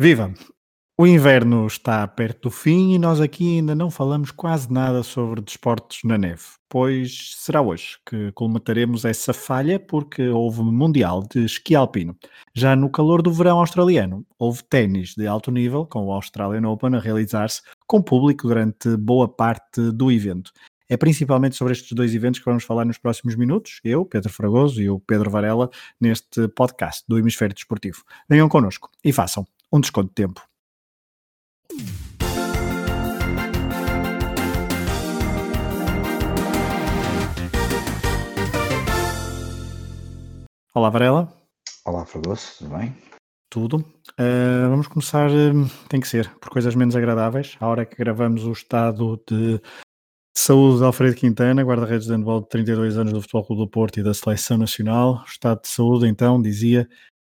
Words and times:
Viva! 0.00 0.32
O 0.96 1.08
inverno 1.08 1.66
está 1.66 2.06
perto 2.06 2.42
do 2.42 2.50
fim 2.52 2.92
e 2.94 2.98
nós 3.00 3.20
aqui 3.20 3.56
ainda 3.56 3.74
não 3.74 3.90
falamos 3.90 4.30
quase 4.30 4.72
nada 4.72 5.02
sobre 5.02 5.40
desportos 5.40 5.98
na 6.04 6.16
neve, 6.16 6.44
pois 6.68 7.34
será 7.36 7.60
hoje 7.60 7.98
que 8.08 8.30
colmataremos 8.30 9.04
essa 9.04 9.32
falha 9.32 9.80
porque 9.80 10.28
houve 10.28 10.62
Mundial 10.62 11.24
de 11.28 11.44
Esqui 11.44 11.74
Alpino. 11.74 12.16
Já 12.54 12.76
no 12.76 12.88
calor 12.88 13.22
do 13.22 13.32
verão 13.32 13.58
australiano, 13.58 14.24
houve 14.38 14.62
ténis 14.62 15.16
de 15.16 15.26
alto 15.26 15.50
nível, 15.50 15.84
com 15.84 16.06
o 16.06 16.12
Australian 16.12 16.68
Open 16.68 16.94
a 16.94 17.00
realizar-se 17.00 17.62
com 17.84 18.00
público 18.00 18.46
durante 18.46 18.96
boa 18.96 19.28
parte 19.28 19.90
do 19.90 20.12
evento. 20.12 20.52
É 20.88 20.96
principalmente 20.96 21.56
sobre 21.56 21.72
estes 21.72 21.90
dois 21.90 22.14
eventos 22.14 22.38
que 22.38 22.46
vamos 22.46 22.62
falar 22.62 22.84
nos 22.84 22.98
próximos 22.98 23.34
minutos, 23.34 23.80
eu, 23.82 24.04
Pedro 24.04 24.32
Fragoso 24.32 24.80
e 24.80 24.88
o 24.88 25.00
Pedro 25.00 25.28
Varela, 25.28 25.68
neste 26.00 26.46
podcast 26.46 27.02
do 27.08 27.18
Hemisfério 27.18 27.52
Desportivo. 27.52 28.04
Venham 28.28 28.48
connosco 28.48 28.88
e 29.04 29.12
façam 29.12 29.44
um 29.72 29.80
desconto 29.80 30.08
de 30.08 30.14
tempo. 30.14 30.42
Olá, 40.74 40.90
Varela. 40.90 41.28
Olá, 41.84 42.06
Fragoso, 42.06 42.58
tudo 42.58 42.76
bem? 42.76 42.96
Tudo. 43.50 43.76
Uh, 44.12 44.68
vamos 44.70 44.86
começar, 44.86 45.30
uh, 45.30 45.88
tem 45.88 46.00
que 46.00 46.06
ser, 46.06 46.32
por 46.38 46.50
coisas 46.50 46.74
menos 46.74 46.94
agradáveis. 46.94 47.56
A 47.60 47.66
hora 47.66 47.84
que 47.84 47.96
gravamos 47.96 48.44
o 48.44 48.52
estado 48.52 49.20
de 49.28 49.60
saúde 50.36 50.78
de 50.78 50.84
Alfredo 50.84 51.16
Quintana, 51.16 51.64
guarda-redes 51.64 52.06
de 52.06 52.12
handball 52.12 52.42
de 52.42 52.48
32 52.50 52.96
anos 52.96 53.12
do 53.12 53.20
Futebol 53.20 53.46
Clube 53.46 53.62
do 53.62 53.68
Porto 53.68 53.98
e 53.98 54.02
da 54.02 54.14
Seleção 54.14 54.56
Nacional. 54.56 55.22
O 55.22 55.24
estado 55.24 55.62
de 55.62 55.68
saúde, 55.68 56.06
então, 56.06 56.40
dizia, 56.40 56.88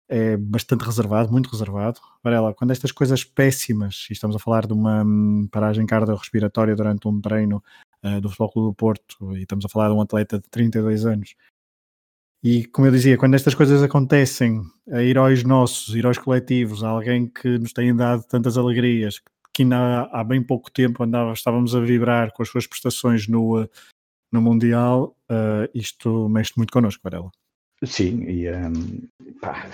é 0.09 0.37
bastante 0.37 0.85
reservado, 0.85 1.33
muito 1.33 1.51
reservado. 1.51 2.01
Varela, 2.23 2.55
quando 2.55 2.71
estas 2.71 2.93
coisas 2.93 3.25
péssimas, 3.25 4.07
e 4.11 4.13
estamos 4.13 4.37
a 4.37 4.39
falar 4.39 4.67
de 4.67 4.73
uma 4.73 5.03
hum, 5.05 5.49
paragem 5.51 5.87
cardiorrespiratória 5.87 6.77
durante 6.77 7.09
um 7.09 7.21
treino 7.21 7.63
uh, 8.05 8.21
do 8.21 8.29
Futebol 8.29 8.53
Clube 8.53 8.69
do 8.69 8.75
Porto, 8.75 9.37
e 9.37 9.43
estamos 9.43 9.65
a 9.65 9.69
falar 9.69 9.89
de 9.89 9.95
um 9.95 10.01
atleta 10.01 10.39
de 10.39 10.49
32 10.49 11.07
anos, 11.07 11.35
e 12.49 12.65
como 12.67 12.87
eu 12.87 12.93
dizia, 12.93 13.19
quando 13.19 13.35
estas 13.35 13.55
coisas 13.55 13.83
acontecem 13.83 14.63
a 14.91 15.03
heróis 15.03 15.43
nossos, 15.43 15.95
heróis 15.97 16.17
coletivos, 16.17 16.85
a 16.85 16.89
alguém 16.91 17.27
que 17.27 17.59
nos 17.59 17.73
tem 17.73 17.95
dado 17.95 18.23
tantas 18.25 18.57
alegrias, 18.57 19.21
que 19.53 19.63
ainda 19.63 20.03
há, 20.13 20.23
bem 20.23 20.43
pouco 20.43 20.71
tempo 20.71 21.03
andava, 21.03 21.33
estávamos 21.33 21.75
a 21.75 21.81
vibrar 21.81 22.33
com 22.33 22.43
as 22.43 22.49
suas 22.49 22.67
prestações 22.67 23.27
no, 23.27 23.63
eh, 23.63 23.69
no 24.31 24.41
Mundial, 24.41 25.17
uh, 25.31 25.69
isto 25.75 26.29
mexe 26.29 26.53
muito 26.57 26.73
connosco, 26.73 27.03
Varela. 27.03 27.33
Sim, 27.85 28.23
e 28.23 28.51
um, 28.51 29.07
pá, 29.41 29.69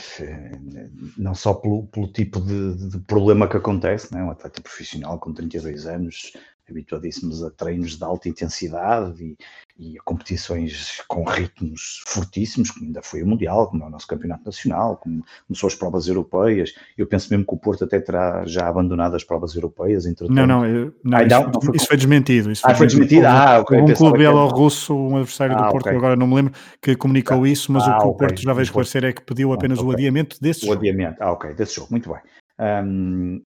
não 1.16 1.34
só 1.34 1.54
pelo, 1.54 1.86
pelo 1.86 2.12
tipo 2.12 2.40
de, 2.40 2.88
de, 2.88 2.98
problema 3.00 3.48
que 3.48 3.56
acontece, 3.56 4.12
né? 4.12 4.24
um 4.24 4.30
atleta 4.30 4.60
profissional 4.60 5.20
com 5.20 5.32
32 5.32 5.86
anos, 5.86 6.32
habituadíssimos 6.72 7.42
a 7.42 7.50
treinos 7.50 7.96
de 7.96 8.04
alta 8.04 8.28
intensidade 8.28 9.22
e, 9.22 9.36
e, 9.78 9.98
a 9.98 10.02
competições 10.02 11.00
com 11.06 11.24
ritmos 11.24 12.02
fortíssimos, 12.06 12.70
como 12.70 12.86
ainda 12.86 13.02
foi 13.02 13.22
o 13.22 13.26
Mundial, 13.26 13.68
como 13.68 13.84
é 13.84 13.86
o 13.86 13.90
nosso 13.90 14.06
Campeonato 14.06 14.44
Nacional, 14.44 14.96
como, 14.96 15.24
como 15.46 15.56
são 15.56 15.66
as 15.66 15.74
provas 15.74 16.08
europeias. 16.08 16.74
Eu 16.96 17.06
penso 17.06 17.28
mesmo 17.30 17.46
que 17.46 17.54
o 17.54 17.58
Porto 17.58 17.84
até 17.84 18.00
terá 18.00 18.44
já 18.46 18.68
abandonado 18.68 19.14
as 19.14 19.24
provas 19.24 19.54
europeias. 19.54 20.04
Não, 20.28 20.46
não, 20.46 20.66
eu, 20.66 20.94
não, 21.04 21.18
ah, 21.18 21.22
isso, 21.22 21.40
não, 21.40 21.60
foi, 21.60 21.76
isso, 21.76 21.86
foi, 21.86 21.96
desmentido. 21.96 22.50
Isso 22.50 22.62
ah, 22.64 22.74
foi 22.74 22.86
desmentido? 22.86 23.26
Ah, 23.26 23.60
ok. 23.60 23.80
Um 23.80 23.94
clube 23.94 24.18
bielorrusso, 24.18 24.94
um 24.94 25.16
adversário 25.16 25.56
ah, 25.56 25.62
do 25.62 25.70
Porto, 25.70 25.86
okay. 25.86 25.96
agora 25.96 26.16
não 26.16 26.26
me 26.26 26.34
lembro, 26.34 26.52
que 26.80 26.96
comunicou 26.96 27.44
ah, 27.44 27.48
isso, 27.48 27.72
mas 27.72 27.86
ah, 27.86 27.96
o 27.96 28.00
que 28.00 28.06
o 28.06 28.14
Porto 28.14 28.40
já 28.40 28.52
veio 28.52 28.64
esclarecer 28.64 29.04
é 29.04 29.12
que 29.12 29.22
pediu 29.22 29.52
apenas 29.52 29.78
okay. 29.78 29.90
o 29.90 29.92
adiamento 29.92 30.40
desse 30.40 30.60
o 30.60 30.66
jogo. 30.66 30.74
O 30.74 30.78
adiamento, 30.78 31.16
ah, 31.20 31.32
ok, 31.32 31.54
desse 31.54 31.76
jogo, 31.76 31.88
muito 31.90 32.10
bem. 32.10 32.20
Um, 32.58 33.42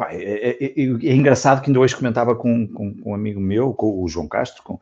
Pá, 0.00 0.14
é, 0.14 0.22
é, 0.22 0.64
é, 0.64 0.72
é, 0.78 1.14
engraçado 1.14 1.60
que 1.60 1.68
ainda 1.68 1.78
hoje 1.78 1.94
comentava 1.94 2.34
com, 2.34 2.66
com, 2.66 2.94
com, 2.94 3.10
um 3.10 3.14
amigo 3.14 3.38
meu, 3.38 3.74
com 3.74 4.02
o 4.02 4.08
João 4.08 4.26
Castro, 4.26 4.62
com, 4.62 4.80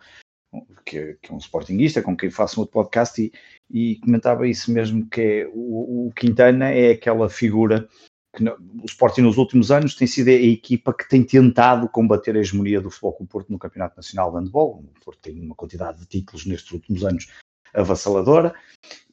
que, 0.86 1.18
que, 1.20 1.32
é 1.32 1.34
um 1.34 1.38
sportinguista, 1.38 2.00
com 2.00 2.16
quem 2.16 2.30
faço 2.30 2.60
um 2.60 2.62
outro 2.62 2.74
podcast, 2.74 3.20
e, 3.20 3.32
e 3.68 3.96
comentava 3.96 4.46
isso 4.46 4.70
mesmo, 4.70 5.04
que 5.08 5.20
é, 5.20 5.50
o, 5.52 6.06
o 6.06 6.12
Quintana 6.14 6.70
é 6.70 6.92
aquela 6.92 7.28
figura 7.28 7.88
que 8.32 8.44
o 8.48 8.84
Sporting 8.84 9.22
nos 9.22 9.38
últimos 9.38 9.72
anos 9.72 9.96
tem 9.96 10.06
sido 10.06 10.28
a 10.28 10.32
equipa 10.32 10.94
que 10.94 11.08
tem 11.08 11.24
tentado 11.24 11.88
combater 11.88 12.36
a 12.36 12.38
hegemonia 12.38 12.80
do 12.80 12.88
Futebol 12.88 13.14
Clube 13.14 13.32
Porto 13.32 13.50
no 13.50 13.58
Campeonato 13.58 13.96
Nacional 13.96 14.30
de 14.30 14.36
Handball. 14.36 14.84
O 14.84 15.04
Porto 15.04 15.18
tem 15.20 15.40
uma 15.40 15.56
quantidade 15.56 15.98
de 15.98 16.06
títulos 16.06 16.46
nestes 16.46 16.70
últimos 16.70 17.04
anos 17.04 17.26
avassaladora. 17.74 18.54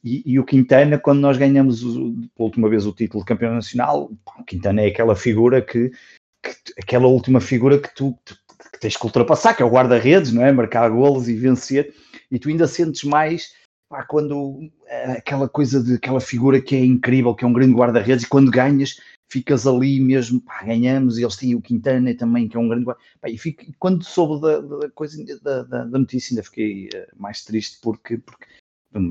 E, 0.02 0.22
e, 0.24 0.38
o 0.38 0.44
Quintana, 0.44 0.98
quando 0.98 1.20
nós 1.20 1.36
ganhamos 1.36 1.82
o, 1.82 2.12
pela 2.34 2.46
última 2.46 2.68
vez 2.68 2.86
o 2.86 2.92
título 2.92 3.22
de 3.22 3.28
campeão 3.28 3.54
nacional, 3.54 4.10
o 4.38 4.44
Quintana 4.44 4.82
é 4.82 4.86
aquela 4.86 5.16
figura 5.16 5.60
que, 5.60 5.90
que 6.42 6.80
aquela 6.80 7.06
última 7.08 7.40
figura 7.40 7.78
que 7.78 7.92
tu, 7.94 8.16
que 8.24 8.80
tens 8.80 8.96
que 8.96 9.04
ultrapassar, 9.04 9.54
que 9.54 9.62
é 9.62 9.66
o 9.66 9.70
guarda-redes, 9.70 10.32
não 10.32 10.44
é? 10.44 10.52
Marcar 10.52 10.88
golos 10.90 11.28
e 11.28 11.34
vencer, 11.34 11.92
e 12.30 12.38
tu 12.38 12.48
ainda 12.48 12.68
sentes 12.68 13.02
mais 13.04 13.52
pá, 13.88 14.04
quando 14.04 14.70
é 14.86 15.12
aquela 15.12 15.48
coisa 15.48 15.82
de 15.82 15.94
aquela 15.94 16.20
figura 16.20 16.60
que 16.60 16.76
é 16.76 16.84
incrível, 16.84 17.34
que 17.34 17.44
é 17.44 17.48
um 17.48 17.52
grande 17.52 17.74
guarda-redes, 17.74 18.24
e 18.24 18.28
quando 18.28 18.50
ganhas 18.50 19.00
ficas 19.28 19.66
ali 19.66 20.00
mesmo, 20.00 20.40
pá, 20.40 20.62
ganhamos, 20.62 21.18
e 21.18 21.22
eles 21.22 21.36
têm 21.36 21.54
o 21.54 21.60
Quintana 21.60 22.14
também, 22.16 22.48
que 22.48 22.56
é 22.56 22.60
um 22.60 22.68
grande 22.68 22.84
pá, 22.84 22.96
e, 23.26 23.36
fico, 23.36 23.64
quando 23.78 24.04
soube 24.04 24.40
da, 24.40 24.60
da 24.60 24.90
coisa 24.90 25.22
da, 25.42 25.62
da, 25.62 25.84
da, 25.84 25.98
notícia 25.98 26.32
ainda 26.32 26.42
fiquei 26.42 26.88
uh, 26.88 27.20
mais 27.20 27.44
triste 27.44 27.78
porque, 27.82 28.18
porque 28.18 28.46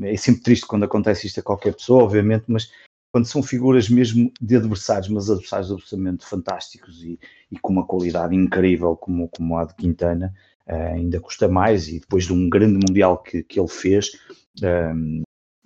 é 0.04 0.18
sempre 0.18 0.42
triste 0.42 0.66
quando 0.66 0.84
acontece 0.84 1.28
isto 1.28 1.40
a 1.40 1.44
qualquer 1.44 1.76
pessoa, 1.76 2.04
obviamente, 2.04 2.46
mas 2.48 2.72
quando 3.12 3.26
são 3.26 3.44
figuras 3.44 3.90
mesmo 3.90 4.32
de 4.42 4.56
adversários, 4.56 5.10
mas 5.10 5.30
adversários 5.30 5.72
absolutamente 5.72 6.26
fantásticos 6.26 7.04
e, 7.04 7.20
e 7.52 7.60
com 7.60 7.74
uma 7.74 7.86
qualidade 7.86 8.36
incrível 8.36 8.96
como, 8.96 9.30
como 9.30 9.58
a 9.58 9.66
de 9.66 9.76
Quintana, 9.76 10.34
uh, 10.68 10.94
ainda 10.94 11.20
custa 11.20 11.48
mais, 11.48 11.88
e 11.88 12.00
depois 12.00 12.26
de 12.26 12.34
um 12.34 12.50
grande 12.50 12.76
mundial 12.76 13.22
que, 13.22 13.44
que 13.44 13.60
ele 13.60 13.70
fez, 13.70 14.12
um, 14.64 15.24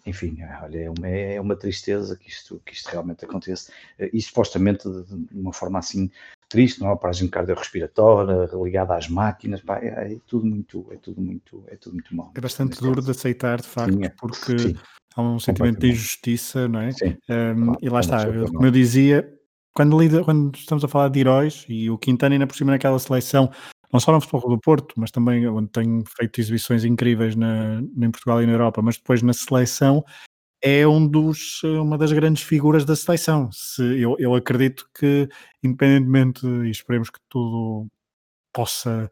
enfim, 0.10 0.38
olha, 0.62 0.80
é 0.80 0.90
uma, 0.90 1.08
é 1.08 1.42
uma 1.42 1.56
tristeza 1.56 2.16
que 2.16 2.30
isto, 2.30 2.62
que 2.66 2.74
isto 2.74 2.90
realmente 2.90 3.24
aconteça, 3.24 3.72
uh, 4.00 4.10
e 4.12 4.22
supostamente 4.22 4.90
de, 4.90 5.28
uma 5.32 5.54
forma 5.54 5.80
assim 5.80 6.10
triste, 6.50 6.82
não 6.82 6.92
é? 6.92 6.96
Paragem 6.96 7.28
cardiorrespiratória, 7.28 8.50
ligada 8.54 8.96
às 8.96 9.08
máquinas, 9.08 9.62
pá, 9.62 9.78
é, 9.80 10.14
é, 10.14 10.18
tudo 10.28 10.46
muito, 10.46 10.86
é 10.92 10.96
tudo 10.96 11.22
muito, 11.22 11.64
é 11.68 11.76
tudo 11.76 11.94
muito 11.94 12.16
mal. 12.16 12.32
É 12.36 12.42
bastante 12.42 12.80
duro 12.80 13.02
de 13.02 13.12
aceitar, 13.12 13.62
de 13.62 13.68
facto, 13.68 13.94
sim, 13.94 14.04
é, 14.04 14.10
porque 14.10 14.58
sim, 14.58 14.76
há 15.16 15.22
um 15.22 15.40
sentimento 15.40 15.80
de 15.80 15.90
injustiça, 15.90 16.68
não 16.68 16.82
é? 16.82 16.92
Sim, 16.92 17.18
um, 17.30 17.66
claro, 17.66 17.80
e 17.82 17.90
lá 17.90 18.00
está, 18.00 18.26
como 18.26 18.66
eu 18.66 18.72
dizia, 18.72 19.39
quando, 19.74 20.00
lida, 20.00 20.24
quando 20.24 20.56
estamos 20.56 20.84
a 20.84 20.88
falar 20.88 21.10
de 21.10 21.20
heróis, 21.20 21.66
e 21.70 21.90
o 21.90 21.98
Quintana 21.98 22.36
ainda 22.36 22.48
por 22.48 22.56
cima 22.56 22.72
naquela 22.72 23.00
seleção, 23.00 23.50
não 23.92 24.00
só 24.00 24.12
no 24.12 24.22
futebol 24.22 24.50
do 24.50 24.60
Porto, 24.60 24.94
mas 24.98 25.12
também 25.12 25.48
onde 25.48 25.70
tenho 25.70 26.04
feito 26.06 26.40
exibições 26.40 26.86
incríveis 26.86 27.36
na, 27.36 27.82
em 27.82 28.12
Portugal 28.12 28.42
e 28.42 28.46
na 28.46 28.54
Europa, 28.54 28.82
mas 28.82 28.98
depois 28.98 29.22
na 29.22 29.34
seleção, 29.34 30.04
é 30.62 30.86
um 30.88 31.08
dos, 31.08 31.64
uma 31.64 31.98
das 31.98 32.12
grandes 32.12 32.44
figuras 32.44 32.86
da 32.86 32.96
seleção. 32.96 33.50
Se, 33.52 33.82
eu, 34.00 34.16
eu 34.20 34.36
acredito 34.36 34.88
que, 34.98 35.28
independentemente, 35.64 36.46
e 36.46 36.70
esperemos 36.70 37.10
que 37.10 37.20
tudo 37.30 37.88
possa, 38.54 39.10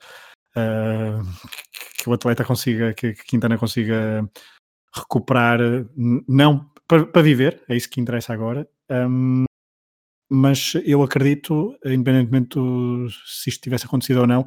uh, 0.56 1.48
que, 1.98 2.10
o 2.10 2.14
atleta 2.14 2.44
consiga, 2.44 2.94
que, 2.94 3.14
que 3.14 3.24
Quintana 3.24 3.58
consiga 3.58 4.30
recuperar, 4.94 5.60
não 6.28 6.70
para, 6.88 7.06
para, 7.06 7.22
viver, 7.22 7.64
é 7.70 7.76
isso 7.76 7.90
que 7.90 8.02
interessa 8.02 8.34
agora. 8.34 8.68
Um, 8.90 9.47
mas 10.30 10.74
eu 10.84 11.02
acredito, 11.02 11.76
independentemente 11.86 12.50
do, 12.50 13.08
se 13.26 13.50
isto 13.50 13.62
tivesse 13.62 13.86
acontecido 13.86 14.22
ou 14.22 14.28
não, 14.28 14.46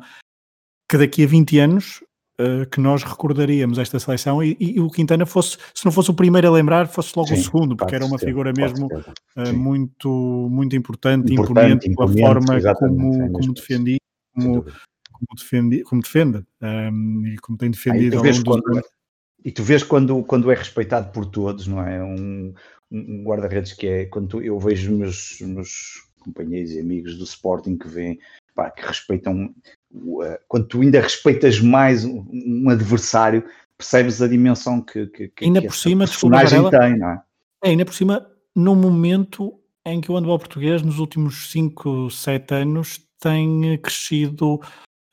que 0.89 0.99
daqui 0.99 1.25
a 1.25 1.27
20 1.27 1.59
anos 1.59 2.01
uh, 2.41 2.69
que 2.71 2.81
nós 2.81 3.03
recordaríamos 3.03 3.79
esta 3.79 3.99
seleção 3.99 4.43
e, 4.43 4.57
e, 4.59 4.81
o 4.81 4.91
Quintana 4.91 5.25
fosse, 5.25 5.57
se 5.75 5.85
não 5.85 5.93
fosse 5.93 6.11
o 6.11 6.15
primeiro 6.15 6.49
a 6.49 6.51
lembrar, 6.51 6.89
fosse 6.89 7.13
logo 7.17 7.29
Sim, 7.29 7.35
o 7.35 7.43
segundo, 7.45 7.77
porque 7.77 7.95
era 7.95 8.05
uma 8.05 8.19
figura 8.19 8.53
mesmo 8.57 8.89
uh, 9.37 9.53
muito, 9.55 10.49
muito 10.51 10.75
importante, 10.77 11.33
importante 11.33 11.89
imponente, 11.89 12.19
pela 12.19 12.35
forma 12.35 12.75
como, 12.75 13.33
como 13.33 13.55
defendia, 13.55 13.99
como, 14.35 14.63
como, 14.65 15.29
defendi, 15.37 15.83
como 15.83 16.03
defende 16.03 16.45
um, 16.63 17.27
e 17.27 17.37
como 17.39 17.59
tem 17.59 17.71
defendido 17.71 18.19
ao 18.19 18.25
longo 18.25 18.45
quando, 18.45 18.79
é, 18.79 18.83
E 19.45 19.53
tu 19.53 19.63
vês 19.63 19.83
quando, 19.83 20.23
quando 20.25 20.51
é 20.51 20.55
respeitado 20.55 21.11
por 21.13 21.27
todos, 21.27 21.67
não 21.67 21.81
é? 21.87 22.03
Um, 22.03 22.53
um 22.91 23.23
guarda-redes 23.25 23.73
que 23.73 23.87
é, 23.87 24.05
quando 24.07 24.43
eu 24.43 24.59
vejo 24.59 24.93
meus, 24.93 25.39
meus 25.41 26.09
companheiros 26.21 26.73
e 26.73 26.81
amigos 26.81 27.17
do 27.17 27.25
Sporting 27.25 27.77
que 27.77 27.89
vêm, 27.89 28.19
pá, 28.55 28.71
que 28.71 28.87
respeitam 28.87 29.55
quando 30.49 30.67
tu 30.67 30.81
ainda 30.83 31.01
respeitas 31.01 31.61
mais 31.61 32.05
um, 32.05 32.69
adversário, 32.69 33.45
percebes 33.77 34.23
a 34.23 34.29
dimensão 34.29 34.81
que, 34.81 35.07
que, 35.09 35.29
que 35.29 35.45
ainda 35.45 35.63
por 35.63 35.75
cima, 35.75 36.05
personagem 36.05 36.61
desculpa, 36.61 36.79
tem, 36.79 36.99
não 36.99 37.11
é? 37.11 37.23
é? 37.65 37.69
Ainda 37.71 37.85
por 37.85 37.95
cima, 37.95 38.27
no 38.55 38.77
momento 38.77 39.59
em 39.85 40.01
que 40.01 40.11
o 40.11 40.15
handball 40.15 40.39
português, 40.39 40.83
nos 40.83 40.99
últimos 40.99 41.51
5, 41.51 42.11
7 42.11 42.55
anos, 42.55 43.01
tem 43.19 43.79
crescido 43.79 44.61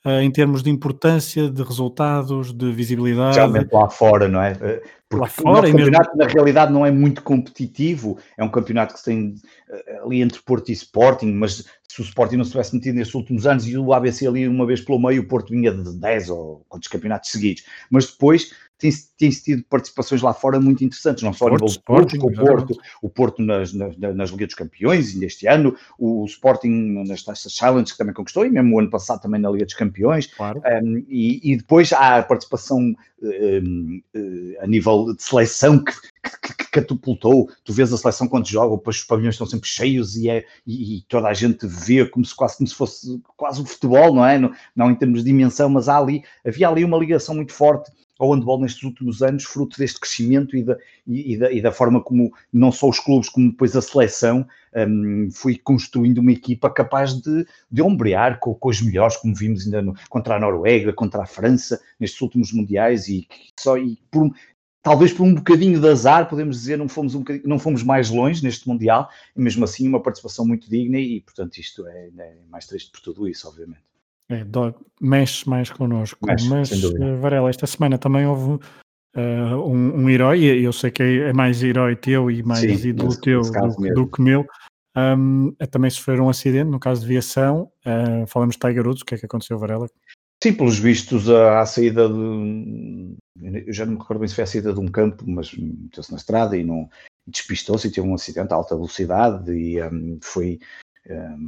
uh, 0.06 0.22
em 0.22 0.32
termos 0.32 0.64
de 0.64 0.70
importância, 0.70 1.50
de 1.50 1.64
resultados, 1.64 2.54
de 2.54 2.72
visibilidade. 2.72 3.36
Realmente 3.36 3.74
lá 3.74 3.90
fora, 3.90 4.28
não 4.28 4.42
é? 4.42 4.58
Eh, 4.62 4.84
porque 5.10 5.22
lá 5.22 5.30
fora, 5.30 5.68
o 5.68 5.72
campeonato 5.72 6.10
mesmo... 6.16 6.18
na 6.18 6.28
realidade 6.28 6.74
não 6.74 6.86
é 6.86 6.92
muito 6.92 7.22
competitivo, 7.24 8.18
é 8.38 8.44
um 8.44 8.50
campeonato 8.50 8.94
que 8.94 9.00
se 9.00 9.06
tem 9.06 9.36
eh, 9.70 10.00
ali 10.04 10.22
entre 10.22 10.42
Porto 10.42 10.70
e 10.70 10.74
Sporting, 10.74 11.32
mas 11.32 11.66
se 11.88 12.02
o 12.02 12.04
Sporting 12.04 12.36
não 12.36 12.44
se 12.44 12.52
tivesse 12.52 12.76
metido 12.76 12.96
nestes 12.96 13.16
últimos 13.16 13.48
anos 13.48 13.68
e 13.68 13.78
o 13.78 13.94
ABC 13.94 14.28
ali 14.28 14.48
uma 14.48 14.66
vez 14.66 14.82
pelo 14.82 15.00
meio, 15.00 15.22
o 15.22 15.28
Porto 15.28 15.52
vinha 15.52 15.72
de 15.72 15.98
10 15.98 16.30
ou 16.30 16.66
quantos 16.68 16.88
campeonatos 16.88 17.32
seguidos, 17.32 17.64
mas 17.90 18.06
depois 18.08 18.52
tem, 18.77 18.91
tem 19.18 19.29
tido 19.29 19.63
participações 19.63 20.21
lá 20.21 20.33
fora 20.33 20.59
muito 20.59 20.83
interessantes, 20.83 21.24
não 21.24 21.33
só 21.33 21.47
a 21.47 21.51
nível 21.51 21.68
do 21.68 21.81
Porto, 21.81 22.15
o 22.15 22.31
Porto, 22.31 22.77
o 23.01 23.09
Porto 23.09 23.41
nas, 23.41 23.74
nas, 23.74 23.97
nas 23.97 24.29
Liga 24.29 24.45
dos 24.45 24.56
Campeões, 24.56 25.13
ainda 25.13 25.25
este 25.25 25.47
ano, 25.47 25.75
o 25.97 26.25
Sporting 26.25 27.03
nas 27.07 27.24
taxas 27.24 27.53
Challenge, 27.53 27.91
que 27.91 27.97
também 27.97 28.13
conquistou, 28.13 28.45
e 28.45 28.50
mesmo 28.50 28.75
o 28.75 28.79
ano 28.79 28.89
passado 28.89 29.21
também 29.21 29.41
na 29.41 29.50
Liga 29.50 29.65
dos 29.65 29.74
Campeões, 29.74 30.27
claro. 30.27 30.62
um, 30.83 31.03
e, 31.07 31.51
e, 31.51 31.57
depois 31.57 31.91
há 31.91 32.18
a 32.18 32.24
participação 32.24 32.95
um, 33.21 34.01
uh, 34.15 34.63
a 34.63 34.68
nível 34.68 35.13
de 35.15 35.24
seleção 35.24 35.83
que, 35.83 35.91
que, 35.91 36.56
que, 36.56 36.71
catapultou, 36.71 37.50
tu 37.63 37.74
vês 37.74 37.91
a 37.91 37.97
seleção 37.97 38.27
quando 38.27 38.47
joga, 38.47 38.77
depois 38.77 38.97
os 38.97 39.03
pavilhões 39.03 39.33
estão 39.33 39.47
sempre 39.47 39.68
cheios 39.68 40.15
e, 40.15 40.29
é, 40.29 40.45
e, 40.68 40.97
e, 40.97 41.01
toda 41.09 41.27
a 41.27 41.33
gente 41.33 41.65
vê 41.65 42.06
como 42.06 42.24
se 42.24 42.35
quase 42.35 42.57
como 42.57 42.68
se 42.68 42.75
fosse 42.75 43.19
quase 43.35 43.59
o 43.59 43.65
futebol, 43.65 44.13
não 44.13 44.24
é? 44.24 44.38
Não, 44.38 44.51
não 44.75 44.91
em 44.91 44.95
termos 44.95 45.24
de 45.24 45.31
dimensão, 45.31 45.68
mas 45.68 45.89
ali, 45.89 46.24
havia 46.45 46.69
ali 46.69 46.85
uma 46.85 46.97
ligação 46.97 47.33
muito 47.33 47.53
forte 47.53 47.91
ao 48.19 48.34
handball 48.34 48.60
nestes 48.60 48.84
últimos 48.84 49.22
anos, 49.22 49.44
fruto 49.44 49.78
deste 49.78 50.00
crescimento 50.00 50.56
e 50.56 50.64
da, 50.64 50.78
e, 51.06 51.38
da, 51.38 51.52
e 51.52 51.62
da 51.62 51.72
forma 51.72 52.02
como 52.02 52.31
não 52.52 52.72
só 52.72 52.90
os 52.90 53.00
clubes, 53.00 53.30
como 53.30 53.52
depois 53.52 53.75
a 53.75 53.81
seleção 53.81 54.48
um, 54.75 55.30
foi 55.31 55.56
construindo 55.56 56.19
uma 56.19 56.31
equipa 56.31 56.69
capaz 56.69 57.14
de, 57.14 57.46
de 57.72 57.81
ombrear 57.81 58.40
com, 58.40 58.54
com 58.54 58.69
os 58.69 58.81
melhores, 58.81 59.18
como 59.18 59.36
vimos 59.36 59.66
ainda 59.66 59.81
no, 59.81 59.96
contra 60.10 60.36
a 60.36 60.40
Noruega, 60.40 60.94
contra 60.94 61.24
a 61.24 61.25
França, 61.25 61.81
nestes 62.00 62.22
últimos 62.22 62.52
mundiais, 62.52 63.08
e 63.08 63.28
só 63.60 63.78
e 63.78 63.98
por, 64.12 64.31
talvez 64.81 65.12
por 65.12 65.24
um 65.24 65.34
bocadinho 65.34 65.80
de 65.80 65.88
azar, 65.88 66.30
podemos 66.30 66.58
dizer, 66.58 66.78
não 66.78 66.88
fomos, 66.88 67.16
um 67.16 67.24
não 67.44 67.60
fomos 67.60 67.84
mais 67.84 68.10
longe 68.10 68.44
neste 68.44 68.68
Mundial, 68.68 69.10
e 69.36 69.42
mesmo 69.42 69.63
assim 69.63 69.88
uma 69.88 70.02
participação 70.02 70.46
muito 70.46 70.70
digna, 70.70 71.00
e 71.00 71.22
portanto 71.22 71.58
isto 71.58 71.88
é, 71.88 72.10
é 72.18 72.38
mais 72.50 72.66
triste 72.66 72.92
por 72.92 73.02
tudo 73.02 73.28
isso, 73.28 73.48
obviamente. 73.48 73.87
É, 74.29 74.44
dó, 74.44 74.74
mexe 75.00 75.47
mais 75.47 75.69
connosco. 75.69 76.25
Mexe, 76.25 76.50
Mas, 76.50 76.71
uh, 76.71 77.18
Varela, 77.18 77.50
esta 77.50 77.65
semana 77.65 77.97
também 77.97 78.25
houve 78.25 78.63
uh, 79.15 79.19
um, 79.65 80.03
um, 80.03 80.09
herói, 80.09 80.39
e 80.39 80.63
eu 80.63 80.74
sei 80.74 80.91
que 80.91 81.01
é, 81.01 81.15
é 81.29 81.33
mais 81.33 81.63
herói 81.63 81.95
teu 81.95 82.29
e 82.29 82.44
mais 82.44 82.59
Sim, 82.59 82.89
ídolo 82.89 83.09
nesse, 83.09 83.21
teu 83.21 83.41
nesse 83.41 83.77
do, 83.77 83.94
do, 83.94 84.07
que 84.07 84.21
meu. 84.21 84.45
Um, 84.97 85.53
também 85.69 85.91
sofreram 85.91 86.25
um 86.25 86.29
acidente, 86.29 86.69
no 86.69 86.79
caso 86.79 87.01
de 87.01 87.07
viação. 87.07 87.71
Uh, 87.85 88.25
falamos 88.27 88.56
de 88.56 88.59
Tiger 88.59 88.85
Woods, 88.85 89.03
o 89.03 89.06
que 89.06 89.15
é 89.15 89.18
que 89.18 89.25
aconteceu, 89.25 89.57
Varela? 89.57 89.88
Sim, 90.44 90.53
pelos 90.53 90.77
vistos, 90.77 91.29
à 91.29 91.65
saída 91.65 92.07
de. 92.09 93.15
Eu 93.65 93.74
já 93.74 93.85
não 93.85 93.94
me 93.94 94.00
recordo 94.00 94.19
bem 94.19 94.27
se 94.27 94.35
foi 94.35 94.44
a 94.44 94.47
saída 94.47 94.74
de 94.74 94.79
um 94.79 94.88
campo, 94.88 95.24
mas 95.27 95.53
meteu-se 95.53 96.12
na 96.12 96.18
estrada 96.18 96.57
e 96.57 96.63
não 96.63 96.89
despistou-se 97.27 97.88
e 97.88 97.91
teve 97.91 98.07
um 98.07 98.13
acidente 98.13 98.53
a 98.53 98.56
alta 98.56 98.75
velocidade 98.75 99.51
e 99.51 99.81
um, 99.81 100.18
foi 100.21 100.59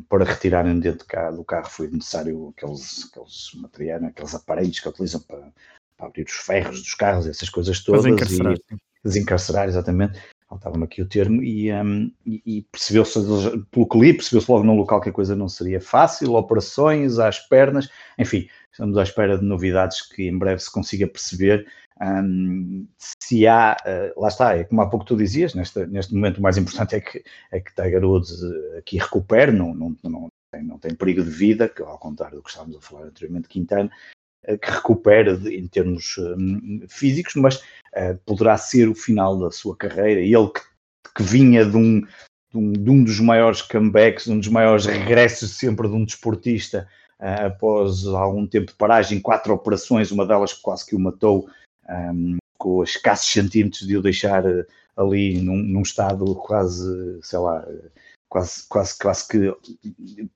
para 0.07 0.25
retirarem 0.25 0.79
dentro 0.79 1.05
do 1.35 1.43
carro 1.43 1.69
foi 1.69 1.89
necessário 1.89 2.53
aqueles, 2.55 3.09
aqueles 3.11 3.51
materiais, 3.55 4.03
aqueles 4.03 4.35
aparelhos 4.35 4.79
que 4.79 4.87
utilizam 4.87 5.21
para, 5.21 5.51
para 5.97 6.07
abrir 6.07 6.23
os 6.23 6.33
ferros 6.33 6.81
dos 6.81 6.93
carros, 6.93 7.27
essas 7.27 7.49
coisas 7.49 7.83
todas. 7.83 8.03
Desencarcerar. 8.03 8.53
E, 8.53 8.77
desencarcerar, 9.03 9.67
exatamente. 9.67 10.19
Faltava-me 10.47 10.83
aqui 10.83 11.01
o 11.01 11.07
termo, 11.07 11.43
e, 11.43 11.71
um, 11.71 12.11
e, 12.25 12.41
e 12.43 12.61
percebeu-se, 12.71 13.19
pelo 13.69 13.87
que 13.87 13.99
li, 13.99 14.13
percebeu-se 14.13 14.51
logo 14.51 14.63
no 14.63 14.75
local 14.75 14.99
que 14.99 15.09
a 15.09 15.13
coisa 15.13 15.35
não 15.35 15.47
seria 15.47 15.79
fácil, 15.79 16.33
operações 16.33 17.19
às 17.19 17.37
pernas, 17.37 17.87
enfim, 18.17 18.49
estamos 18.71 18.97
à 18.97 19.03
espera 19.03 19.37
de 19.37 19.45
novidades 19.45 20.01
que 20.01 20.27
em 20.27 20.35
breve 20.35 20.59
se 20.59 20.71
consiga 20.71 21.05
perceber 21.05 21.67
um, 22.01 22.87
se 22.97 23.45
há, 23.45 23.75
uh, 23.85 24.21
lá 24.21 24.29
está, 24.29 24.55
é 24.55 24.63
como 24.63 24.81
há 24.81 24.89
pouco 24.89 25.05
tu 25.05 25.17
dizias, 25.17 25.53
neste, 25.53 25.85
neste 25.87 26.13
momento 26.13 26.37
o 26.37 26.41
mais 26.41 26.57
importante 26.57 26.95
é 26.95 27.01
que, 27.01 27.23
é 27.51 27.59
que 27.59 27.75
Tiger 27.75 28.05
Woods 28.05 28.41
uh, 28.41 28.77
aqui 28.77 28.97
recupere, 28.97 29.51
não, 29.51 29.73
não, 29.73 29.95
não, 30.03 30.27
tem, 30.53 30.63
não 30.63 30.79
tem 30.79 30.95
perigo 30.95 31.23
de 31.23 31.29
vida, 31.29 31.67
que 31.67 31.81
ao 31.81 31.97
contrário 31.97 32.37
do 32.37 32.43
que 32.43 32.49
estávamos 32.49 32.77
a 32.77 32.81
falar 32.81 33.07
anteriormente, 33.07 33.49
Quintana, 33.49 33.91
uh, 34.47 34.57
que 34.57 34.71
recupere 34.71 35.37
de, 35.37 35.57
em 35.57 35.67
termos 35.67 36.17
um, 36.17 36.85
físicos, 36.87 37.35
mas 37.35 37.63
poderá 38.23 38.55
ser 38.55 38.87
o 38.87 38.93
final 38.93 39.37
da 39.39 39.49
sua 39.49 39.75
carreira. 39.75 40.21
Ele 40.21 40.47
que, 40.47 40.61
que 41.15 41.23
vinha 41.23 41.65
de 41.65 41.75
um, 41.75 42.01
de 42.01 42.57
um, 42.57 42.71
de 42.71 42.89
um, 42.89 43.03
dos 43.03 43.19
maiores 43.19 43.61
comebacks, 43.61 44.27
um 44.27 44.39
dos 44.39 44.47
maiores 44.47 44.85
regressos 44.85 45.57
sempre 45.57 45.87
de 45.87 45.93
um 45.93 46.05
desportista, 46.05 46.87
uh, 47.19 47.47
após 47.47 48.05
algum 48.05 48.47
tempo 48.47 48.71
de 48.71 48.77
paragem, 48.77 49.19
quatro 49.19 49.53
operações, 49.53 50.11
uma 50.11 50.25
delas 50.25 50.53
quase 50.53 50.85
que 50.85 50.95
o 50.95 50.99
matou, 50.99 51.49
um, 51.89 52.37
com 52.57 52.83
escassos 52.83 53.31
centímetros 53.31 53.87
de 53.87 53.97
o 53.97 54.01
deixar 54.01 54.45
eh, 54.45 54.65
ali 54.95 55.41
num, 55.41 55.57
num, 55.57 55.81
estado 55.81 56.35
quase, 56.35 57.19
sei 57.23 57.39
lá, 57.39 57.65
quase, 58.27 58.67
quase, 58.67 58.97
quase 58.97 59.27
que 59.27 59.55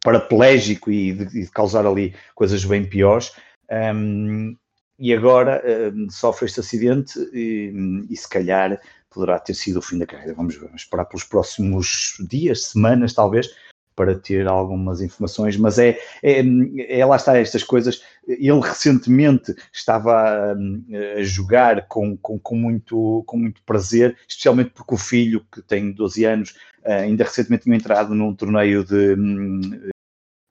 paraplégico 0.04 0.90
e 0.90 1.14
de, 1.14 1.26
de 1.26 1.52
causar 1.52 1.86
ali 1.86 2.16
coisas 2.34 2.64
bem 2.64 2.88
piores. 2.88 3.34
Um, 3.70 4.56
e 4.98 5.14
agora 5.14 5.62
um, 5.94 6.10
sofre 6.10 6.46
este 6.46 6.60
acidente 6.60 7.20
e, 7.34 8.06
e, 8.10 8.16
se 8.16 8.30
calhar 8.30 8.80
poderá 9.10 9.40
ter 9.40 9.54
sido 9.54 9.80
o 9.80 9.82
fim 9.82 9.98
da 9.98 10.06
carreira. 10.06 10.34
Vamos, 10.34 10.56
vamos 10.56 10.84
esperar 10.84 11.06
pelos 11.06 11.24
próximos 11.24 12.16
dias, 12.30 12.66
semanas 12.66 13.14
talvez, 13.14 13.54
para 13.96 14.16
ter 14.16 14.48
algumas 14.48 15.02
informações, 15.02 15.58
mas 15.58 15.78
é, 15.80 15.98
é, 16.22 16.44
é, 16.88 17.06
lá 17.06 17.16
está 17.16 17.38
estas 17.38 17.64
coisas. 17.64 18.02
Ele 18.28 18.60
recentemente 18.60 19.54
estava 19.72 20.56
hum, 20.58 20.84
a, 21.18 21.24
jogar 21.24 21.88
com, 21.88 22.18
com, 22.18 22.40
com, 22.40 22.56
muito, 22.56 23.24
com 23.26 23.38
muito 23.38 23.62
prazer, 23.64 24.18
especialmente 24.28 24.72
porque 24.72 24.94
o 24.94 24.98
filho, 24.98 25.46
que 25.52 25.62
tem 25.62 25.92
12 25.92 26.26
anos, 26.26 26.56
eh, 26.84 27.04
ainda 27.04 27.24
recentemente 27.24 27.64
tinha 27.64 27.76
entrado 27.76 28.14
num 28.14 28.36
torneio 28.36 28.84
de 28.84 29.16
um, 29.16 29.62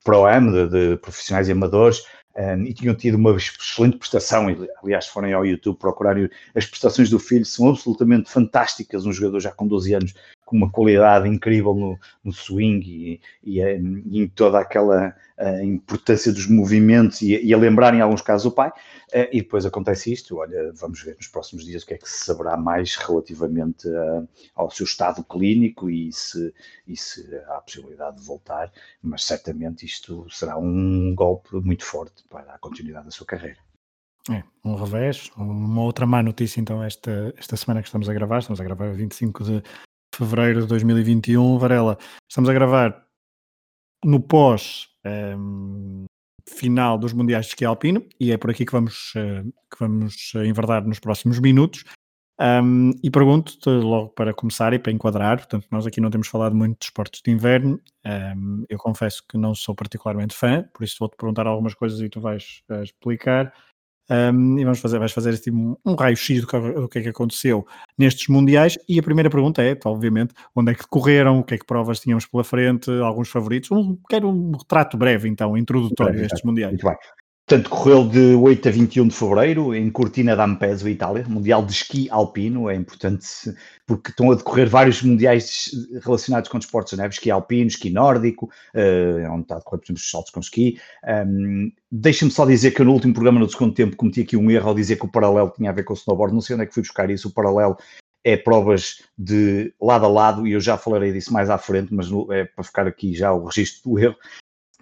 Pro-Am, 0.04 0.50
de, 0.50 0.68
de, 0.68 0.96
profissionais 0.96 1.48
e 1.48 1.52
amadores, 1.52 2.02
um, 2.36 2.62
e 2.62 2.72
tinham 2.72 2.94
tido 2.94 3.16
uma 3.16 3.36
excelente 3.36 3.98
prestação. 3.98 4.46
Aliás, 4.82 5.06
forem 5.06 5.32
ao 5.32 5.44
YouTube 5.44 5.78
procurarem 5.78 6.28
as 6.54 6.66
prestações 6.66 7.10
do 7.10 7.18
filho, 7.18 7.44
são 7.44 7.68
absolutamente 7.68 8.30
fantásticas. 8.30 9.04
Um 9.04 9.12
jogador 9.12 9.40
já 9.40 9.52
com 9.52 9.66
12 9.66 9.94
anos 9.94 10.14
com 10.52 10.56
uma 10.58 10.70
qualidade 10.70 11.26
incrível 11.26 11.74
no, 11.74 11.98
no 12.22 12.30
swing 12.30 12.86
e, 12.86 13.20
e, 13.42 13.58
e, 13.58 14.20
em 14.20 14.28
toda 14.28 14.60
aquela 14.60 15.16
importância 15.64 16.32
dos 16.32 16.46
movimentos 16.46 17.22
e, 17.22 17.42
e, 17.42 17.54
a 17.54 17.58
lembrar 17.58 17.94
em 17.94 18.00
alguns 18.00 18.20
casos 18.20 18.46
o 18.46 18.50
pai. 18.52 18.68
Uh, 18.68 19.28
e 19.32 19.42
depois 19.42 19.66
acontece 19.66 20.12
isto. 20.12 20.36
Olha, 20.36 20.72
vamos 20.74 21.02
ver 21.02 21.16
nos 21.16 21.26
próximos 21.26 21.64
dias 21.64 21.82
o 21.82 21.86
que 21.86 21.94
é 21.94 21.98
que 21.98 22.08
se 22.08 22.24
saberá 22.24 22.56
mais 22.56 22.96
relativamente 22.96 23.88
uh, 23.88 24.28
ao 24.54 24.70
seu 24.70 24.84
estado 24.84 25.24
clínico 25.24 25.90
e 25.90 26.12
se, 26.12 26.54
e 26.86 26.96
se 26.96 27.34
há 27.48 27.56
a 27.56 27.60
possibilidade 27.60 28.18
de 28.18 28.26
voltar. 28.26 28.70
Mas 29.02 29.24
certamente 29.24 29.84
isto 29.86 30.26
será 30.30 30.58
um 30.58 31.14
golpe 31.14 31.56
muito 31.56 31.84
forte 31.84 32.22
para 32.28 32.54
a 32.54 32.58
continuidade 32.58 33.06
da 33.06 33.10
sua 33.10 33.26
carreira. 33.26 33.58
É, 34.30 34.44
um 34.64 34.76
revés, 34.76 35.32
uma 35.36 35.82
outra 35.82 36.06
má 36.06 36.22
notícia 36.22 36.60
então 36.60 36.80
esta, 36.82 37.34
esta 37.36 37.56
semana 37.56 37.82
que 37.82 37.88
estamos 37.88 38.08
a 38.08 38.14
gravar, 38.14 38.38
estamos 38.38 38.60
a 38.60 38.64
gravar 38.64 38.92
25 38.92 39.42
de 39.42 39.62
fevereiro 40.14 40.62
de 40.62 40.66
2021. 40.66 41.58
Varela, 41.58 41.98
estamos 42.28 42.48
a 42.48 42.52
gravar 42.52 43.04
no 44.04 44.20
pós 44.20 44.88
um, 45.04 46.04
ehm, 46.04 46.06
final 46.48 46.98
dos 46.98 47.12
Mundiais 47.12 47.46
de 47.46 47.52
Esqui 47.52 47.64
Alpino 47.64 48.04
e 48.18 48.32
é 48.32 48.36
por 48.36 48.50
aqui 48.50 48.66
que 48.66 48.72
vamos, 48.72 49.12
uh, 49.16 49.44
que 49.70 49.78
vamos 49.78 50.32
enverdar 50.34 50.86
nos 50.86 50.98
próximos 50.98 51.38
minutos. 51.38 51.84
Um, 52.40 52.90
e 53.04 53.10
pergunto-te 53.10 53.68
logo 53.68 54.08
para 54.08 54.34
começar 54.34 54.72
e 54.72 54.78
para 54.78 54.90
enquadrar, 54.90 55.36
portanto, 55.36 55.66
nós 55.70 55.86
aqui 55.86 56.00
não 56.00 56.10
temos 56.10 56.26
falado 56.26 56.56
muito 56.56 56.78
de 56.78 56.86
esportes 56.86 57.20
de 57.22 57.30
inverno. 57.30 57.80
Um, 58.04 58.64
eu 58.68 58.78
confesso 58.78 59.22
que 59.28 59.38
não 59.38 59.54
sou 59.54 59.74
particularmente 59.74 60.34
fã, 60.34 60.68
por 60.74 60.82
isso 60.82 60.96
vou-te 60.98 61.16
perguntar 61.16 61.46
algumas 61.46 61.74
coisas 61.74 62.00
e 62.00 62.08
tu 62.08 62.20
vais 62.20 62.62
uh, 62.68 62.82
explicar. 62.82 63.52
Um, 64.12 64.58
e 64.58 64.64
vamos 64.64 64.78
fazer, 64.78 64.98
vais 64.98 65.12
fazer 65.12 65.30
assim, 65.30 65.50
um, 65.50 65.74
um 65.86 65.94
raio-x 65.94 66.42
do, 66.42 66.46
do, 66.82 66.88
que 66.88 66.98
é 66.98 67.02
que 67.02 67.08
aconteceu 67.08 67.66
nestes 67.96 68.28
mundiais. 68.28 68.78
E 68.86 68.98
a 68.98 69.02
primeira 69.02 69.30
pergunta 69.30 69.62
é, 69.62 69.78
obviamente, 69.86 70.34
onde 70.54 70.72
é 70.72 70.74
que 70.74 70.82
decorreram, 70.82 71.38
o 71.38 71.44
que 71.44 71.54
é 71.54 71.58
que 71.58 71.64
provas 71.64 71.98
tínhamos 71.98 72.26
pela 72.26 72.44
frente, 72.44 72.90
alguns 72.90 73.30
favoritos. 73.30 73.70
Um, 73.70 73.96
quero 74.08 74.28
um 74.28 74.52
retrato 74.52 74.98
breve, 74.98 75.28
então, 75.28 75.56
introdutório 75.56 76.20
a 76.20 76.26
estes 76.26 76.42
mundiais. 76.42 76.72
Muito 76.72 76.86
bem. 76.86 77.21
Portanto, 77.52 77.68
correu 77.68 78.08
de 78.08 78.34
8 78.34 78.66
a 78.66 78.72
21 78.72 79.08
de 79.08 79.14
fevereiro 79.14 79.74
em 79.74 79.90
Cortina 79.90 80.34
d'Ampezzo, 80.34 80.88
Itália, 80.88 81.26
Mundial 81.28 81.62
de 81.62 81.72
Esqui 81.72 82.08
Alpino. 82.10 82.70
É 82.70 82.74
importante 82.74 83.26
porque 83.86 84.08
estão 84.08 84.32
a 84.32 84.34
decorrer 84.34 84.70
vários 84.70 85.02
mundiais 85.02 85.70
relacionados 86.02 86.48
com 86.48 86.58
desportos 86.58 86.92
de 86.92 86.96
neve, 86.96 87.12
esqui 87.12 87.30
alpino, 87.30 87.66
esqui 87.66 87.90
nórdico, 87.90 88.46
uh, 88.74 89.30
onde 89.30 89.42
está 89.42 89.56
a 89.56 89.58
decorrer, 89.58 89.80
por 89.80 89.84
exemplo, 89.84 90.00
os 90.00 90.10
saltos 90.10 90.30
com 90.32 90.40
esqui. 90.40 90.80
Um, 91.06 91.70
Deixa-me 91.90 92.30
só 92.30 92.46
dizer 92.46 92.70
que 92.70 92.80
eu 92.80 92.86
no 92.86 92.92
último 92.94 93.12
programa, 93.12 93.38
no 93.38 93.50
segundo 93.50 93.74
tempo, 93.74 93.96
cometi 93.96 94.22
aqui 94.22 94.34
um 94.34 94.50
erro 94.50 94.70
ao 94.70 94.74
dizer 94.74 94.96
que 94.96 95.04
o 95.04 95.12
paralelo 95.12 95.52
tinha 95.54 95.68
a 95.68 95.74
ver 95.74 95.82
com 95.82 95.92
o 95.92 95.96
snowboard. 95.96 96.32
Não 96.32 96.40
sei 96.40 96.54
onde 96.54 96.62
é 96.62 96.66
que 96.66 96.72
fui 96.72 96.82
buscar 96.82 97.10
isso. 97.10 97.28
O 97.28 97.34
paralelo 97.34 97.76
é 98.24 98.34
provas 98.34 99.02
de 99.18 99.74
lado 99.78 100.06
a 100.06 100.08
lado, 100.08 100.46
e 100.46 100.52
eu 100.52 100.60
já 100.60 100.78
falarei 100.78 101.12
disso 101.12 101.34
mais 101.34 101.50
à 101.50 101.58
frente, 101.58 101.92
mas 101.92 102.06
é 102.30 102.46
para 102.46 102.64
ficar 102.64 102.86
aqui 102.86 103.12
já 103.12 103.30
o 103.30 103.44
registro 103.44 103.90
do 103.90 103.98
erro 103.98 104.16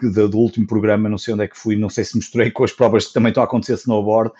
do, 0.09 0.29
do, 0.29 0.37
último 0.37 0.67
programa, 0.67 1.09
não 1.09 1.17
sei 1.17 1.33
onde 1.33 1.43
é 1.43 1.47
que 1.47 1.57
fui, 1.57 1.75
não 1.75 1.89
sei 1.89 2.03
se 2.03 2.15
misturei 2.15 2.51
com 2.51 2.63
as 2.63 2.71
provas 2.71 3.07
que 3.07 3.13
também 3.13 3.29
estão 3.29 3.43
a 3.43 3.45
acontecer 3.45 3.73
snowboard. 3.73 4.31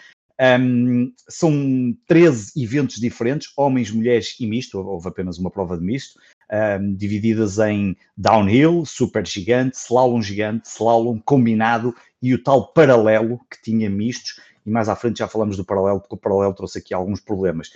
Um, 0.59 1.13
são 1.29 1.95
13 2.07 2.53
eventos 2.63 2.95
diferentes, 2.95 3.51
homens, 3.55 3.91
mulheres 3.91 4.35
e 4.39 4.47
misto, 4.47 4.79
houve 4.79 5.07
apenas 5.07 5.37
uma 5.37 5.51
prova 5.51 5.77
de 5.77 5.83
misto, 5.83 6.19
um, 6.51 6.95
divididas 6.95 7.59
em 7.59 7.95
downhill, 8.17 8.83
super 8.85 9.25
gigante, 9.25 9.77
slalom 9.77 10.21
gigante, 10.21 10.67
slalom 10.67 11.19
combinado 11.19 11.93
e 12.21 12.33
o 12.33 12.41
tal 12.41 12.73
paralelo 12.73 13.39
que 13.51 13.61
tinha 13.61 13.89
mistos. 13.89 14.39
E 14.65 14.69
mais 14.69 14.89
à 14.89 14.95
frente 14.95 15.19
já 15.19 15.27
falamos 15.27 15.57
do 15.57 15.65
paralelo, 15.65 15.99
porque 15.99 16.15
o 16.15 16.17
paralelo 16.17 16.53
trouxe 16.53 16.79
aqui 16.79 16.93
alguns 16.93 17.19
problemas 17.19 17.71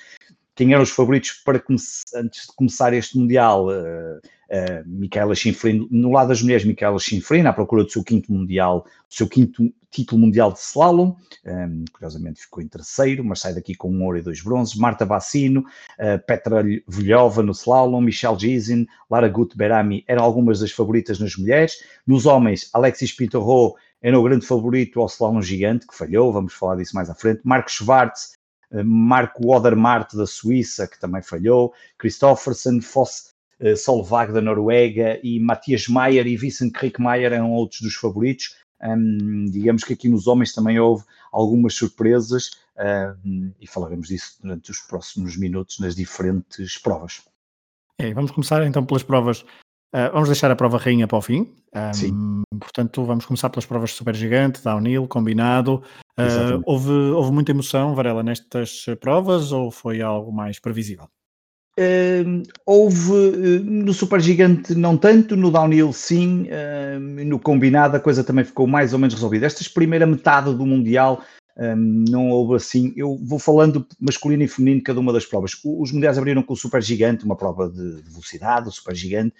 quem 0.55 0.73
eram 0.73 0.83
os 0.83 0.89
favoritos 0.89 1.31
para 1.43 1.61
antes 2.15 2.47
de 2.47 2.55
começar 2.55 2.93
este 2.93 3.17
Mundial? 3.17 3.67
Uh, 3.67 4.17
uh, 4.49 4.83
Micaela 4.85 5.35
Schifrin, 5.35 5.87
no 5.91 6.11
lado 6.11 6.29
das 6.29 6.41
mulheres, 6.41 6.65
Micaela 6.65 6.99
Schifrin, 6.99 7.45
à 7.45 7.53
procura 7.53 7.83
do 7.83 7.91
seu 7.91 8.03
quinto 8.03 8.31
Mundial, 8.31 8.85
do 9.09 9.13
seu 9.13 9.27
quinto 9.27 9.71
título 9.91 10.19
mundial 10.19 10.51
de 10.51 10.59
slalom, 10.59 11.15
um, 11.45 11.49
ehm, 11.49 11.85
curiosamente 11.93 12.41
ficou 12.41 12.61
em 12.61 12.67
terceiro, 12.67 13.23
mas 13.23 13.39
sai 13.39 13.53
daqui 13.53 13.73
com 13.73 13.89
um 13.89 14.03
ouro 14.03 14.17
e 14.17 14.21
dois 14.21 14.41
bronzes, 14.41 14.75
Marta 14.75 15.05
Bassino, 15.05 15.61
uh, 15.61 16.19
Petra 16.27 16.61
Vilhova 16.85 17.41
no 17.41 17.53
slalom, 17.53 18.01
Michelle 18.01 18.37
Gizin, 18.37 18.85
Lara 19.09 19.29
Gut 19.29 19.55
Berami 19.55 20.03
eram 20.05 20.23
algumas 20.23 20.59
das 20.59 20.71
favoritas 20.71 21.17
nas 21.17 21.37
mulheres, 21.37 21.77
nos 22.05 22.25
homens, 22.25 22.69
Alexis 22.73 23.13
Pintorro 23.13 23.75
era 24.01 24.19
o 24.19 24.23
grande 24.23 24.45
favorito 24.45 24.99
ao 24.99 25.07
slalom 25.07 25.41
gigante, 25.41 25.87
que 25.87 25.95
falhou, 25.95 26.33
vamos 26.33 26.53
falar 26.53 26.75
disso 26.75 26.93
mais 26.93 27.09
à 27.09 27.15
frente, 27.15 27.39
Marcos 27.45 27.75
Schwartz 27.75 28.33
eh, 28.33 28.44
Marco 28.83 29.47
Odermatt 29.47 30.15
da 30.15 30.25
Suíça, 30.25 30.87
que 30.87 30.99
também 30.99 31.21
falhou, 31.21 31.73
Christoffersen, 31.97 32.81
Foss 32.81 33.33
uh, 33.59 33.75
Solvag 33.75 34.33
da 34.33 34.41
Noruega 34.41 35.19
e 35.23 35.39
Matias 35.39 35.87
Mayer 35.87 36.27
e 36.27 36.37
Vincent 36.37 36.71
Krickmayer 36.71 37.33
eram 37.33 37.51
outros 37.51 37.81
dos 37.81 37.95
favoritos. 37.95 38.55
Um, 38.81 39.45
digamos 39.45 39.83
que 39.83 39.93
aqui 39.93 40.09
nos 40.09 40.27
homens 40.27 40.53
também 40.53 40.79
houve 40.79 41.03
algumas 41.31 41.73
surpresas 41.73 42.51
um, 43.25 43.51
e 43.59 43.67
falaremos 43.67 44.07
disso 44.07 44.37
durante 44.41 44.71
os 44.71 44.79
próximos 44.79 45.37
minutos 45.37 45.79
nas 45.79 45.95
diferentes 45.95 46.77
provas. 46.77 47.21
É, 47.97 48.13
vamos 48.13 48.31
começar 48.31 48.65
então 48.65 48.85
pelas 48.85 49.03
provas. 49.03 49.45
Uh, 49.95 50.11
vamos 50.11 50.27
deixar 50.27 50.51
a 50.51 50.57
prova 50.57 50.77
rainha 50.77 51.07
para 51.07 51.17
o 51.17 51.21
fim. 51.21 51.53
Um, 51.73 51.93
Sim. 51.93 52.43
Portanto, 52.59 53.05
vamos 53.05 53.25
começar 53.25 53.49
pelas 53.49 53.65
provas 53.65 53.91
super 53.91 54.13
gigante, 54.13 54.61
downhill, 54.61 55.07
combinado. 55.07 55.81
Uh, 56.19 56.61
houve, 56.65 56.91
houve 56.91 57.31
muita 57.31 57.51
emoção, 57.51 57.95
Varela, 57.95 58.21
nestas 58.21 58.85
provas 58.99 59.53
ou 59.53 59.71
foi 59.71 60.01
algo 60.01 60.33
mais 60.33 60.59
previsível? 60.59 61.07
Uh, 61.79 62.43
houve 62.65 63.11
uh, 63.11 63.63
no 63.63 63.93
Super 63.93 64.21
Gigante 64.21 64.73
não 64.73 64.97
tanto, 64.97 65.35
no 65.35 65.51
Downhill 65.51 65.91
sim, 65.91 66.43
uh, 66.43 66.99
no 66.99 67.37
combinado 67.37 67.97
a 67.97 67.99
coisa 67.99 68.23
também 68.23 68.45
ficou 68.45 68.65
mais 68.67 68.91
ou 68.91 68.99
menos 68.99 69.13
resolvida. 69.13 69.45
Esta 69.45 69.63
primeira 69.73 70.05
metade 70.05 70.53
do 70.53 70.65
Mundial 70.65 71.21
não 71.57 72.29
houve 72.29 72.55
assim. 72.55 72.93
Eu 72.95 73.17
vou 73.21 73.39
falando 73.39 73.85
masculino 73.99 74.43
e 74.43 74.47
feminino 74.47 74.83
cada 74.83 74.99
uma 74.99 75.13
das 75.13 75.25
provas. 75.25 75.53
Os 75.63 75.91
mundiais 75.91 76.17
abriram 76.17 76.43
com 76.43 76.53
o 76.53 76.57
Super 76.57 76.81
Gigante, 76.81 77.23
uma 77.23 77.35
prova 77.35 77.69
de, 77.69 78.01
de 78.01 78.09
velocidade, 78.09 78.67
o 78.67 78.71
Super 78.71 78.95
Gigante, 78.95 79.33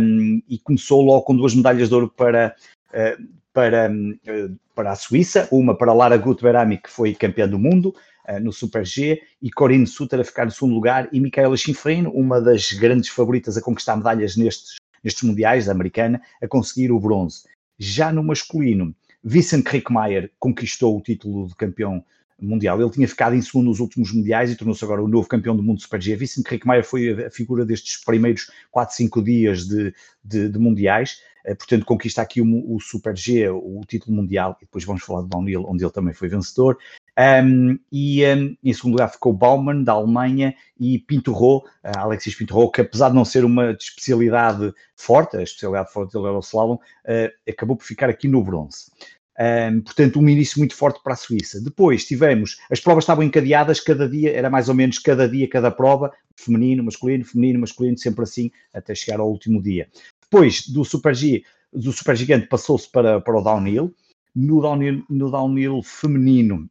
um, 0.00 0.42
e 0.48 0.58
começou 0.58 1.02
logo 1.02 1.22
com 1.22 1.36
duas 1.36 1.54
medalhas 1.54 1.88
de 1.88 1.94
ouro 1.94 2.08
para, 2.08 2.54
uh, 2.88 3.28
para, 3.52 3.90
uh, 3.90 4.56
para 4.74 4.92
a 4.92 4.96
Suíça, 4.96 5.48
uma 5.52 5.76
para 5.76 5.92
Lara 5.92 6.16
Gutberami, 6.16 6.78
que 6.78 6.90
foi 6.90 7.14
campeã 7.14 7.46
do 7.46 7.58
mundo 7.58 7.94
uh, 8.28 8.40
no 8.40 8.52
Super 8.52 8.86
G, 8.86 9.20
e 9.42 9.50
Corinne 9.50 9.86
Suter 9.86 10.20
a 10.20 10.24
ficar 10.24 10.46
no 10.46 10.50
segundo 10.50 10.74
lugar, 10.74 11.08
e 11.12 11.20
Micaela 11.20 11.56
Schifrin, 11.56 12.06
uma 12.06 12.40
das 12.40 12.72
grandes 12.72 13.10
favoritas 13.10 13.58
a 13.58 13.62
conquistar 13.62 13.96
medalhas 13.96 14.34
nestes, 14.34 14.76
nestes 15.04 15.22
mundiais, 15.24 15.66
da 15.66 15.72
americana, 15.72 16.22
a 16.42 16.48
conseguir 16.48 16.90
o 16.90 16.98
bronze. 16.98 17.44
Já 17.78 18.12
no 18.12 18.22
masculino, 18.22 18.94
Vincent 19.22 19.66
Rickmeyer 19.66 20.30
conquistou 20.38 20.96
o 20.96 21.00
título 21.00 21.46
de 21.46 21.54
campeão 21.54 22.04
mundial. 22.40 22.80
Ele 22.80 22.90
tinha 22.90 23.06
ficado 23.06 23.34
em 23.34 23.42
segundo 23.42 23.66
nos 23.66 23.80
últimos 23.80 24.12
mundiais 24.12 24.50
e 24.50 24.56
tornou-se 24.56 24.82
agora 24.84 25.02
o 25.02 25.08
novo 25.08 25.28
campeão 25.28 25.54
do 25.54 25.62
mundo 25.62 25.80
Super 25.80 26.00
G. 26.00 26.16
Vincent 26.16 26.46
Rickmeyer 26.46 26.84
foi 26.84 27.26
a 27.26 27.30
figura 27.30 27.64
destes 27.64 28.02
primeiros 28.02 28.50
4, 28.70 28.96
5 28.96 29.22
dias 29.22 29.66
de, 29.66 29.94
de, 30.24 30.48
de 30.48 30.58
mundiais. 30.58 31.20
Eh, 31.44 31.54
portanto, 31.54 31.84
conquista 31.84 32.22
aqui 32.22 32.40
o, 32.40 32.74
o, 32.74 32.80
Super 32.80 33.16
G, 33.16 33.48
o 33.48 33.80
título 33.86 34.16
mundial, 34.16 34.56
e 34.60 34.64
depois 34.64 34.84
vamos 34.84 35.02
falar 35.02 35.22
de 35.22 35.28
Downhill, 35.28 35.64
onde 35.68 35.84
ele 35.84 35.92
também 35.92 36.14
foi 36.14 36.28
vencedor. 36.28 36.78
Um, 37.20 37.78
e 37.92 38.24
um, 38.24 38.56
em 38.64 38.72
segundo 38.72 38.92
lugar 38.92 39.08
ficou 39.08 39.34
Baumann, 39.34 39.84
da 39.84 39.92
Alemanha, 39.92 40.54
e 40.78 40.98
Pinturro, 40.98 41.58
uh, 41.84 41.98
Alexis 41.98 42.34
Pinturro, 42.34 42.70
que 42.70 42.80
apesar 42.80 43.10
de 43.10 43.14
não 43.14 43.26
ser 43.26 43.44
uma 43.44 43.72
especialidade 43.72 44.72
forte, 44.96 45.36
a 45.36 45.42
especialidade 45.42 45.92
forte 45.92 46.14
dele 46.14 46.28
era 46.28 46.36
o 46.36 46.40
slalom, 46.40 46.76
uh, 46.76 47.50
acabou 47.50 47.76
por 47.76 47.84
ficar 47.84 48.08
aqui 48.08 48.26
no 48.26 48.42
bronze. 48.42 48.90
Um, 49.38 49.82
portanto, 49.82 50.18
um 50.18 50.28
início 50.28 50.58
muito 50.58 50.74
forte 50.74 51.02
para 51.02 51.12
a 51.12 51.16
Suíça. 51.16 51.62
Depois 51.62 52.06
tivemos, 52.06 52.58
as 52.70 52.80
provas 52.80 53.04
estavam 53.04 53.22
encadeadas, 53.22 53.80
cada 53.80 54.08
dia, 54.08 54.32
era 54.32 54.48
mais 54.48 54.70
ou 54.70 54.74
menos 54.74 54.98
cada 54.98 55.28
dia, 55.28 55.48
cada 55.48 55.70
prova, 55.70 56.10
feminino, 56.36 56.82
masculino, 56.82 57.24
feminino, 57.24 57.60
masculino, 57.60 57.98
sempre 57.98 58.22
assim, 58.22 58.50
até 58.72 58.94
chegar 58.94 59.20
ao 59.20 59.30
último 59.30 59.62
dia. 59.62 59.88
Depois 60.22 60.66
do 60.66 60.84
Super 60.86 61.14
G, 61.14 61.42
do 61.70 61.92
Super 61.92 62.16
Gigante 62.16 62.46
passou-se 62.46 62.90
para, 62.90 63.20
para 63.20 63.38
o 63.38 63.42
Downhill. 63.42 63.94
No 64.34 64.62
downhill, 64.62 65.04
no 65.10 65.30
downhill 65.30 65.82
feminino 65.82 66.70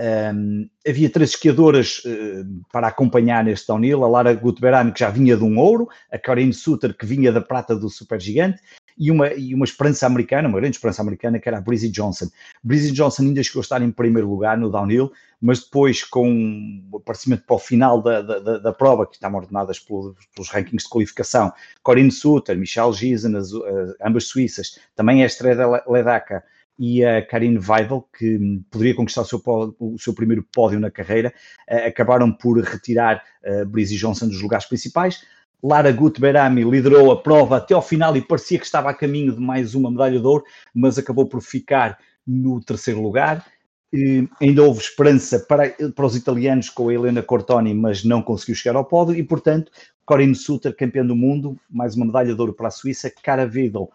um, 0.00 0.68
havia 0.86 1.10
três 1.10 1.30
esquiadoras 1.30 2.02
uh, 2.04 2.46
para 2.72 2.86
acompanhar 2.86 3.44
neste 3.44 3.66
downhill, 3.66 4.04
a 4.04 4.08
Lara 4.08 4.34
Gutberami, 4.34 4.92
que 4.92 5.00
já 5.00 5.10
vinha 5.10 5.36
de 5.36 5.42
um 5.42 5.58
ouro, 5.58 5.88
a 6.10 6.18
Corinne 6.18 6.52
Suter, 6.52 6.96
que 6.96 7.04
vinha 7.04 7.32
da 7.32 7.40
prata 7.40 7.74
do 7.74 7.88
Super 7.90 8.20
Gigante, 8.20 8.60
e 8.96 9.10
uma, 9.10 9.32
e 9.32 9.54
uma 9.54 9.64
esperança 9.64 10.06
americana, 10.06 10.48
uma 10.48 10.58
grande 10.58 10.76
esperança 10.76 11.02
americana, 11.02 11.38
que 11.38 11.48
era 11.48 11.58
a 11.58 11.60
Breezy 11.60 11.88
Johnson. 11.88 12.26
Breezy 12.64 12.92
Johnson 12.92 13.22
ainda 13.22 13.42
chegou 13.42 13.60
a 13.60 13.62
estar 13.62 13.80
em 13.80 13.90
primeiro 13.92 14.28
lugar 14.28 14.58
no 14.58 14.70
downhill, 14.70 15.12
mas 15.40 15.60
depois, 15.60 16.02
com 16.02 16.82
o 16.90 16.96
aparecimento 16.96 17.44
para 17.46 17.56
o 17.56 17.60
final 17.60 18.02
da, 18.02 18.22
da, 18.22 18.58
da 18.58 18.72
prova, 18.72 19.06
que 19.06 19.14
estavam 19.14 19.38
ordenadas 19.38 19.78
pelos, 19.78 20.14
pelos 20.34 20.48
rankings 20.48 20.84
de 20.84 20.90
qualificação, 20.90 21.52
Corinne 21.82 22.10
Suter, 22.10 22.58
Michelle 22.58 22.92
Giesen, 22.92 23.34
ambas 24.04 24.24
suíças, 24.24 24.80
também 24.96 25.22
a 25.22 25.26
Estrela 25.26 25.82
Ledaka, 25.88 26.42
e 26.78 27.04
a 27.04 27.20
Karine 27.26 27.58
Weidel, 27.58 28.08
que 28.16 28.62
poderia 28.70 28.94
conquistar 28.94 29.22
o 29.22 29.24
seu, 29.24 29.42
o 29.80 29.98
seu 29.98 30.14
primeiro 30.14 30.46
pódio 30.54 30.78
na 30.78 30.90
carreira, 30.90 31.34
eh, 31.68 31.86
acabaram 31.86 32.32
por 32.32 32.60
retirar 32.60 33.22
a 33.44 33.48
eh, 33.48 33.64
Breezy 33.64 33.96
Johnson 33.96 34.28
dos 34.28 34.40
lugares 34.40 34.66
principais. 34.66 35.24
Lara 35.62 35.90
Gut 35.90 36.20
Berami 36.20 36.62
liderou 36.62 37.10
a 37.10 37.20
prova 37.20 37.56
até 37.56 37.74
ao 37.74 37.82
final 37.82 38.16
e 38.16 38.22
parecia 38.22 38.58
que 38.58 38.64
estava 38.64 38.90
a 38.90 38.94
caminho 38.94 39.32
de 39.34 39.40
mais 39.40 39.74
uma 39.74 39.90
medalha 39.90 40.20
de 40.20 40.26
ouro, 40.26 40.44
mas 40.72 40.98
acabou 40.98 41.26
por 41.26 41.42
ficar 41.42 41.98
no 42.24 42.60
terceiro 42.60 43.02
lugar. 43.02 43.44
E 43.92 44.28
ainda 44.40 44.62
houve 44.62 44.80
esperança 44.80 45.40
para, 45.40 45.70
para 45.96 46.06
os 46.06 46.14
italianos 46.14 46.68
com 46.70 46.88
a 46.88 46.94
Helena 46.94 47.22
Cortoni, 47.22 47.74
mas 47.74 48.04
não 48.04 48.22
conseguiu 48.22 48.54
chegar 48.54 48.76
ao 48.76 48.84
pódio 48.84 49.16
e, 49.16 49.22
portanto, 49.22 49.72
Corinne 50.04 50.34
Suter, 50.34 50.76
campeã 50.76 51.04
do 51.04 51.16
mundo, 51.16 51.58
mais 51.68 51.96
uma 51.96 52.06
medalha 52.06 52.34
de 52.34 52.40
ouro 52.40 52.52
para 52.52 52.68
a 52.68 52.70
Suíça, 52.70 53.12
Cara 53.22 53.46
Vidal, 53.46 53.90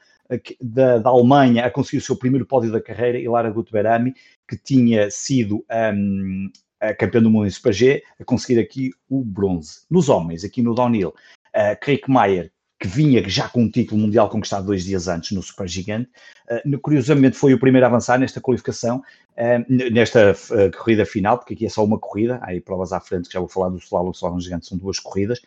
da, 0.61 0.97
da, 0.99 1.09
Alemanha 1.09 1.65
a 1.65 1.71
conseguir 1.71 1.97
o 1.97 2.01
seu 2.01 2.15
primeiro 2.15 2.45
pódio 2.45 2.71
da 2.71 2.81
carreira 2.81 3.19
e 3.19 3.27
Lara 3.27 3.51
Gutberami, 3.51 4.13
que 4.47 4.57
tinha 4.57 5.09
sido 5.09 5.65
um, 5.93 6.49
a 6.79 6.93
campeã 6.93 7.21
do 7.21 7.29
mundo 7.29 7.47
em 7.47 7.49
Super 7.49 7.73
G, 7.73 8.03
a 8.19 8.23
conseguir 8.23 8.59
aqui 8.59 8.91
o 9.09 9.23
bronze. 9.23 9.81
Nos 9.89 10.09
homens, 10.09 10.43
aqui 10.43 10.61
no 10.61 10.75
downhill, 10.75 11.09
uh, 11.09 11.79
Craig 11.79 12.01
Meyer, 12.07 12.51
que 12.79 12.87
vinha 12.87 13.27
já 13.29 13.47
com 13.47 13.61
um 13.61 13.71
título 13.71 14.01
mundial 14.01 14.29
conquistado 14.29 14.65
dois 14.65 14.83
dias 14.83 15.07
antes 15.07 15.31
no 15.31 15.41
Super 15.41 15.67
Gigante, 15.67 16.09
uh, 16.49 16.79
curiosamente 16.79 17.37
foi 17.37 17.53
o 17.53 17.59
primeiro 17.59 17.85
a 17.85 17.89
avançar 17.89 18.19
nesta 18.19 18.41
qualificação, 18.41 18.97
uh, 18.97 19.91
nesta 19.91 20.31
uh, 20.31 20.77
corrida 20.77 21.05
final, 21.05 21.37
porque 21.37 21.53
aqui 21.53 21.65
é 21.65 21.69
só 21.69 21.83
uma 21.83 21.97
corrida, 21.97 22.39
há 22.41 22.49
aí 22.49 22.59
provas 22.59 22.91
à 22.91 22.99
frente 22.99 23.27
que 23.27 23.33
já 23.33 23.39
vou 23.39 23.47
falar 23.47 23.69
do 23.69 23.77
slalom, 23.77 24.11
o 24.11 24.39
gigante 24.41 24.67
são 24.67 24.77
duas 24.77 24.99
corridas, 24.99 25.41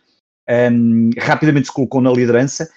um, 0.49 1.09
rapidamente 1.19 1.67
se 1.67 1.73
colocou 1.73 2.01
na 2.01 2.11
liderança, 2.11 2.69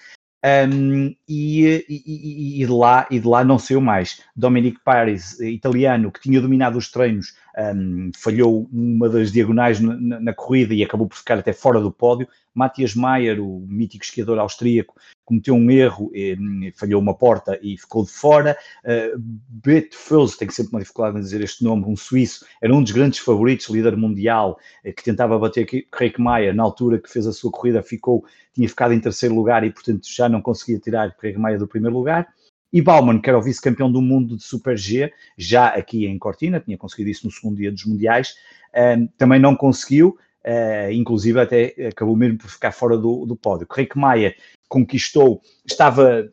um, 0.43 1.15
e, 1.27 1.85
e, 1.87 2.61
e, 2.61 2.65
de 2.65 2.71
lá, 2.71 3.07
e 3.11 3.19
de 3.19 3.27
lá 3.27 3.43
não 3.43 3.59
saiu 3.59 3.79
mais. 3.79 4.21
Dominic 4.35 4.79
Paris, 4.83 5.39
italiano, 5.39 6.11
que 6.11 6.21
tinha 6.21 6.41
dominado 6.41 6.77
os 6.77 6.89
treinos, 6.89 7.35
um, 7.57 8.11
falhou 8.15 8.67
uma 8.71 9.09
das 9.09 9.31
diagonais 9.31 9.79
na, 9.79 10.19
na, 10.19 10.33
corrida 10.33 10.73
e 10.73 10.83
acabou 10.83 11.07
por 11.07 11.17
ficar 11.17 11.37
até 11.37 11.53
fora 11.53 11.79
do 11.81 11.91
pódio. 11.91 12.27
Matthias 12.53 12.95
Mayer, 12.95 13.39
o 13.39 13.65
mítico 13.67 14.03
esquiador 14.03 14.37
austríaco, 14.39 14.95
cometeu 15.23 15.55
um 15.55 15.71
erro, 15.71 16.11
e, 16.13 16.37
falhou 16.75 17.01
uma 17.01 17.13
porta 17.13 17.57
e 17.61 17.77
ficou 17.77 18.03
de 18.03 18.11
fora. 18.11 18.57
Uh, 18.83 19.17
Bert 19.17 19.93
Fels, 19.93 20.35
tenho 20.35 20.51
sempre 20.51 20.73
uma 20.73 20.81
dificuldade 20.81 21.17
em 21.17 21.21
dizer 21.21 21.41
este 21.41 21.63
nome, 21.63 21.85
um 21.85 21.95
suíço, 21.95 22.45
era 22.61 22.73
um 22.73 22.83
dos 22.83 22.91
grandes 22.91 23.19
favoritos, 23.19 23.69
líder 23.69 23.95
mundial, 23.95 24.59
uh, 24.85 24.93
que 24.93 25.03
tentava 25.03 25.39
bater 25.39 25.65
Craig 25.89 26.15
Mayer, 26.17 26.53
na 26.53 26.63
altura 26.63 26.99
que 26.99 27.09
fez 27.09 27.25
a 27.25 27.31
sua 27.31 27.51
corrida, 27.51 27.81
ficou, 27.81 28.25
tinha 28.53 28.67
ficado 28.67 28.93
em 28.93 28.99
terceiro 28.99 29.33
lugar 29.33 29.63
e, 29.63 29.71
portanto, 29.71 30.01
já 30.05 30.27
não 30.27 30.41
conseguia 30.41 30.79
tirar 30.79 31.15
Craig 31.15 31.37
Mayer 31.37 31.59
do 31.59 31.67
primeiro 31.67 31.95
lugar. 31.95 32.27
E 32.71 32.81
Bauman, 32.81 33.19
que 33.19 33.29
era 33.29 33.37
o 33.37 33.41
vice-campeão 33.41 33.91
do 33.91 34.01
mundo 34.01 34.37
de 34.37 34.43
Super 34.43 34.77
G, 34.77 35.11
já 35.37 35.67
aqui 35.67 36.05
em 36.05 36.17
Cortina, 36.17 36.59
tinha 36.59 36.77
conseguido 36.77 37.09
isso 37.09 37.25
no 37.25 37.31
segundo 37.31 37.57
dia 37.57 37.71
dos 37.71 37.85
Mundiais, 37.85 38.35
uh, 38.73 39.07
também 39.17 39.39
não 39.39 39.55
conseguiu, 39.55 40.17
Uh, 40.43 40.91
inclusive 40.91 41.39
até 41.39 41.75
acabou 41.87 42.15
mesmo 42.17 42.39
por 42.39 42.49
ficar 42.49 42.71
fora 42.71 42.97
do, 42.97 43.27
do 43.27 43.35
pódio. 43.35 43.67
Rick 43.71 43.95
Maia 43.95 44.33
conquistou, 44.67 45.39
estava 45.63 46.31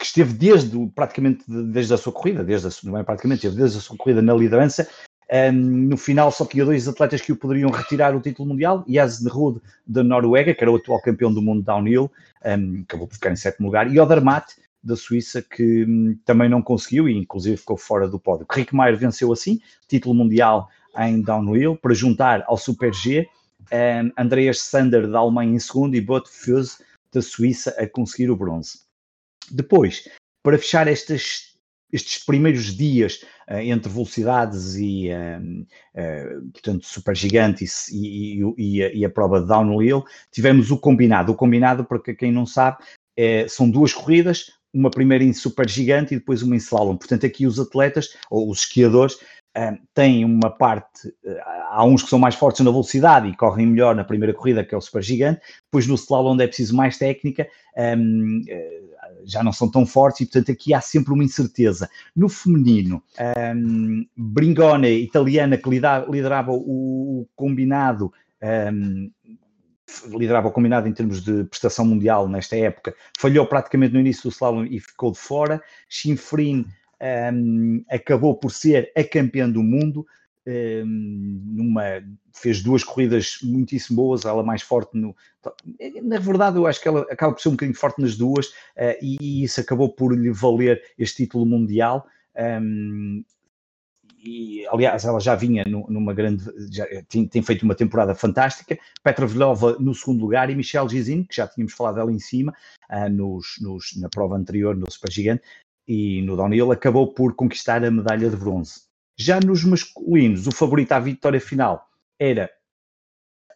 esteve 0.00 0.32
desde 0.32 0.76
praticamente 0.94 1.44
desde 1.48 1.94
a 1.94 1.96
sua 1.96 2.12
corrida, 2.12 2.42
desde 2.42 2.66
a, 2.66 2.70
não 2.84 2.98
é 2.98 3.04
praticamente, 3.04 3.48
desde 3.50 3.78
a 3.78 3.80
sua 3.80 3.96
corrida 3.96 4.20
na 4.20 4.34
liderança. 4.34 4.88
Um, 5.32 5.88
no 5.88 5.96
final 5.96 6.30
só 6.30 6.44
tinha 6.44 6.62
dois 6.62 6.86
atletas 6.86 7.22
que 7.22 7.32
o 7.32 7.36
poderiam 7.36 7.70
retirar 7.70 8.14
o 8.14 8.20
título 8.20 8.50
mundial, 8.50 8.84
Jens 8.86 9.24
Ruud 9.26 9.62
da 9.86 10.04
Noruega, 10.04 10.52
que 10.52 10.62
era 10.62 10.70
o 10.70 10.76
atual 10.76 11.00
campeão 11.00 11.32
do 11.32 11.40
mundo 11.40 11.62
downhill, 11.62 12.10
um, 12.44 12.82
acabou 12.82 13.08
por 13.08 13.14
ficar 13.14 13.32
em 13.32 13.36
sétimo 13.36 13.68
lugar, 13.68 13.90
e 13.90 13.98
Odermatt 13.98 14.54
da 14.84 14.94
Suíça, 14.94 15.40
que 15.40 15.86
um, 15.86 16.18
também 16.26 16.50
não 16.50 16.60
conseguiu 16.60 17.08
e 17.08 17.16
inclusive 17.16 17.56
ficou 17.56 17.78
fora 17.78 18.06
do 18.06 18.18
pódio. 18.18 18.46
Rick 18.50 18.74
Maier 18.74 18.98
venceu 18.98 19.32
assim, 19.32 19.58
título 19.88 20.14
mundial 20.14 20.68
em 20.98 21.22
downhill, 21.22 21.76
para 21.76 21.94
juntar 21.94 22.44
ao 22.46 22.58
Super 22.58 22.92
G, 22.92 23.26
um, 23.72 24.12
Andreas 24.22 24.60
Sander 24.60 25.08
da 25.08 25.18
Alemanha 25.18 25.54
em 25.54 25.58
segundo 25.58 25.94
e 25.94 26.00
Bot 26.02 26.28
Fuse 26.28 26.76
da 27.10 27.22
Suíça 27.22 27.74
a 27.78 27.86
conseguir 27.86 28.30
o 28.30 28.36
bronze. 28.36 28.80
Depois, 29.50 30.08
para 30.42 30.58
fechar 30.58 30.88
estas, 30.88 31.51
estes 31.92 32.24
primeiros 32.24 32.74
dias 32.76 33.20
uh, 33.50 33.58
entre 33.58 33.92
velocidades 33.92 34.74
e, 34.76 35.10
uh, 35.10 35.62
uh, 35.62 36.50
portanto, 36.52 36.86
supergigante 36.86 37.64
e, 37.92 38.40
e, 38.40 38.54
e, 38.56 38.82
a, 38.82 38.92
e 38.92 39.04
a 39.04 39.10
prova 39.10 39.40
de 39.40 39.46
downhill, 39.46 40.04
tivemos 40.30 40.70
o 40.70 40.78
combinado. 40.78 41.32
O 41.32 41.36
combinado, 41.36 41.84
para 41.84 42.00
quem 42.14 42.32
não 42.32 42.46
sabe, 42.46 42.78
é, 43.16 43.46
são 43.46 43.68
duas 43.68 43.92
corridas, 43.92 44.52
uma 44.72 44.90
primeira 44.90 45.22
em 45.22 45.34
supergigante 45.34 46.14
e 46.14 46.18
depois 46.18 46.42
uma 46.42 46.54
em 46.54 46.58
slalom. 46.58 46.96
Portanto, 46.96 47.26
aqui 47.26 47.46
os 47.46 47.60
atletas, 47.60 48.16
ou 48.30 48.50
os 48.50 48.60
esquiadores, 48.60 49.18
têm 49.92 50.24
uma 50.24 50.50
parte, 50.50 51.12
há 51.68 51.84
uns 51.84 52.02
que 52.02 52.08
são 52.08 52.18
mais 52.18 52.34
fortes 52.34 52.64
na 52.64 52.70
velocidade 52.70 53.28
e 53.28 53.36
correm 53.36 53.66
melhor 53.66 53.94
na 53.94 54.02
primeira 54.02 54.32
corrida, 54.32 54.64
que 54.64 54.74
é 54.74 54.78
o 54.78 54.80
super 54.80 55.02
gigante, 55.02 55.42
depois 55.64 55.86
no 55.86 55.94
slalom 55.94 56.32
onde 56.32 56.44
é 56.44 56.46
preciso 56.46 56.74
mais 56.74 56.96
técnica, 56.96 57.46
um, 57.76 58.42
já 59.24 59.42
não 59.42 59.52
são 59.52 59.70
tão 59.70 59.86
fortes 59.86 60.20
e, 60.20 60.26
portanto, 60.26 60.52
aqui 60.52 60.74
há 60.74 60.80
sempre 60.80 61.12
uma 61.12 61.24
incerteza. 61.24 61.88
No 62.14 62.28
feminino, 62.28 63.02
um, 63.56 64.06
Bringone, 64.16 64.88
italiana, 65.02 65.56
que 65.56 65.68
liderava 65.68 66.52
o 66.52 67.26
combinado, 67.34 68.12
um, 68.42 69.10
liderava 70.16 70.48
o 70.48 70.52
combinado 70.52 70.88
em 70.88 70.92
termos 70.92 71.22
de 71.22 71.44
prestação 71.44 71.84
mundial 71.84 72.28
nesta 72.28 72.56
época, 72.56 72.94
falhou 73.18 73.46
praticamente 73.46 73.94
no 73.94 74.00
início 74.00 74.24
do 74.24 74.32
slalom 74.32 74.64
e 74.64 74.80
ficou 74.80 75.12
de 75.12 75.18
fora. 75.18 75.62
Chinfrin 75.88 76.66
um, 77.32 77.84
acabou 77.90 78.34
por 78.34 78.50
ser 78.50 78.92
a 78.96 79.04
campeã 79.04 79.48
do 79.50 79.62
mundo, 79.62 80.06
numa, 80.46 81.82
fez 82.34 82.62
duas 82.62 82.82
corridas 82.82 83.38
muitíssimo 83.42 83.96
boas, 83.96 84.24
ela 84.24 84.42
mais 84.42 84.62
forte 84.62 84.96
no. 84.96 85.14
Na 86.02 86.18
verdade, 86.18 86.56
eu 86.56 86.66
acho 86.66 86.80
que 86.80 86.88
ela 86.88 87.02
acaba 87.10 87.32
por 87.32 87.40
ser 87.40 87.48
um 87.48 87.52
bocadinho 87.52 87.76
forte 87.76 88.00
nas 88.00 88.16
duas 88.16 88.48
uh, 88.48 88.96
e, 89.00 89.44
isso 89.44 89.60
acabou 89.60 89.92
por 89.94 90.16
lhe 90.16 90.30
valer 90.32 90.82
este 90.98 91.24
título 91.24 91.46
mundial. 91.46 92.06
Um, 92.36 93.24
e 94.24 94.64
aliás, 94.68 95.04
ela 95.04 95.18
já 95.18 95.34
vinha 95.34 95.64
numa 95.64 96.14
grande. 96.14 96.44
Já, 96.70 96.86
tem, 97.08 97.26
tem, 97.26 97.42
feito 97.42 97.64
uma 97.64 97.74
temporada 97.74 98.14
fantástica. 98.14 98.78
Petra 99.02 99.26
Vlhova 99.26 99.76
no 99.80 99.94
segundo 99.94 100.20
lugar 100.20 100.48
e 100.48 100.54
Michelle 100.54 100.88
Gizin, 100.88 101.24
que 101.24 101.36
já 101.36 101.48
tínhamos 101.48 101.72
falado 101.72 101.96
dela 101.96 102.12
em 102.12 102.20
cima, 102.20 102.54
uh, 102.90 103.08
nos, 103.08 103.56
nos, 103.60 103.96
na 103.96 104.08
prova 104.08 104.36
anterior, 104.36 104.76
no 104.76 104.90
Super 104.90 105.10
Gigante, 105.10 105.42
e 105.88 106.22
no 106.22 106.36
Downhill, 106.36 106.70
acabou 106.70 107.12
por 107.12 107.34
conquistar 107.34 107.84
a 107.84 107.90
medalha 107.90 108.30
de 108.30 108.36
bronze. 108.36 108.91
Já 109.18 109.40
nos 109.40 109.64
masculinos, 109.64 110.46
o 110.46 110.52
favorito 110.52 110.92
à 110.92 110.98
vitória 110.98 111.40
final 111.40 111.88
era 112.18 112.50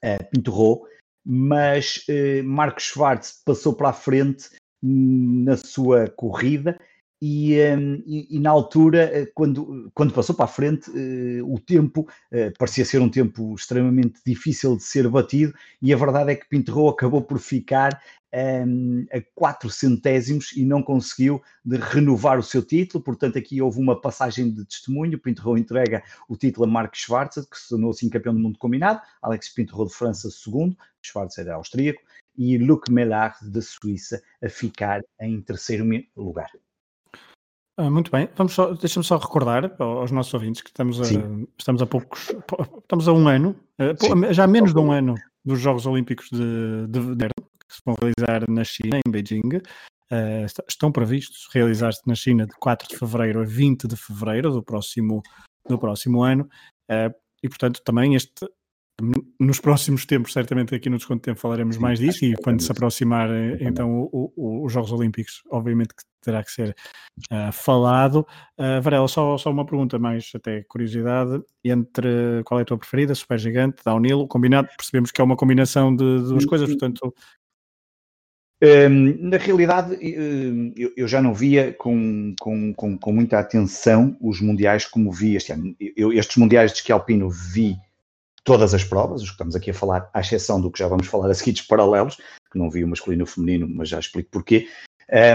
uh, 0.04 0.30
Pinto 0.30 0.86
mas 1.24 2.04
uh, 2.08 2.44
Marcos 2.44 2.84
Schwartz 2.84 3.42
passou 3.44 3.74
para 3.74 3.88
a 3.88 3.92
frente 3.92 4.50
na 4.82 5.56
sua 5.56 6.08
corrida 6.08 6.78
e, 7.20 7.58
um, 7.76 8.02
e, 8.06 8.36
e, 8.36 8.38
na 8.38 8.50
altura, 8.50 9.04
eh, 9.04 9.26
quando, 9.34 9.90
quando 9.94 10.12
passou 10.12 10.34
para 10.34 10.44
a 10.44 10.48
frente, 10.48 10.90
uh, 10.90 11.52
o 11.52 11.58
tempo 11.58 12.02
uh, 12.02 12.52
parecia 12.58 12.84
ser 12.84 13.00
um 13.00 13.08
tempo 13.08 13.54
extremamente 13.54 14.20
difícil 14.26 14.76
de 14.76 14.82
ser 14.82 15.08
batido, 15.08 15.54
e 15.80 15.94
a 15.94 15.96
verdade 15.96 16.32
é 16.32 16.34
que 16.34 16.48
Pinterro 16.48 16.88
acabou 16.88 17.22
por 17.22 17.38
ficar 17.38 17.98
um, 18.34 19.06
a 19.10 19.20
4 19.34 19.70
centésimos 19.70 20.52
e 20.52 20.64
não 20.64 20.82
conseguiu 20.82 21.42
renovar 21.90 22.38
o 22.38 22.42
seu 22.42 22.62
título. 22.62 23.02
Portanto, 23.02 23.38
aqui 23.38 23.62
houve 23.62 23.80
uma 23.80 23.98
passagem 23.98 24.52
de 24.52 24.64
testemunho. 24.66 25.18
Pinterro 25.18 25.56
entrega 25.56 26.02
o 26.28 26.36
título 26.36 26.66
a 26.66 26.70
Mark 26.70 26.94
Schwarzer, 26.94 27.48
que 27.48 27.58
se 27.58 27.70
tornou 27.70 27.90
assim 27.90 28.10
campeão 28.10 28.34
do 28.34 28.40
mundo 28.40 28.58
combinado, 28.58 29.00
Alex 29.22 29.48
Pinterro 29.54 29.86
de 29.86 29.94
França, 29.94 30.30
segundo, 30.30 30.76
Schwarzer 31.00 31.46
era 31.46 31.56
austríaco, 31.56 32.02
e 32.36 32.58
Luc 32.58 32.90
Mellard 32.90 33.38
da 33.50 33.62
Suíça 33.62 34.22
a 34.42 34.48
ficar 34.48 35.00
em 35.20 35.40
terceiro 35.40 35.86
lugar. 36.14 36.50
Ah, 37.78 37.90
muito 37.90 38.10
bem, 38.10 38.26
vamos 38.34 38.54
só, 38.54 38.72
deixa-me 38.72 39.04
só 39.04 39.18
recordar 39.18 39.70
aos 39.78 40.10
nossos 40.10 40.32
ouvintes 40.32 40.62
que 40.62 40.70
estamos 40.70 40.98
a, 40.98 41.04
estamos 41.58 41.82
a 41.82 41.86
poucos, 41.86 42.32
estamos 42.78 43.06
a 43.06 43.12
um 43.12 43.28
ano, 43.28 43.54
uh, 43.78 44.32
já 44.32 44.46
menos 44.46 44.72
de 44.72 44.80
um 44.80 44.90
ano 44.90 45.14
dos 45.44 45.60
Jogos 45.60 45.84
Olímpicos 45.84 46.30
de, 46.30 46.86
de 46.88 47.00
Verão, 47.00 47.34
que 47.68 47.74
se 47.74 47.82
vão 47.84 47.94
realizar 48.00 48.50
na 48.50 48.64
China, 48.64 48.98
em 49.06 49.10
Beijing. 49.10 49.58
Uh, 50.10 50.46
estão 50.66 50.90
previstos 50.90 51.48
realizar-se 51.52 52.00
na 52.06 52.14
China 52.14 52.46
de 52.46 52.54
4 52.58 52.88
de 52.88 52.96
fevereiro 52.96 53.42
a 53.42 53.44
20 53.44 53.86
de 53.86 53.96
fevereiro 53.96 54.52
do 54.52 54.62
próximo, 54.62 55.22
do 55.68 55.78
próximo 55.78 56.22
ano. 56.22 56.48
Uh, 56.90 57.12
e, 57.42 57.48
portanto, 57.48 57.82
também 57.84 58.14
este, 58.14 58.46
nos 59.38 59.60
próximos 59.60 60.06
tempos, 60.06 60.32
certamente 60.32 60.74
aqui 60.74 60.88
no 60.88 60.96
Desconto 60.96 61.22
Tempo 61.22 61.38
falaremos 61.38 61.76
mais 61.76 61.98
disso 61.98 62.24
e 62.24 62.34
quando 62.36 62.62
se 62.62 62.72
aproximar 62.72 63.30
eh, 63.30 63.58
então 63.60 64.08
o, 64.12 64.32
o, 64.36 64.64
os 64.64 64.72
Jogos 64.72 64.92
Olímpicos, 64.92 65.42
obviamente 65.50 65.94
que 65.94 66.02
terá 66.22 66.42
que 66.42 66.50
ser 66.50 66.74
uh, 67.30 67.52
falado. 67.52 68.26
Uh, 68.58 68.82
Varela, 68.82 69.06
só, 69.06 69.38
só 69.38 69.50
uma 69.50 69.64
pergunta 69.64 69.98
mais 69.98 70.30
até 70.34 70.64
curiosidade, 70.64 71.40
entre 71.64 72.42
qual 72.44 72.58
é 72.58 72.62
a 72.62 72.66
tua 72.66 72.78
preferida, 72.78 73.14
Super 73.14 73.38
Gigante, 73.38 73.82
Downhill, 73.84 74.26
combinado, 74.26 74.68
percebemos 74.76 75.12
que 75.12 75.20
é 75.20 75.24
uma 75.24 75.36
combinação 75.36 75.94
de, 75.94 76.22
de 76.22 76.28
duas 76.28 76.44
coisas, 76.44 76.68
portanto... 76.68 77.14
Um, 78.62 79.28
na 79.28 79.36
realidade, 79.36 79.94
hum, 80.02 80.72
eu, 80.74 80.90
eu, 80.96 81.06
já 81.06 81.20
não 81.20 81.34
via 81.34 81.74
com, 81.74 82.34
com, 82.40 82.72
com, 82.72 82.96
com, 82.96 83.12
muita 83.12 83.38
atenção 83.38 84.16
os 84.18 84.40
mundiais 84.40 84.86
como 84.86 85.12
vi 85.12 85.36
este 85.36 85.52
ano. 85.52 85.76
Eu, 85.94 86.10
estes 86.10 86.38
mundiais 86.38 86.72
de 86.72 86.78
esqui 86.78 86.90
alpino 86.90 87.28
vi 87.28 87.76
todas 88.46 88.72
as 88.72 88.84
provas, 88.84 89.22
os 89.22 89.28
que 89.28 89.34
estamos 89.34 89.56
aqui 89.56 89.72
a 89.72 89.74
falar, 89.74 90.08
à 90.14 90.20
exceção 90.20 90.60
do 90.60 90.70
que 90.70 90.78
já 90.78 90.86
vamos 90.86 91.08
falar 91.08 91.28
a 91.28 91.34
seguir, 91.34 91.52
dos 91.52 91.62
paralelos, 91.62 92.16
que 92.50 92.58
não 92.58 92.70
vi 92.70 92.84
o 92.84 92.88
masculino 92.88 93.22
e 93.22 93.24
o 93.24 93.26
feminino, 93.26 93.68
mas 93.68 93.88
já 93.88 93.98
explico 93.98 94.30
porquê. 94.30 94.68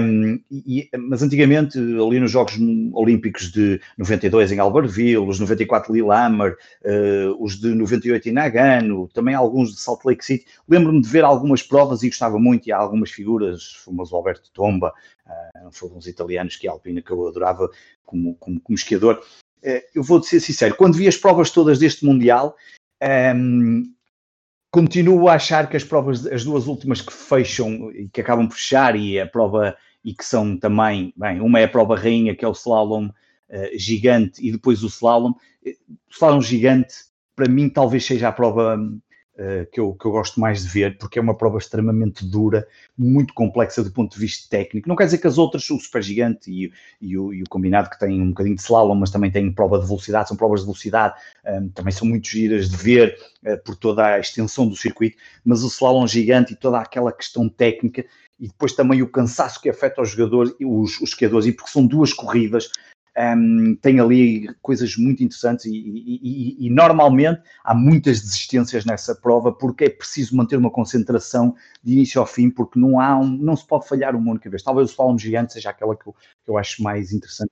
Um, 0.02 0.42
e, 0.50 0.90
mas 0.98 1.22
antigamente, 1.22 1.78
ali 1.78 2.20
nos 2.20 2.32
Jogos 2.32 2.58
Olímpicos 2.94 3.52
de 3.52 3.82
92 3.98 4.54
em 4.54 4.60
Albertville, 4.60 5.18
os 5.18 5.40
94 5.40 5.94
Lillehammer, 5.94 6.58
uh, 6.86 7.44
os 7.44 7.60
de 7.60 7.74
98 7.74 8.30
em 8.30 8.32
Nagano, 8.32 9.10
também 9.14 9.36
alguns 9.36 9.74
de 9.74 9.82
Salt 9.82 10.06
Lake 10.06 10.26
City, 10.26 10.46
lembro-me 10.68 11.02
de 11.02 11.10
ver 11.10 11.26
algumas 11.26 11.62
provas 11.62 12.04
e 12.04 12.10
gostava 12.10 12.40
muito, 12.40 12.68
e 12.68 12.72
há 12.72 12.78
algumas 12.78 13.12
figuras, 13.12 13.76
o 13.76 13.86
famoso 13.86 14.16
Alberto 14.16 14.50
Tomba, 14.54 14.94
uh, 15.26 15.72
foram 15.72 15.98
uns 15.98 16.08
italianos 16.08 16.56
que 16.56 16.68
a 16.68 16.72
Alpina 16.72 17.02
que 17.02 17.12
eu 17.12 17.28
adorava 17.28 17.70
como, 18.06 18.36
como, 18.36 18.60
como 18.62 18.76
esquiador. 18.76 19.22
Uh, 19.64 19.82
eu 19.94 20.02
vou 20.02 20.24
ser 20.24 20.40
sincero, 20.40 20.76
quando 20.76 20.96
vi 20.96 21.10
as 21.10 21.18
provas 21.18 21.50
todas 21.50 21.78
deste 21.78 22.06
Mundial, 22.06 22.56
um, 23.36 23.84
continuo 24.72 25.28
a 25.28 25.34
achar 25.34 25.70
que 25.70 25.78
as 25.78 25.84
provas, 25.84 26.26
as 26.28 26.44
duas 26.44 26.68
últimas 26.68 27.02
que 27.02 27.12
fecham 27.12 27.92
e 27.92 28.08
que 28.10 28.22
acabam 28.22 28.48
por 28.48 28.56
fechar, 28.56 28.96
e 28.96 29.20
a 29.20 29.28
prova 29.28 29.76
e 30.04 30.14
que 30.14 30.26
são 30.26 30.58
também, 30.58 31.14
bem, 31.16 31.42
uma 31.42 31.60
é 31.60 31.66
a 31.66 31.70
prova 31.70 31.96
rainha, 31.96 32.36
que 32.36 32.44
é 32.44 32.48
o 32.48 32.54
slalom 32.54 33.08
uh, 33.08 33.78
gigante, 33.78 34.46
e 34.46 34.52
depois 34.52 34.84
o 34.84 34.88
slalom. 34.88 35.34
O 35.64 36.12
slalom 36.12 36.42
gigante, 36.42 36.96
para 37.36 37.48
mim, 37.48 37.70
talvez 37.70 38.06
seja 38.06 38.28
a 38.28 38.32
prova 38.32 38.78
uh, 39.36 39.66
que, 39.72 39.80
eu, 39.80 39.94
que 39.94 40.06
eu 40.06 40.12
gosto 40.12 40.40
mais 40.40 40.64
de 40.64 40.70
ver, 40.70 40.98
porque 40.98 41.20
é 41.20 41.22
uma 41.22 41.38
prova 41.38 41.58
extremamente 41.58 42.26
dura, 42.26 42.68
muito 42.98 43.34
complexa 43.34 43.84
do 43.84 43.92
ponto 43.92 44.14
de 44.14 44.20
vista 44.20 44.50
técnico. 44.50 44.88
Não 44.88 44.96
quer 44.96 45.06
dizer 45.06 45.18
que 45.18 45.28
as 45.28 45.38
outras, 45.38 45.70
o 45.70 45.80
super 45.80 46.02
gigante 46.02 46.52
e, 46.52 46.72
e, 47.02 47.18
o, 47.18 47.34
e 47.34 47.42
o 47.44 47.50
combinado, 47.50 47.90
que 47.90 48.00
tem 48.00 48.22
um 48.22 48.30
bocadinho 48.30 48.56
de 48.56 48.62
slalom, 48.62 48.96
mas 48.96 49.12
também 49.12 49.32
tem 49.32 49.52
prova 49.52 49.80
de 49.80 49.86
velocidade, 49.86 50.28
são 50.28 50.38
provas 50.38 50.62
de 50.62 50.66
velocidade, 50.66 51.16
um, 51.46 51.70
também 51.70 51.92
são 51.92 52.08
muito 52.08 52.28
giras 52.28 52.70
de 52.70 52.78
ver 52.78 53.18
uh, 53.46 53.58
por 53.64 53.76
toda 53.76 54.06
a 54.06 54.20
extensão 54.20 54.68
do 54.68 54.76
circuito, 54.76 55.18
mas 55.44 55.64
o 55.64 55.68
slalom 55.68 56.06
gigante 56.08 56.54
e 56.54 56.56
toda 56.56 56.80
aquela 56.80 57.12
questão 57.12 57.48
técnica 57.50 58.06
e 58.42 58.48
depois 58.48 58.74
também 58.74 59.04
o 59.04 59.08
cansaço 59.08 59.62
que 59.62 59.70
afeta 59.70 60.02
os 60.02 60.10
jogadores, 60.10 60.52
os, 60.60 61.00
os 61.00 61.10
esquiadores, 61.10 61.46
e 61.46 61.52
porque 61.52 61.70
são 61.70 61.86
duas 61.86 62.12
corridas, 62.12 62.72
um, 63.18 63.76
tem 63.82 64.00
ali 64.00 64.48
coisas 64.62 64.96
muito 64.96 65.24
interessantes 65.24 65.66
e, 65.66 65.72
e, 65.72 66.20
e, 66.24 66.68
e, 66.68 66.70
normalmente 66.70 67.42
há 67.64 67.76
muitas 67.76 68.22
desistências 68.22 68.86
nessa 68.86 69.14
prova 69.14 69.52
porque 69.52 69.86
é 69.86 69.90
preciso 69.90 70.36
manter 70.36 70.56
uma 70.56 70.72
concentração 70.72 71.54
de 71.84 71.94
início 71.94 72.22
ao 72.22 72.28
fim 72.28 72.50
porque 72.50 72.80
não 72.80 73.00
há 73.00 73.18
um, 73.18 73.28
não 73.28 73.56
se 73.56 73.68
pode 73.68 73.88
falhar 73.88 74.16
uma 74.16 74.32
única 74.32 74.50
vez. 74.50 74.64
Talvez 74.64 74.90
o 74.90 74.92
slalom 74.92 75.18
gigante 75.18 75.54
seja 75.54 75.72
aquela 75.72 75.96
que 75.96 76.08
eu, 76.08 76.14
que 76.14 76.52
eu 76.52 76.58
acho 76.58 76.82
mais 76.82 77.12
interessante. 77.12 77.52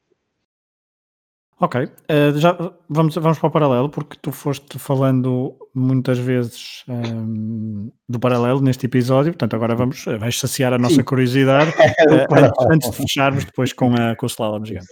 Ok, 1.61 1.83
uh, 1.83 2.39
já 2.39 2.55
vamos, 2.87 3.15
vamos 3.15 3.37
para 3.37 3.47
o 3.47 3.51
paralelo, 3.51 3.89
porque 3.89 4.17
tu 4.21 4.31
foste 4.31 4.79
falando 4.79 5.57
muitas 5.75 6.17
vezes 6.17 6.83
um, 6.87 6.93
ehm, 6.93 7.91
do 8.07 8.19
paralelo 8.19 8.61
neste 8.61 8.85
episódio, 8.85 9.33
portanto 9.33 9.55
agora 9.55 9.75
vamos, 9.75 10.05
eh, 10.07 10.17
vais 10.17 10.39
saciar 10.39 10.73
a 10.73 10.77
nossa 10.77 10.95
Sim. 10.95 11.03
curiosidade 11.03 11.69
uh, 12.09 12.33
antes, 12.33 12.65
antes, 12.71 12.89
de 12.89 12.97
fecharmos 12.97 13.45
depois 13.45 13.71
com, 13.71 13.93
a, 13.93 14.15
com 14.15 14.25
o 14.25 14.29
slalom 14.29 14.65
gigante. 14.65 14.87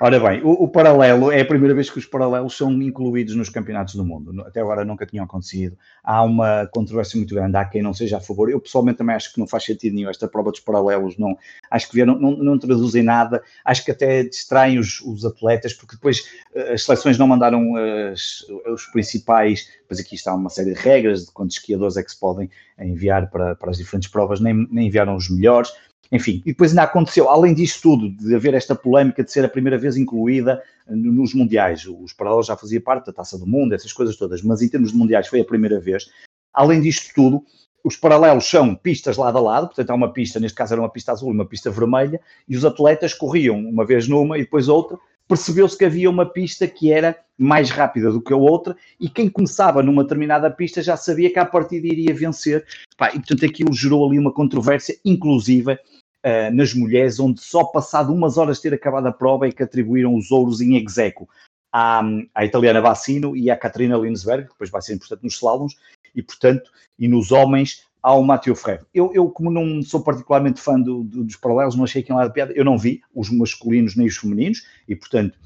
Ora 0.00 0.20
bem, 0.20 0.42
o, 0.42 0.64
o, 0.64 0.68
paralelo 0.68 1.30
é 1.30 1.40
a 1.40 1.44
primeira 1.44 1.74
vez 1.74 1.88
que 1.88 1.98
os 1.98 2.06
paralelos 2.06 2.56
são 2.56 2.70
incluídos 2.82 3.34
nos 3.34 3.48
campeonatos 3.48 3.94
do 3.94 4.04
mundo, 4.04 4.42
até 4.42 4.60
agora 4.60 4.84
nunca 4.84 5.06
tinham 5.06 5.24
acontecido, 5.24 5.78
há 6.02 6.22
uma 6.22 6.66
controvérsia 6.72 7.16
muito 7.16 7.34
grande, 7.34 7.56
há 7.56 7.64
quem 7.64 7.80
não 7.80 7.94
seja 7.94 8.18
a 8.18 8.20
favor, 8.20 8.50
eu 8.50 8.60
pessoalmente 8.60 8.98
também 8.98 9.16
acho 9.16 9.32
que 9.32 9.40
não 9.40 9.46
faz 9.46 9.64
sentido 9.64 9.94
nenhum. 9.94 10.10
Esta 10.10 10.28
prova 10.28 10.50
dos 10.50 10.60
paralelos, 10.60 11.16
não, 11.16 11.36
acho 11.70 11.88
que 11.88 12.04
não, 12.04 12.18
não, 12.18 12.36
não 12.36 12.58
traduzem 12.58 13.02
nada, 13.02 13.42
acho 13.64 13.84
que 13.84 13.90
até 13.90 14.24
distraem 14.24 14.78
os, 14.78 15.00
os 15.00 15.24
atletas, 15.24 15.72
porque 15.72 15.91
depois 15.92 16.24
eh, 16.54 16.74
as 16.74 16.84
seleções 16.84 17.18
não 17.18 17.26
mandaram 17.26 17.76
as, 17.76 18.44
os 18.72 18.86
principais, 18.86 19.68
pois 19.86 20.00
aqui 20.00 20.14
está 20.14 20.34
uma 20.34 20.50
série 20.50 20.74
de 20.74 20.80
regras 20.80 21.26
de 21.26 21.32
quantos 21.32 21.56
esquiadores 21.56 21.96
é 21.96 22.02
que 22.02 22.10
se 22.10 22.18
podem 22.18 22.50
enviar 22.78 23.30
para, 23.30 23.54
para 23.54 23.70
as 23.70 23.78
diferentes 23.78 24.10
provas, 24.10 24.40
nem, 24.40 24.66
nem 24.70 24.86
enviaram 24.88 25.14
os 25.16 25.30
melhores. 25.30 25.72
Enfim, 26.10 26.42
e 26.44 26.52
depois 26.52 26.72
ainda 26.72 26.82
aconteceu, 26.82 27.30
além 27.30 27.54
disso 27.54 27.80
tudo, 27.80 28.10
de 28.10 28.34
haver 28.34 28.52
esta 28.52 28.74
polémica 28.74 29.24
de 29.24 29.32
ser 29.32 29.46
a 29.46 29.48
primeira 29.48 29.78
vez 29.78 29.96
incluída 29.96 30.62
nos 30.86 31.32
mundiais, 31.32 31.86
os 31.86 32.12
paralelos 32.12 32.46
já 32.46 32.56
fazia 32.56 32.80
parte 32.80 33.06
da 33.06 33.12
Taça 33.14 33.38
do 33.38 33.46
Mundo, 33.46 33.74
essas 33.74 33.94
coisas 33.94 34.16
todas, 34.16 34.42
mas 34.42 34.60
em 34.60 34.68
termos 34.68 34.92
de 34.92 34.98
mundiais 34.98 35.26
foi 35.26 35.40
a 35.40 35.44
primeira 35.44 35.80
vez. 35.80 36.10
Além 36.52 36.82
disto 36.82 37.14
tudo, 37.14 37.42
os 37.82 37.96
paralelos 37.96 38.48
são 38.48 38.74
pistas 38.74 39.16
lado 39.16 39.38
a 39.38 39.40
lado, 39.40 39.66
portanto 39.68 39.90
há 39.90 39.94
uma 39.94 40.12
pista, 40.12 40.38
neste 40.38 40.56
caso 40.56 40.74
era 40.74 40.82
uma 40.82 40.90
pista 40.90 41.12
azul 41.12 41.30
e 41.30 41.34
uma 41.34 41.46
pista 41.46 41.70
vermelha, 41.70 42.20
e 42.46 42.56
os 42.56 42.64
atletas 42.64 43.14
corriam 43.14 43.58
uma 43.58 43.84
vez 43.84 44.06
numa 44.06 44.36
e 44.36 44.42
depois 44.42 44.68
outra, 44.68 44.98
percebeu-se 45.28 45.76
que 45.76 45.84
havia 45.84 46.10
uma 46.10 46.26
pista 46.26 46.66
que 46.66 46.92
era 46.92 47.18
mais 47.38 47.70
rápida 47.70 48.10
do 48.10 48.20
que 48.20 48.32
a 48.32 48.36
outra 48.36 48.76
e 49.00 49.08
quem 49.08 49.28
começava 49.28 49.82
numa 49.82 50.02
determinada 50.02 50.50
pista 50.50 50.82
já 50.82 50.96
sabia 50.96 51.32
que 51.32 51.38
a 51.38 51.46
partida 51.46 51.86
iria 51.86 52.14
vencer. 52.14 52.66
Pá, 52.96 53.10
e 53.10 53.18
portanto 53.18 53.44
aquilo 53.44 53.72
gerou 53.72 54.06
ali 54.06 54.18
uma 54.18 54.32
controvérsia, 54.32 54.96
inclusive 55.04 55.72
uh, 55.72 56.54
nas 56.54 56.74
mulheres, 56.74 57.18
onde 57.18 57.40
só 57.40 57.64
passado 57.64 58.12
umas 58.12 58.36
horas 58.36 58.56
de 58.56 58.64
ter 58.64 58.74
acabado 58.74 59.06
a 59.06 59.12
prova 59.12 59.48
é 59.48 59.52
que 59.52 59.62
atribuíram 59.62 60.14
os 60.14 60.30
ouros 60.30 60.60
em 60.60 60.76
execo 60.76 61.28
à, 61.72 62.02
à 62.34 62.44
italiana 62.44 62.80
Bassino 62.80 63.36
e 63.36 63.50
à 63.50 63.56
Catarina 63.56 63.96
Linsberg, 63.96 64.44
que 64.44 64.52
depois 64.52 64.70
vai 64.70 64.82
ser 64.82 64.94
importante 64.94 65.24
nos 65.24 65.34
slaloms, 65.34 65.76
e 66.14 66.22
portanto, 66.22 66.70
e 66.98 67.08
nos 67.08 67.32
homens 67.32 67.86
ao 68.02 68.22
Mateo 68.22 68.56
Ferreira. 68.56 68.86
Eu, 68.92 69.12
eu, 69.14 69.30
como 69.30 69.50
não 69.50 69.80
sou 69.82 70.02
particularmente 70.02 70.60
fã 70.60 70.78
do, 70.80 71.04
do, 71.04 71.24
dos 71.24 71.36
paralelos, 71.36 71.76
não 71.76 71.84
achei 71.84 72.02
que 72.02 72.12
lá 72.12 72.26
de 72.26 72.32
piada, 72.32 72.52
eu 72.54 72.64
não 72.64 72.76
vi 72.76 73.00
os 73.14 73.30
masculinos 73.30 73.94
nem 73.94 74.06
os 74.06 74.16
femininos, 74.16 74.66
e 74.88 74.96
portanto 74.96 75.38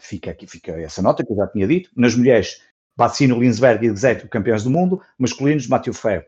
fica 0.00 0.30
aqui 0.30 0.46
fica 0.46 0.72
essa 0.72 1.00
nota 1.00 1.24
que 1.24 1.32
eu 1.32 1.36
já 1.36 1.46
tinha 1.46 1.66
dito. 1.66 1.90
Nas 1.96 2.14
mulheres, 2.14 2.62
Bassino, 2.96 3.40
Linsberg 3.40 3.86
e 3.86 3.96
Zeto, 3.96 4.28
campeões 4.28 4.62
do 4.64 4.70
mundo, 4.70 5.00
masculinos, 5.18 5.66
Mateo 5.66 5.94
Ferreira. 5.94 6.26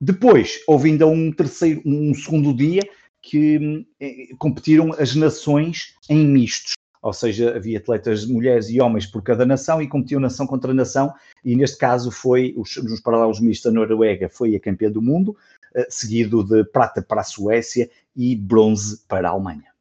Depois, 0.00 0.60
houve 0.66 0.90
ainda 0.90 1.06
um 1.06 1.32
terceiro, 1.32 1.82
um 1.84 2.14
segundo 2.14 2.54
dia 2.54 2.82
que 3.20 3.86
eh, 4.00 4.28
competiram 4.38 4.92
as 4.98 5.14
nações 5.14 5.94
em 6.08 6.26
mistos 6.26 6.72
ou 7.02 7.12
seja, 7.12 7.56
havia 7.56 7.78
atletas 7.78 8.24
mulheres 8.24 8.70
e 8.70 8.80
homens 8.80 9.04
por 9.04 9.22
cada 9.22 9.44
nação 9.44 9.82
e 9.82 9.88
competiam 9.88 10.20
nação 10.20 10.46
contra 10.46 10.72
nação, 10.72 11.12
e 11.44 11.56
neste 11.56 11.76
caso 11.76 12.12
foi, 12.12 12.54
os, 12.56 12.76
nos 12.76 13.00
paralelos 13.00 13.40
mistos, 13.40 13.70
a 13.70 13.74
Noruega 13.74 14.28
foi 14.28 14.54
a 14.54 14.60
campeã 14.60 14.90
do 14.90 15.02
mundo, 15.02 15.36
uh, 15.74 15.84
seguido 15.90 16.44
de 16.44 16.64
prata 16.64 17.02
para 17.02 17.22
a 17.22 17.24
Suécia 17.24 17.90
e 18.16 18.36
bronze 18.36 19.02
para 19.08 19.28
a 19.28 19.32
Alemanha. 19.32 19.72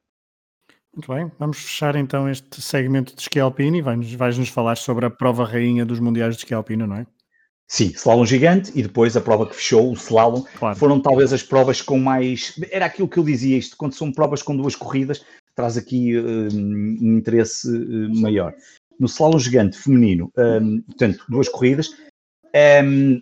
Muito 0.94 1.14
bem, 1.14 1.32
vamos 1.40 1.58
fechar 1.58 1.96
então 1.96 2.28
este 2.28 2.62
segmento 2.62 3.16
de 3.16 3.22
esqui 3.22 3.40
alpino 3.40 3.78
e 3.78 3.82
vais-nos 3.82 4.14
vais 4.14 4.50
falar 4.50 4.76
sobre 4.76 5.06
a 5.06 5.10
prova 5.10 5.46
rainha 5.46 5.86
dos 5.86 6.00
mundiais 6.02 6.36
de 6.36 6.42
esqui 6.42 6.54
alpino, 6.54 6.86
não 6.86 6.98
é? 6.98 7.08
Sim, 7.66 7.94
slalom 7.96 8.26
gigante 8.26 8.70
e 8.76 8.84
depois 8.84 9.16
a 9.16 9.22
prova 9.22 9.48
que 9.48 9.56
fechou, 9.56 9.92
o 9.92 9.94
slalom, 9.94 10.44
claro. 10.60 10.78
foram 10.78 11.00
talvez 11.00 11.32
as 11.32 11.42
provas 11.42 11.82
com 11.82 11.98
mais. 11.98 12.60
Era 12.70 12.86
aquilo 12.86 13.08
que 13.08 13.18
eu 13.18 13.24
dizia, 13.24 13.58
isto, 13.58 13.78
quando 13.78 13.94
são 13.94 14.12
provas 14.12 14.44
com 14.44 14.54
duas 14.54 14.76
corridas, 14.76 15.24
traz 15.56 15.78
aqui 15.78 16.18
uh, 16.18 16.50
um 16.54 17.18
interesse 17.18 17.70
uh, 17.70 18.16
maior. 18.22 18.54
No 19.00 19.08
slalom 19.08 19.40
gigante 19.40 19.78
feminino, 19.78 20.32
um, 20.38 20.82
portanto, 20.82 21.26
duas 21.28 21.50
corridas, 21.50 21.90
um, 22.84 23.20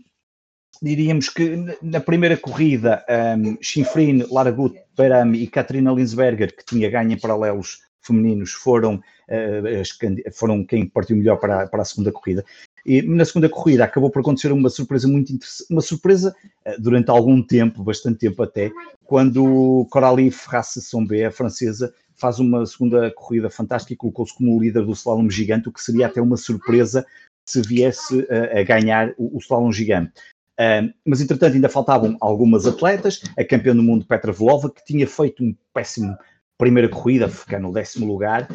diríamos 0.81 1.29
que 1.29 1.77
na 1.81 1.99
primeira 2.01 2.35
corrida, 2.35 3.03
um, 3.37 3.57
Schifrin, 3.61 4.25
Lara 4.29 4.51
Gut, 4.51 4.77
Berami 4.97 5.41
e 5.41 5.47
Katrina 5.47 5.93
Linsberger, 5.93 6.55
que 6.55 6.65
tinha 6.65 6.89
ganho 6.89 7.13
em 7.13 7.17
paralelos 7.17 7.79
femininos, 8.01 8.51
foram, 8.51 8.95
uh, 8.95 10.33
foram 10.33 10.65
quem 10.65 10.85
partiu 10.85 11.15
melhor 11.15 11.37
para, 11.37 11.67
para 11.67 11.81
a 11.81 11.85
segunda 11.85 12.11
corrida. 12.11 12.43
E 12.85 13.01
na 13.01 13.23
segunda 13.23 13.47
corrida 13.47 13.83
acabou 13.83 14.09
por 14.09 14.19
acontecer 14.19 14.51
uma 14.51 14.69
surpresa 14.69 15.07
muito 15.07 15.31
interessante, 15.31 15.67
uma 15.69 15.81
surpresa 15.81 16.35
durante 16.79 17.09
algum 17.09 17.41
tempo, 17.41 17.83
bastante 17.83 18.19
tempo 18.19 18.41
até, 18.41 18.71
quando 19.05 19.85
Coralie 19.91 20.31
Ferrace 20.31 20.81
Sombé, 20.81 21.25
a 21.25 21.31
francesa, 21.31 21.93
faz 22.19 22.39
uma 22.39 22.65
segunda 22.65 23.11
corrida 23.11 23.49
fantástica 23.49 23.93
e 23.93 23.97
colocou-se 23.97 24.33
como 24.33 24.59
líder 24.59 24.85
do 24.85 24.91
slalom 24.91 25.29
gigante, 25.29 25.69
o 25.69 25.71
que 25.71 25.81
seria 25.81 26.07
até 26.07 26.21
uma 26.21 26.37
surpresa 26.37 27.05
se 27.47 27.61
viesse 27.61 28.27
a, 28.29 28.59
a 28.59 28.63
ganhar 28.63 29.13
o, 29.17 29.37
o 29.37 29.39
slalom 29.39 29.71
gigante. 29.71 30.11
Uh, 30.59 30.93
mas, 31.05 31.21
entretanto, 31.21 31.55
ainda 31.55 31.69
faltavam 31.69 32.17
algumas 32.19 32.67
atletas. 32.67 33.21
A 33.37 33.45
campeã 33.45 33.73
do 33.73 33.81
mundo, 33.81 34.05
Petra 34.05 34.33
Vlova, 34.33 34.69
que 34.69 34.83
tinha 34.83 35.07
feito 35.07 35.41
um 35.41 35.55
péssimo 35.73 36.17
primeira 36.59 36.89
corrida, 36.89 37.29
ficar 37.29 37.59
no 37.59 37.71
décimo 37.71 38.05
lugar, 38.05 38.49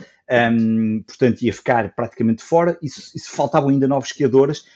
um, 0.52 1.02
portanto 1.06 1.40
ia 1.40 1.52
ficar 1.52 1.94
praticamente 1.94 2.42
fora, 2.42 2.78
e, 2.82 2.86
e 2.86 3.20
faltavam 3.20 3.70
ainda 3.70 3.88
nove 3.88 4.06
esquiadoras, 4.06 4.66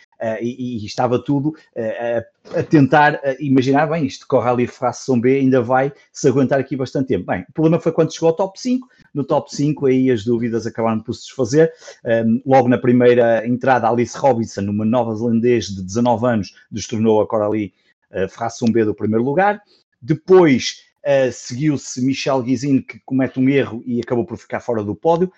e, 0.40 0.82
e, 0.82 0.86
estava 0.86 1.22
tudo 1.22 1.48
uh, 1.48 2.54
a, 2.54 2.60
a, 2.60 2.62
tentar 2.62 3.14
uh, 3.14 3.36
imaginar, 3.38 3.86
bem, 3.86 4.04
isto 4.04 4.26
corre 4.26 4.48
ali 4.48 4.66
fração 4.66 5.20
B, 5.20 5.38
ainda 5.38 5.62
vai 5.62 5.92
se 6.12 6.28
aguentar 6.28 6.58
aqui 6.58 6.76
bastante 6.76 7.08
tempo. 7.08 7.26
Bem, 7.26 7.44
o 7.48 7.52
problema 7.52 7.80
foi 7.80 7.92
quando 7.92 8.12
chegou 8.12 8.28
ao 8.30 8.36
top 8.36 8.60
5, 8.60 8.88
no 9.14 9.24
top 9.24 9.54
5 9.54 9.86
aí 9.86 10.10
as 10.10 10.24
dúvidas 10.24 10.66
acabaram 10.66 11.00
por 11.00 11.14
se 11.14 11.26
desfazer. 11.26 11.72
Um, 12.04 12.42
logo 12.44 12.68
na 12.68 12.78
primeira 12.78 13.46
entrada, 13.46 13.88
Alice 13.88 14.16
Robinson, 14.18 14.62
uma 14.62 14.84
nova 14.84 15.14
zelandês 15.14 15.66
de 15.66 15.82
19 15.82 16.26
anos, 16.26 16.54
destronou 16.70 17.20
a 17.20 17.26
Coralie 17.26 17.72
uh, 18.10 18.28
fração 18.28 18.68
B 18.70 18.84
do 18.84 18.94
primeiro 18.94 19.24
lugar. 19.24 19.62
Depois 20.00 20.86
seguiu-se 21.32 22.04
Michel 22.04 22.42
Guizin, 22.42 22.82
que 22.82 23.00
comete 23.06 23.40
um 23.40 23.48
erro 23.48 23.82
e 23.86 23.98
acabou 23.98 24.26
por 24.26 24.36
ficar 24.36 24.60
fora 24.60 24.84
do 24.84 24.94
pódio. 24.94 25.32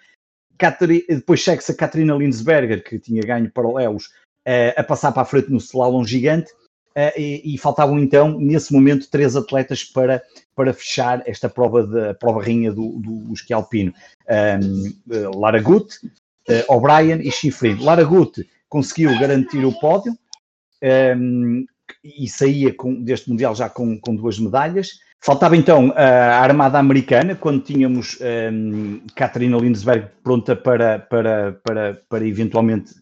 Depois 1.08 1.42
segue-se 1.42 1.72
a 1.72 1.74
Katrina 1.74 2.14
Lindsberger, 2.14 2.84
que 2.84 2.98
tinha 2.98 3.22
ganho 3.22 3.50
paralelos 3.50 4.06
uh, 4.06 4.10
a 4.76 4.82
passar 4.82 5.12
para 5.12 5.22
a 5.22 5.26
frente 5.26 5.50
no 5.50 5.58
slalom 5.58 6.04
gigante. 6.04 6.50
E, 7.16 7.54
e, 7.54 7.58
faltavam 7.58 7.98
então, 7.98 8.38
nesse 8.38 8.72
momento, 8.72 9.08
três 9.08 9.36
atletas 9.36 9.84
para, 9.84 10.20
para 10.60 10.74
fechar 10.74 11.22
esta 11.26 11.48
prova 11.48 11.86
da 11.86 12.14
prova 12.14 12.42
rainha 12.42 12.70
do, 12.72 12.98
do 12.98 13.32
esqui 13.32 13.52
alpino. 13.52 13.94
Um, 14.28 14.88
uh, 15.14 15.38
Lara 15.38 15.62
Gut, 15.62 15.94
uh, 16.04 16.74
O'Brien 16.74 17.20
e 17.26 17.30
Schifrin. 17.30 17.82
Lara 17.82 18.04
Gut 18.04 18.46
conseguiu 18.68 19.18
garantir 19.18 19.64
o 19.64 19.72
pódio 19.72 20.12
um, 21.16 21.64
e 22.04 22.28
saía 22.28 22.74
com, 22.74 23.02
deste 23.02 23.30
Mundial 23.30 23.54
já 23.54 23.68
com, 23.70 23.98
com 23.98 24.14
duas 24.14 24.38
medalhas. 24.38 25.00
Faltava 25.22 25.56
então 25.56 25.92
a 25.96 26.40
Armada 26.40 26.78
Americana, 26.78 27.34
quando 27.34 27.62
tínhamos 27.62 28.18
um, 28.52 29.00
Catherine 29.14 29.58
Lindsberg 29.58 30.08
pronta 30.22 30.56
para, 30.56 30.98
para, 30.98 31.52
para, 31.62 32.02
para 32.08 32.26
eventualmente 32.26 32.94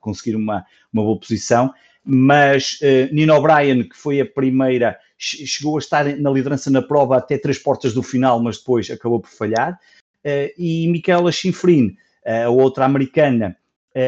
conseguir 0.00 0.36
uma, 0.36 0.64
uma 0.92 1.02
boa 1.02 1.18
posição. 1.18 1.72
Mas 2.04 2.78
uh, 2.82 3.12
Nino 3.14 3.34
O'Brien, 3.34 3.82
que 3.82 3.96
foi 3.96 4.20
a 4.20 4.26
primeira, 4.26 4.98
chegou 5.16 5.76
a 5.76 5.78
estar 5.78 6.04
na 6.18 6.30
liderança 6.30 6.70
na 6.70 6.82
prova 6.82 7.16
até 7.16 7.38
três 7.38 7.58
portas 7.58 7.94
do 7.94 8.02
final, 8.02 8.38
mas 8.40 8.58
depois 8.58 8.90
acabou 8.90 9.20
por 9.20 9.30
falhar. 9.30 9.78
Uh, 10.22 10.52
e 10.58 10.86
Michaela 10.88 11.32
Schifrin, 11.32 11.96
uh, 12.26 12.46
a 12.46 12.50
outra 12.50 12.84
americana, 12.84 13.56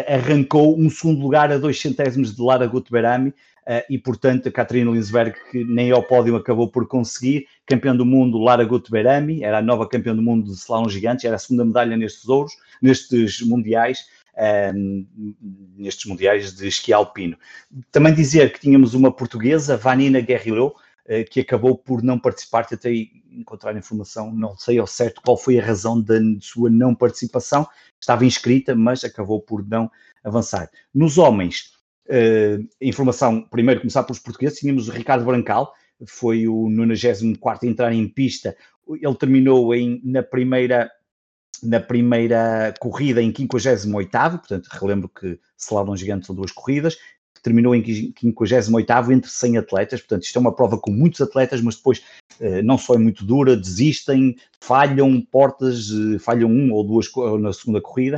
arrancou 0.09 0.77
um 0.77 0.90
segundo 0.90 1.20
lugar 1.20 1.53
a 1.53 1.59
dois 1.59 1.81
centésimos 1.81 2.35
de 2.35 2.42
Lara 2.42 2.66
Gutberami, 2.66 3.33
e 3.88 3.96
portanto 3.96 4.49
a 4.49 4.51
Catarina 4.51 4.90
Linsberg, 4.90 5.37
que 5.53 5.62
nem 5.62 5.92
ao 5.92 6.03
pódio 6.03 6.35
acabou 6.35 6.68
por 6.68 6.88
conseguir, 6.88 7.46
campeã 7.64 7.94
do 7.94 8.05
mundo 8.05 8.37
Lara 8.37 8.64
Gutberami, 8.64 9.44
era 9.44 9.59
a 9.59 9.62
nova 9.62 9.88
campeã 9.88 10.12
do 10.12 10.20
mundo 10.20 10.46
de 10.46 10.55
slalom 10.55 10.88
gigantes, 10.88 11.25
era 11.25 11.37
a 11.37 11.38
segunda 11.38 11.64
medalha 11.64 11.96
nestes 11.96 12.29
ouros, 12.29 12.53
nestes 12.83 13.40
mundiais, 13.42 14.07
nestes 15.77 16.05
mundiais 16.05 16.55
de 16.55 16.68
esqui 16.68 16.92
alpino. 16.92 17.38
Também 17.90 18.14
dizer 18.14 18.53
que 18.53 18.61
tínhamos 18.61 18.94
uma 18.94 19.11
portuguesa, 19.11 19.77
Vanina 19.77 20.20
Guerrero, 20.20 20.68
uh, 20.68 21.31
que 21.31 21.40
acabou 21.40 21.77
por 21.77 22.03
não 22.03 22.18
participar, 22.18 22.66
tentei 22.66 23.11
encontrar 23.31 23.77
informação, 23.77 24.33
não 24.33 24.57
sei 24.57 24.79
ao 24.79 24.87
certo 24.87 25.22
qual 25.22 25.37
foi 25.37 25.59
a 25.59 25.64
razão 25.64 26.01
da 26.01 26.18
sua 26.40 26.68
não 26.70 26.94
participação, 26.94 27.66
estava 28.01 28.25
inscrita, 28.25 28.75
mas 28.75 29.05
acabou 29.05 29.40
por 29.40 29.66
não 29.66 29.90
avançar. 30.22 30.70
Nos 30.94 31.16
homens, 31.16 31.72
uh, 32.09 32.66
informação, 32.81 33.42
primeiro 33.42 33.81
começar 33.81 34.03
pelos 34.03 34.18
portugueses, 34.18 34.59
tínhamos 34.59 34.88
o 34.88 34.92
Ricardo 34.92 35.25
Brancal, 35.25 35.72
foi 36.07 36.46
o 36.46 36.68
94 36.68 37.66
a 37.66 37.70
entrar 37.70 37.92
em 37.92 38.07
pista, 38.07 38.55
ele 38.88 39.14
terminou 39.14 39.75
em, 39.75 40.01
na 40.05 40.22
primeira 40.22 40.90
na 41.62 41.81
primeira 41.81 42.75
corrida 42.81 43.23
em 43.23 43.35
58, 43.35 44.38
portanto, 44.38 44.69
relembro 44.69 45.09
que 45.09 45.38
Slalom 45.57 45.97
Gigante 45.97 46.27
são 46.27 46.35
duas 46.35 46.53
corridas, 46.53 46.97
terminou 47.42 47.75
em 47.75 47.85
58 47.85 49.12
entre 49.12 49.31
100 49.31 49.59
atletas, 49.59 50.01
portanto, 50.01 50.25
isto 50.25 50.37
é 50.37 50.40
uma 50.40 50.55
prova 50.55 50.79
com 50.79 50.90
muitos 50.90 51.21
atletas, 51.21 51.61
mas 51.61 51.77
depois 51.77 52.03
eh, 52.40 52.61
não 52.62 52.77
só 52.77 52.95
é 52.95 52.99
muito 52.99 53.25
dura, 53.25 53.57
desistem, 53.57 54.37
falham 54.61 55.21
portas, 55.21 55.88
eh, 55.90 56.19
falham 56.19 56.51
um 56.51 56.73
ou 56.73 56.85
duas 56.85 57.09
na 57.40 57.53
segunda 57.53 57.81
corrida. 57.81 58.16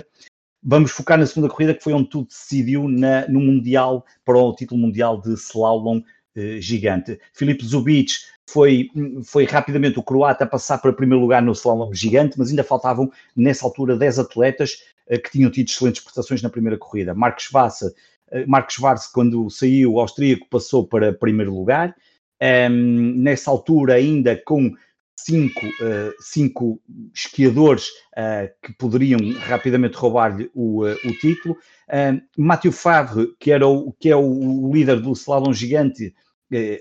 Vamos 0.63 0.91
focar 0.91 1.19
na 1.19 1.27
segunda 1.27 1.49
corrida, 1.49 1.75
que 1.75 1.85
foi 1.85 1.93
onde 1.93 2.09
tudo 2.09 2.29
decidiu 2.29 2.89
na, 2.89 3.29
no 3.29 3.41
Mundial, 3.41 4.05
para 4.25 4.39
o 4.39 4.55
título 4.55 4.81
mundial 4.81 5.21
de 5.21 5.35
slalom 5.35 6.03
eh, 6.35 6.61
gigante. 6.61 7.21
Filipe 7.33 7.65
Zubic 7.65 8.13
foi, 8.49 8.91
foi 9.25 9.45
rapidamente 9.45 9.99
o 9.99 10.03
croata 10.03 10.45
a 10.45 10.47
passar 10.47 10.79
para 10.79 10.93
primeiro 10.93 11.21
lugar 11.21 11.43
no 11.43 11.53
slalom 11.53 11.93
gigante, 11.93 12.39
mas 12.39 12.51
ainda 12.51 12.65
faltavam, 12.65 13.11
nessa 13.37 13.65
altura, 13.65 13.97
10 13.97 14.21
atletas 14.21 14.83
eh, 15.07 15.19
que 15.19 15.31
tinham 15.31 15.51
tido 15.51 15.69
excelentes 15.69 16.03
prestações 16.03 16.41
na 16.41 16.49
primeira 16.49 16.79
corrida. 16.79 17.15
Marcos 17.15 17.49
Vassa, 17.53 17.95
eh, 18.31 18.47
Marcos 18.47 18.79
Vars, 18.79 19.07
quando 19.07 19.51
saiu, 19.51 19.95
o 19.95 20.01
austríaco 20.01 20.47
passou 20.49 20.87
para 20.87 21.13
primeiro 21.13 21.55
lugar. 21.55 21.95
Um, 22.41 23.15
nessa 23.17 23.51
altura, 23.51 23.95
ainda 23.95 24.41
com 24.47 24.73
cinco, 25.17 25.67
uh, 25.67 26.15
cinco 26.21 26.81
esquiadores 27.13 27.89
uh, 28.17 28.49
que 28.63 28.73
poderiam 28.75 29.19
rapidamente 29.41 29.97
roubar-lhe 29.97 30.49
o, 30.55 30.87
uh, 30.87 30.97
o 31.05 31.13
título. 31.19 31.57
Uh, 31.89 32.21
Mathieu 32.37 32.73
Favre, 32.73 33.35
que, 33.39 33.51
era 33.51 33.67
o, 33.67 33.93
que 33.93 34.09
é 34.09 34.17
o 34.17 34.71
líder 34.73 35.01
do 35.01 35.13
slalom 35.13 35.53
gigante, 35.53 36.15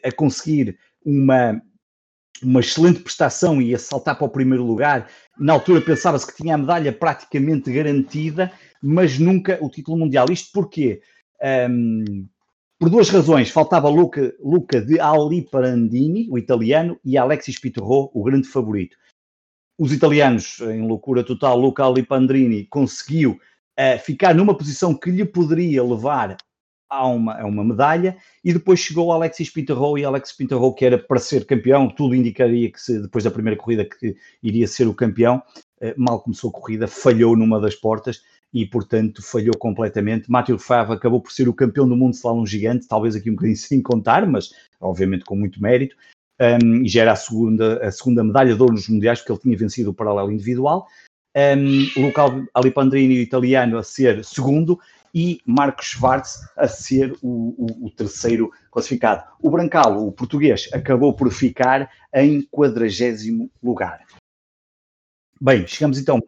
a 0.01 0.13
conseguir 0.13 0.80
uma, 1.08 1.62
uma 2.43 2.60
excelente 2.60 3.00
prestação 3.00 3.62
e 3.62 3.74
a 3.74 3.80
saltar 3.80 4.17
para 4.17 4.28
o 4.28 4.30
primeiro 4.30 4.65
lugar. 4.65 5.10
Na 5.39 5.54
altura 5.54 5.80
pensava-se 5.80 6.28
que 6.28 6.36
tinha 6.36 6.56
a 6.56 6.58
medalha 6.58 6.91
praticamente 6.91 7.72
garantida, 7.72 8.52
mas 8.84 9.17
nunca 9.17 9.58
o 9.62 9.70
título 9.70 9.98
mundial. 9.98 10.28
Isto 10.30 10.52
porquê? 10.52 11.02
Um, 11.70 12.28
por 12.78 12.89
duas 12.89 13.10
razões. 13.10 13.50
Faltava 13.50 13.88
Luca, 13.88 14.36
Luca 14.43 14.82
de 14.82 15.00
Ali 15.00 15.48
Parandini, 15.50 16.28
o 16.30 16.38
italiano, 16.38 17.00
e 17.06 17.17
Alexis 17.17 17.58
Pitorro, 17.58 18.12
o 18.13 18.24
grande 18.24 18.50
favorito. 18.50 18.98
Os 19.80 19.93
italianos, 19.93 20.60
em 20.60 20.86
loucura 20.86 21.24
total, 21.24 21.58
Luca 21.58 21.86
Ali 21.86 22.06
conseguiu 22.70 23.39
uh, 23.80 24.00
ficar 24.04 24.36
numa 24.36 24.58
posição 24.58 24.93
que 24.93 25.10
lhe 25.10 25.24
poderia 25.24 25.84
levar 25.84 26.36
a 26.89 27.08
uma, 27.08 27.39
a 27.39 27.45
uma 27.45 27.63
medalha, 27.63 28.17
e 28.43 28.54
depois 28.54 28.80
chegou 28.80 29.12
Alexis 29.12 29.50
Pintarro 29.50 29.97
e 29.97 30.06
Alexis 30.06 30.36
Pintarro, 30.36 30.73
que 30.73 30.86
era 30.86 30.97
para 30.97 31.19
ser 31.19 31.45
campeão, 31.45 31.89
tudo 31.89 32.15
indicaria 32.15 32.71
que 32.71 32.82
se, 32.82 33.02
depois 33.02 33.23
da 33.23 33.32
primeira 33.32 33.58
corrida 33.60 33.86
que 33.86 34.15
iria 34.41 34.67
ser 34.67 34.88
o 34.88 34.93
campeão, 34.93 35.41
eh, 35.82 35.93
mal 35.97 36.21
começou 36.21 36.50
a 36.50 36.54
corrida, 36.54 36.88
falhou 36.88 37.36
numa 37.36 37.60
das 37.60 37.76
portas 37.76 38.21
e, 38.54 38.65
portanto, 38.65 39.21
falhou 39.21 39.58
completamente. 39.58 40.32
Mathieu 40.32 40.58
Favre 40.58 40.93
acabou 40.93 41.21
por 41.21 41.32
ser 41.32 41.47
o 41.50 41.54
campeão 41.54 41.88
do 41.88 41.95
mundo 41.95 42.12
de 42.12 42.17
slalom 42.17 42.45
gigante, 42.45 42.88
talvez 42.88 43.15
aqui 43.15 43.30
um 43.30 43.34
bocadinho 43.34 43.58
sem 43.58 43.82
contar, 43.82 44.26
mas 44.26 44.52
obviamente 44.80 45.26
com 45.26 45.36
muito 45.36 45.62
mérito, 45.62 45.95
um, 46.39 46.84
e 46.84 46.88
já 46.88 47.02
era 47.02 47.13
a 47.13 47.15
segunda, 47.15 47.86
a 47.86 47.91
segunda 47.91 48.23
medalha 48.23 48.56
de 48.56 48.62
ouro 48.62 48.73
nos 48.73 48.88
mundiais, 48.88 49.19
porque 49.19 49.32
ele 49.32 49.41
tinha 49.41 49.58
vencido 49.58 49.89
o 49.89 49.93
paralelo 49.93 50.32
individual. 50.32 50.88
Um, 51.36 52.02
Luca 52.02 52.23
Alipandrini, 52.54 53.19
italiano, 53.19 53.78
a 53.78 53.84
ser 53.84 54.23
segundo, 54.23 54.80
e 55.17 55.41
Marcos 55.43 55.88
Schwartz 55.88 56.47
a 56.56 56.67
ser 56.67 57.12
o, 57.23 57.56
o, 57.58 57.88
o, 57.88 57.89
terceiro 57.89 58.51
classificado. 58.69 59.23
O 59.41 59.49
Brancalo, 59.49 60.06
o 60.06 60.12
português, 60.12 60.69
acabou 60.71 61.12
por 61.12 61.32
ficar 61.32 61.89
em 62.13 62.43
quadragésimo 62.51 63.49
lugar. 63.63 64.06
Bem, 65.41 65.65
chegamos 65.65 65.97
então. 65.97 66.21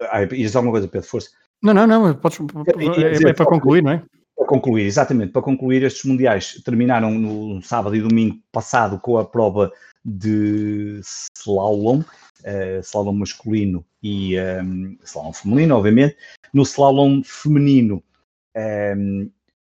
Ah, 0.00 0.22
ias 0.30 0.54
alguma 0.54 0.70
coisa, 0.70 0.86
Pedro? 0.86 1.08
Força. 1.08 1.30
Não, 1.60 1.74
não, 1.74 1.84
não, 1.84 2.14
podes, 2.14 2.38
é, 2.38 3.30
é 3.30 3.32
para 3.32 3.44
concluir, 3.44 3.82
não 3.82 3.90
é? 3.90 4.04
Para 4.36 4.46
concluir, 4.46 4.84
exatamente, 4.84 5.32
para 5.32 5.42
concluir, 5.42 5.82
estes 5.82 6.04
mundiais 6.04 6.62
terminaram 6.64 7.10
no 7.10 7.60
sábado 7.60 7.96
e 7.96 8.00
domingo 8.00 8.38
passado 8.52 9.00
com 9.00 9.18
a 9.18 9.24
prova 9.24 9.72
de 10.04 11.00
slalom, 11.02 12.00
uh, 12.00 12.80
slalom 12.82 13.14
masculino 13.14 13.84
e 14.00 14.36
um, 14.38 14.96
slalom 15.02 15.32
feminino, 15.32 15.76
obviamente. 15.76 16.16
No 16.52 16.62
slalom 16.62 17.22
feminino, 17.24 18.02
ehm, 18.54 19.30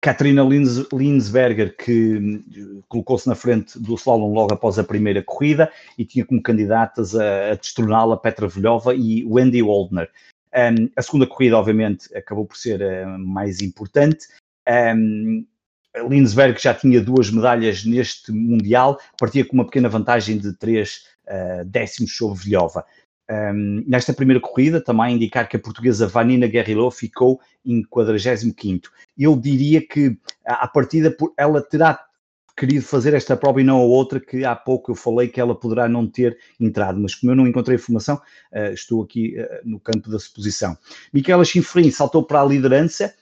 Katrina 0.03 0.43
Lins, 0.43 0.85
Linsberger, 0.91 1.77
que 1.77 2.17
hum, 2.17 2.81
colocou-se 2.89 3.25
na 3.27 3.35
frente 3.35 3.79
do 3.79 3.95
slalom 3.95 4.33
logo 4.33 4.53
após 4.53 4.77
a 4.77 4.83
primeira 4.83 5.23
corrida 5.23 5.71
e 5.97 6.03
tinha 6.03 6.25
como 6.25 6.43
candidatas 6.43 7.15
a, 7.15 7.51
a 7.51 7.55
destroná-la 7.55 8.17
Petra 8.17 8.47
Velhova 8.47 8.93
e 8.93 9.23
Wendy 9.25 9.63
Waldner. 9.63 10.09
Um, 10.53 10.89
a 10.95 11.01
segunda 11.01 11.25
corrida, 11.25 11.57
obviamente, 11.57 12.15
acabou 12.15 12.45
por 12.45 12.57
ser 12.57 12.81
uh, 12.81 13.17
mais 13.17 13.61
importante. 13.61 14.27
Um, 14.67 15.45
Linsberg 16.09 16.61
já 16.61 16.73
tinha 16.73 16.99
duas 16.99 17.31
medalhas 17.31 17.85
neste 17.85 18.31
Mundial, 18.31 18.99
partia 19.17 19.45
com 19.45 19.53
uma 19.53 19.65
pequena 19.65 19.87
vantagem 19.87 20.37
de 20.37 20.51
três 20.53 21.05
uh, 21.27 21.63
décimos 21.65 22.15
sobre 22.15 22.43
Velhova. 22.43 22.85
Um, 23.29 23.83
nesta 23.87 24.13
primeira 24.13 24.41
corrida, 24.41 24.81
também 24.81 25.15
indicar 25.15 25.47
que 25.47 25.55
a 25.55 25.59
portuguesa 25.59 26.07
Vanina 26.07 26.45
Guerrillo 26.45 26.91
ficou 26.91 27.39
em 27.65 27.81
45. 27.83 28.89
Eu 29.17 29.35
diria 29.35 29.85
que, 29.85 30.17
à 30.45 30.67
partida, 30.67 31.15
ela 31.37 31.61
terá 31.61 32.05
querido 32.55 32.85
fazer 32.85 33.13
esta 33.13 33.35
prova 33.35 33.61
e 33.61 33.63
não 33.63 33.77
a 33.77 33.83
outra, 33.83 34.19
que 34.19 34.45
há 34.45 34.55
pouco 34.55 34.91
eu 34.91 34.95
falei 34.95 35.27
que 35.27 35.39
ela 35.39 35.55
poderá 35.55 35.89
não 35.89 36.07
ter 36.07 36.37
entrado, 36.59 36.99
mas 36.99 37.15
como 37.15 37.31
eu 37.31 37.35
não 37.35 37.47
encontrei 37.47 37.75
informação, 37.75 38.21
uh, 38.51 38.73
estou 38.73 39.03
aqui 39.03 39.35
uh, 39.39 39.67
no 39.67 39.79
campo 39.79 40.09
da 40.09 40.19
suposição. 40.19 40.77
Miquela 41.11 41.43
Chinfrim 41.43 41.89
saltou 41.89 42.23
para 42.23 42.41
a 42.41 42.45
liderança, 42.45 43.13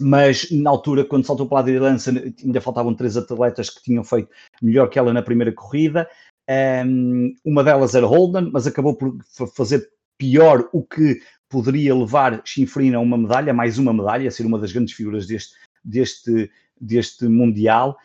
mas 0.00 0.50
na 0.50 0.68
altura, 0.68 1.04
quando 1.04 1.26
saltou 1.26 1.46
para 1.46 1.60
a 1.60 1.62
liderança, 1.62 2.10
ainda 2.10 2.60
faltavam 2.60 2.94
três 2.94 3.16
atletas 3.16 3.70
que 3.70 3.82
tinham 3.82 4.04
feito 4.04 4.28
melhor 4.60 4.88
que 4.88 4.98
ela 4.98 5.12
na 5.12 5.22
primeira 5.22 5.52
corrida. 5.52 6.08
Um, 6.48 7.34
uma 7.44 7.64
delas 7.64 7.94
era 7.94 8.06
Holden, 8.06 8.50
mas 8.52 8.66
acabou 8.66 8.94
por 8.94 9.16
fazer 9.54 9.88
pior 10.16 10.68
o 10.72 10.82
que 10.82 11.20
poderia 11.48 11.94
levar 11.94 12.42
Chinfrin 12.44 12.94
a 12.94 13.00
uma 13.00 13.18
medalha, 13.18 13.52
mais 13.52 13.78
uma 13.78 13.92
medalha, 13.92 14.28
a 14.28 14.30
ser 14.30 14.46
uma 14.46 14.58
das 14.58 14.72
grandes 14.72 14.94
figuras 14.94 15.26
deste, 15.26 15.54
deste, 15.84 16.50
deste 16.80 17.26
Mundial, 17.26 17.96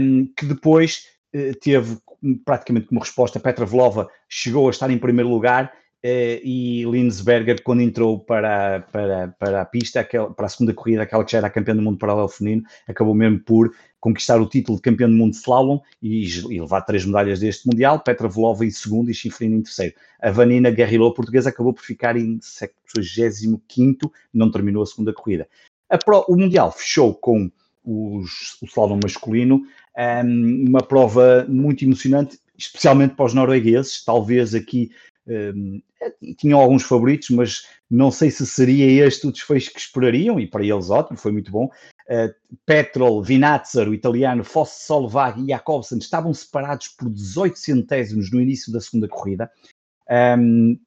um, 0.00 0.26
que 0.36 0.46
depois 0.46 1.06
uh, 1.34 1.54
teve 1.60 1.98
praticamente 2.44 2.88
como 2.88 3.00
resposta 3.00 3.38
Petra 3.38 3.64
Vlova 3.64 4.08
chegou 4.28 4.66
a 4.66 4.70
estar 4.70 4.90
em 4.90 4.98
primeiro 4.98 5.28
lugar 5.28 5.72
Uh, 5.98 6.38
e 6.44 6.84
Linsberger, 6.84 7.60
quando 7.60 7.82
entrou 7.82 8.20
para, 8.20 8.82
para, 8.92 9.34
para 9.36 9.62
a 9.62 9.64
pista, 9.64 9.98
aquela, 9.98 10.32
para 10.32 10.46
a 10.46 10.48
segunda 10.48 10.72
corrida, 10.72 11.02
aquela 11.02 11.24
que 11.24 11.32
já 11.32 11.38
era 11.38 11.50
campeã 11.50 11.74
do 11.74 11.82
mundo 11.82 11.98
paralelo 11.98 12.28
feminino, 12.28 12.62
acabou 12.86 13.16
mesmo 13.16 13.40
por 13.40 13.74
conquistar 14.00 14.40
o 14.40 14.48
título 14.48 14.76
de 14.76 14.82
campeão 14.82 15.10
do 15.10 15.16
mundo 15.16 15.32
de 15.32 15.38
slalom 15.38 15.80
e, 16.02 16.24
e 16.26 16.60
levar 16.60 16.82
três 16.82 17.04
medalhas 17.04 17.40
deste 17.40 17.66
Mundial, 17.66 18.00
Petra 18.00 18.28
Volova 18.28 18.64
em 18.64 18.70
segundo 18.70 19.10
e 19.10 19.14
Chifrino 19.14 19.56
em 19.56 19.62
terceiro. 19.62 19.94
A 20.20 20.30
Vanina 20.30 20.70
Guerrillo 20.70 21.12
portuguesa 21.14 21.50
acabou 21.50 21.72
por 21.72 21.82
ficar 21.82 22.16
em 22.16 22.38
75 22.40 24.12
não 24.32 24.50
terminou 24.50 24.82
a 24.82 24.86
segunda 24.86 25.12
corrida. 25.12 25.48
A 25.90 25.98
Pro, 25.98 26.24
o 26.28 26.36
Mundial 26.36 26.70
fechou 26.70 27.14
com 27.14 27.50
os, 27.84 28.60
o 28.62 28.66
slalom 28.66 29.00
masculino, 29.02 29.62
um, 29.96 30.68
uma 30.68 30.82
prova 30.82 31.46
muito 31.48 31.84
emocionante, 31.84 32.38
especialmente 32.56 33.14
para 33.14 33.24
os 33.24 33.34
noruegueses, 33.34 34.04
talvez 34.04 34.54
aqui 34.54 34.90
um, 35.26 35.80
tinham 36.36 36.60
alguns 36.60 36.82
favoritos, 36.82 37.30
mas 37.30 37.66
não 37.90 38.10
sei 38.10 38.30
se 38.30 38.46
seria 38.46 39.06
este 39.06 39.26
o 39.26 39.32
desfecho 39.32 39.72
que 39.72 39.80
esperariam, 39.80 40.38
e 40.38 40.46
para 40.46 40.64
eles 40.64 40.90
ótimo, 40.90 41.18
foi 41.18 41.32
muito 41.32 41.50
bom. 41.50 41.70
Uh, 42.08 42.32
Petrol, 42.64 43.22
Vinazzer, 43.22 43.88
o 43.88 43.94
italiano, 43.94 44.42
Fosse 44.42 44.84
Solvag 44.86 45.42
e 45.42 45.48
Jacobsen 45.48 45.98
estavam 45.98 46.32
separados 46.32 46.88
por 46.88 47.10
18 47.10 47.58
centésimos 47.58 48.32
no 48.32 48.40
início 48.40 48.72
da 48.72 48.80
segunda 48.80 49.06
corrida. 49.06 49.50
Um, 50.38 50.78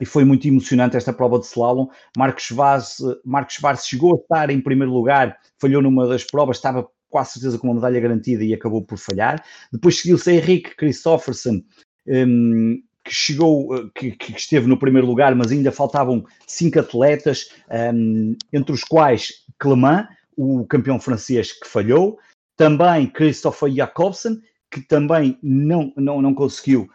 e 0.00 0.04
foi 0.04 0.24
muito 0.24 0.48
emocionante 0.48 0.96
esta 0.96 1.12
prova 1.12 1.38
de 1.38 1.46
slalom. 1.46 1.86
Marcos 2.16 2.50
Vaz, 2.50 2.96
Marcos 3.24 3.58
Vaz 3.60 3.86
chegou 3.86 4.14
a 4.14 4.18
estar 4.18 4.50
em 4.50 4.60
primeiro 4.60 4.92
lugar, 4.92 5.38
falhou 5.60 5.80
numa 5.80 6.08
das 6.08 6.24
provas, 6.24 6.56
estava 6.56 6.88
quase 7.08 7.34
certeza 7.34 7.58
com 7.58 7.68
uma 7.68 7.74
medalha 7.74 8.00
garantida 8.00 8.42
e 8.42 8.52
acabou 8.52 8.82
por 8.82 8.98
falhar. 8.98 9.44
Depois 9.72 10.00
seguiu-se 10.00 10.32
Henrique 10.32 10.74
Christoffersen, 10.74 11.64
um, 12.08 12.82
que 13.04 13.14
chegou, 13.14 13.76
eh, 13.76 13.88
que, 13.94 14.10
que, 14.12 14.32
esteve 14.32 14.66
no 14.66 14.78
primeiro 14.78 15.06
lugar, 15.06 15.34
mas 15.34 15.52
ainda 15.52 15.70
faltavam 15.70 16.24
cinco 16.46 16.80
atletas, 16.80 17.50
um, 17.94 18.34
entre 18.52 18.72
os 18.72 18.82
quais 18.82 19.44
Clement, 19.58 20.08
o 20.36 20.64
campeão 20.66 20.98
francês 20.98 21.52
que 21.52 21.68
falhou, 21.68 22.18
também 22.56 23.06
Christopher 23.06 23.70
Jacobsen, 23.70 24.40
que 24.70 24.80
também 24.80 25.38
não, 25.42 25.92
não, 25.96 26.20
não 26.20 26.34
conseguiu, 26.34 26.88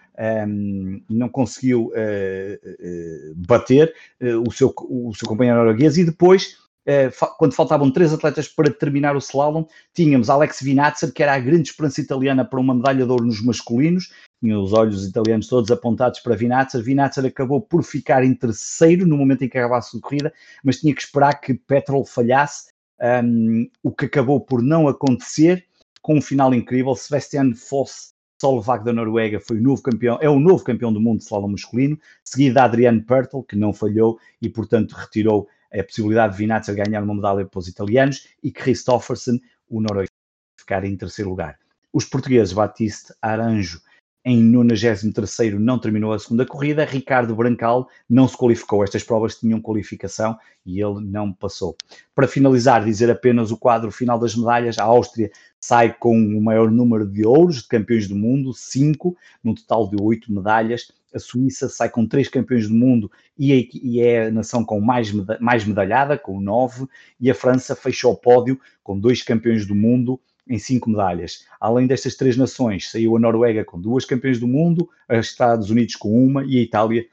um, 0.48 1.02
não 1.10 1.30
conseguiu 1.30 1.88
uh, 1.88 1.92
uh, 1.92 3.36
bater 3.48 3.94
uh, 4.22 4.44
o, 4.48 4.52
seu, 4.52 4.74
o 4.78 5.14
seu 5.14 5.28
companheiro 5.28 5.60
norueguês, 5.60 5.98
e 5.98 6.04
depois 6.04 6.58
eh, 6.92 7.12
quando 7.38 7.54
faltavam 7.54 7.92
três 7.92 8.12
atletas 8.12 8.48
para 8.48 8.72
terminar 8.72 9.16
o 9.16 9.20
slalom, 9.20 9.66
tínhamos 9.94 10.28
Alex 10.28 10.60
Vinazzer, 10.60 11.14
que 11.14 11.22
era 11.22 11.36
a 11.36 11.40
grande 11.40 11.70
esperança 11.70 12.02
italiana 12.02 12.44
para 12.44 12.60
uma 12.60 12.74
medalha 12.74 13.06
de 13.06 13.12
ouro 13.12 13.26
nos 13.26 13.44
masculinos, 13.44 14.12
tinha 14.42 14.58
os 14.60 14.74
olhos 14.74 15.06
italianos 15.06 15.48
todos 15.48 15.70
apontados 15.70 16.20
para 16.20 16.36
Vinazzer. 16.36 16.82
Vinazzer 16.82 17.26
acabou 17.26 17.62
por 17.62 17.84
ficar 17.84 18.24
em 18.24 18.34
terceiro 18.34 19.06
no 19.06 19.18
momento 19.18 19.44
em 19.44 19.50
que 19.50 19.60
acabasse 19.60 19.96
a 19.96 20.02
corrida, 20.02 20.34
mas 20.64 20.80
tinha 20.80 20.96
que 20.96 21.02
esperar 21.02 21.40
que 21.40 21.54
Petrol 21.54 22.04
falhasse, 22.04 22.72
um, 23.02 23.70
o 23.84 23.92
que 23.92 24.06
acabou 24.06 24.40
por 24.42 24.62
não 24.62 24.88
acontecer, 24.88 25.66
com 26.02 26.18
um 26.18 26.22
final 26.22 26.54
incrível. 26.54 26.96
Sebastian 26.96 27.54
Foss 27.54 28.14
Solvag 28.42 28.86
da 28.86 28.94
Noruega 28.94 29.40
foi 29.40 29.58
o 29.58 29.62
novo 29.62 29.82
campeão, 29.82 30.18
é 30.22 30.30
o 30.30 30.40
novo 30.40 30.64
campeão 30.64 30.94
do 30.94 31.02
mundo 31.02 31.20
de 31.20 31.26
slalom 31.26 31.50
masculino, 31.50 32.00
seguido 32.24 32.54
de 32.54 32.60
Adriano 32.60 33.04
Pertl, 33.04 33.42
que 33.42 33.56
não 33.56 33.74
falhou 33.74 34.18
e, 34.42 34.50
portanto, 34.50 34.94
retirou 34.94 35.48
a 35.74 35.84
possibilidade 35.84 36.34
de 36.34 36.40
Vinazzer 36.40 36.76
ganhar 36.76 37.04
uma 37.04 37.14
medalha 37.14 37.46
para 37.46 37.60
os 37.60 37.68
italianos 37.68 38.28
e 38.42 38.52
Christoffersen, 38.52 39.42
o 39.70 39.82
norueguês, 39.82 40.10
ficar 40.58 40.84
em 40.84 40.96
terceiro 40.96 41.30
lugar. 41.30 41.60
Os 41.92 42.06
portugueses 42.06 42.54
Batiste 42.54 43.14
Aranjo 43.22 43.82
em 44.30 44.44
93 44.44 45.60
não 45.60 45.80
terminou 45.80 46.14
a 46.14 46.20
segunda 46.20 46.46
corrida. 46.46 46.86
Ricardo 46.86 47.36
Brancal 47.36 47.90
não 48.08 48.28
se 48.28 48.38
qualificou. 48.38 48.84
Estas 48.84 49.04
provas 49.04 49.36
tinham 49.36 49.60
qualificação 49.60 50.38
e 50.66 50.82
ele 50.82 51.02
não 51.02 51.34
passou. 51.34 51.76
Para 52.14 52.28
finalizar, 52.28 52.86
dizer 52.86 53.10
apenas 53.10 53.52
o 53.52 53.58
quadro 53.58 53.92
final 53.92 54.20
das 54.20 54.36
medalhas. 54.36 54.78
A 54.78 54.84
Áustria 54.84 55.32
sai 55.60 55.94
com 55.94 56.16
o 56.16 56.42
maior 56.42 56.70
número 56.70 57.08
de 57.08 57.26
ouros 57.26 57.64
de 57.64 57.68
campeões 57.68 58.08
do 58.08 58.16
mundo, 58.16 58.54
cinco, 58.54 59.18
num 59.44 59.56
total 59.56 59.90
de 59.90 60.02
oito 60.02 60.32
medalhas. 60.32 60.92
A 61.14 61.18
Suíça 61.18 61.68
sai 61.68 61.90
com 61.90 62.06
três 62.06 62.30
campeões 62.30 62.68
do 62.68 62.76
mundo 62.76 63.12
e 63.38 64.00
é 64.00 64.28
a 64.28 64.32
nação 64.32 64.64
com 64.64 64.80
mais, 64.80 65.12
mais 65.40 65.66
medalhada, 65.66 66.18
com 66.18 66.40
nove. 66.40 66.86
E 67.20 67.32
a 67.32 67.36
França 67.36 67.76
fechou 67.76 68.14
o 68.14 68.18
pódio 68.18 68.60
com 68.84 69.00
dois 69.00 69.24
campeões 69.24 69.66
do 69.66 69.74
mundo 69.74 70.20
em 70.50 70.58
cinco 70.58 70.90
medalhas. 70.90 71.46
Além 71.62 71.86
destas 71.86 72.16
três 72.16 72.36
nações, 72.36 72.90
saiu 72.90 73.16
a 73.16 73.20
Noruega 73.20 73.64
com 73.64 73.80
duas 73.80 74.04
campeões 74.04 74.40
do 74.40 74.48
mundo, 74.48 74.90
os 75.10 75.28
Estados 75.28 75.70
Unidos 75.70 75.96
com 75.96 76.12
uma 76.12 76.44
e 76.44 76.58
a 76.58 76.62
Itália 76.62 77.06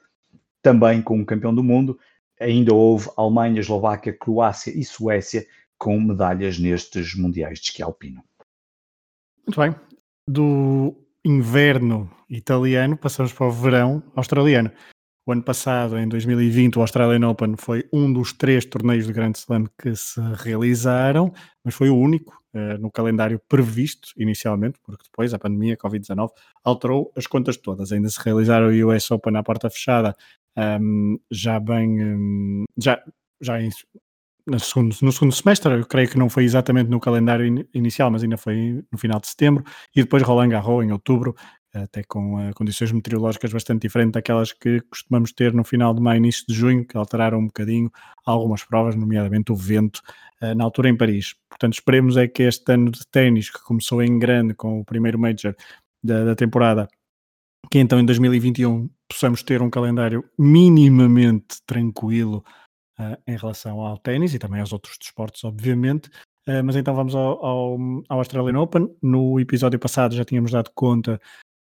também 0.63 1.03
com 1.03 1.19
um 1.19 1.25
campeão 1.25 1.55
do 1.55 1.63
mundo. 1.63 1.99
Ainda 2.41 2.75
houve 2.75 3.09
Alemanha, 3.17 3.61
Eslováquia, 3.61 4.13
Croácia 4.13 4.71
e 4.71 4.85
Suécia 4.85 5.47
com 5.79 6.01
medalhas 6.01 6.59
nestes 6.59 7.15
mundiais 7.15 7.59
de 7.59 7.67
esqui 7.67 7.83
alpino. 7.83 8.23
Muito 9.47 9.61
bem. 9.61 9.75
Do 10.29 10.95
inverno 11.25 12.11
italiano 12.29 12.97
passamos 12.97 13.33
para 13.33 13.47
o 13.47 13.53
verão 13.53 14.03
australiano. 14.15 14.71
O 15.29 15.33
ano 15.33 15.43
passado, 15.43 15.99
em 15.99 16.09
2020, 16.09 16.79
o 16.79 16.81
Australian 16.81 17.29
Open 17.29 17.57
foi 17.59 17.85
um 17.93 18.13
dos 18.13 18.33
três 18.33 18.65
torneios 18.65 19.07
de 19.07 19.13
Grand 19.13 19.33
Slam 19.33 19.67
que 19.81 19.95
se 19.97 20.21
realizaram, 20.37 21.33
mas 21.65 21.75
foi 21.75 21.91
o 21.91 21.97
único 21.97 22.33
uh, 22.57 22.79
no 22.81 22.91
calendário 22.91 23.41
previsto 23.49 24.11
inicialmente, 24.17 24.79
porque 24.83 25.05
depois 25.05 25.33
a 25.35 25.39
pandemia, 25.39 25.75
a 25.75 25.77
Covid-19, 25.77 26.31
alterou 26.65 27.13
as 27.17 27.27
contas 27.27 27.57
todas. 27.57 27.93
Ainda 27.93 28.09
se 28.09 28.19
realizaram 28.23 28.69
o 28.69 28.89
US 28.89 29.11
Open 29.11 29.37
à 29.37 29.43
porta 29.43 29.71
fechada, 29.71 30.17
um, 30.57 31.19
já 31.31 31.61
bem, 31.61 32.03
um, 32.03 32.65
já, 32.79 33.03
já 33.41 33.61
em, 33.61 33.71
no, 34.47 34.61
segundo, 34.61 34.97
no 35.03 35.13
segundo 35.13 35.33
semestre, 35.33 35.73
eu 35.73 35.85
creio 35.87 36.09
que 36.09 36.19
não 36.19 36.31
foi 36.31 36.45
exatamente 36.45 36.89
no 36.89 37.01
calendário 37.01 37.45
in, 37.45 37.65
inicial, 37.75 38.11
mas 38.11 38.23
ainda 38.23 38.37
foi 38.37 38.83
no 38.91 38.99
final 38.99 39.21
de 39.21 39.27
setembro, 39.27 39.65
e 39.95 40.03
depois 40.03 40.23
Roland 40.23 40.51
Garros 40.51 40.85
em 40.85 40.93
outubro, 40.93 41.35
até 41.85 42.03
com 42.03 42.49
uh, 42.49 42.55
condições 42.55 42.93
meteorológicas 42.93 43.53
bastante 43.53 43.83
diferentes 43.83 44.13
daquelas 44.13 44.53
que 44.53 44.81
costumamos 44.83 45.33
ter 45.33 45.53
no 45.53 45.65
final 45.65 45.95
de 45.95 46.01
maio, 46.01 46.19
início 46.19 46.45
de 46.49 46.55
junho, 46.55 46.87
que 46.87 46.97
alteraram 46.97 47.39
um 47.39 47.47
bocadinho 47.47 47.91
algumas 48.25 48.65
provas, 48.65 48.95
nomeadamente 48.95 49.53
o 49.53 49.57
vento, 49.57 50.01
uh, 50.43 50.55
na 50.55 50.65
altura 50.65 50.89
em 50.89 50.97
Paris. 50.97 51.35
Portanto, 51.49 51.75
esperemos 51.75 52.17
é 52.17 52.27
que 52.27 52.43
este 52.43 52.73
ano 52.73 52.91
de 52.91 53.07
ténis, 53.09 53.51
que 53.51 53.63
começou 53.63 54.03
em 54.03 54.19
grande 54.19 54.55
com 54.55 54.81
o 54.81 54.85
primeiro 54.85 55.19
Major 55.19 55.55
da, 56.03 56.25
da 56.25 56.35
temporada, 56.35 56.89
que 57.71 57.79
então 57.79 57.99
em 57.99 58.05
2021 58.05 58.89
possamos 59.09 59.43
ter 59.43 59.63
um 59.63 59.71
calendário 59.71 60.25
minimamente 60.39 61.63
tranquilo 61.67 62.45
uh, 62.99 63.17
em 63.27 63.37
relação 63.37 63.81
ao 63.81 63.99
ténis 63.99 64.35
e 64.35 64.39
também 64.39 64.61
aos 64.61 64.73
outros 64.73 64.97
desportos, 64.99 65.45
obviamente. 65.45 66.09
Uh, 66.49 66.63
mas 66.65 66.77
então 66.77 66.95
vamos 66.95 67.15
ao, 67.15 67.45
ao, 67.45 67.79
ao 68.09 68.19
Australian 68.19 68.61
Open. 68.61 68.89
No 69.03 69.41
episódio 69.41 69.79
passado 69.79 70.15
já 70.15 70.25
tínhamos 70.25 70.53
dado 70.53 70.71
conta 70.75 71.21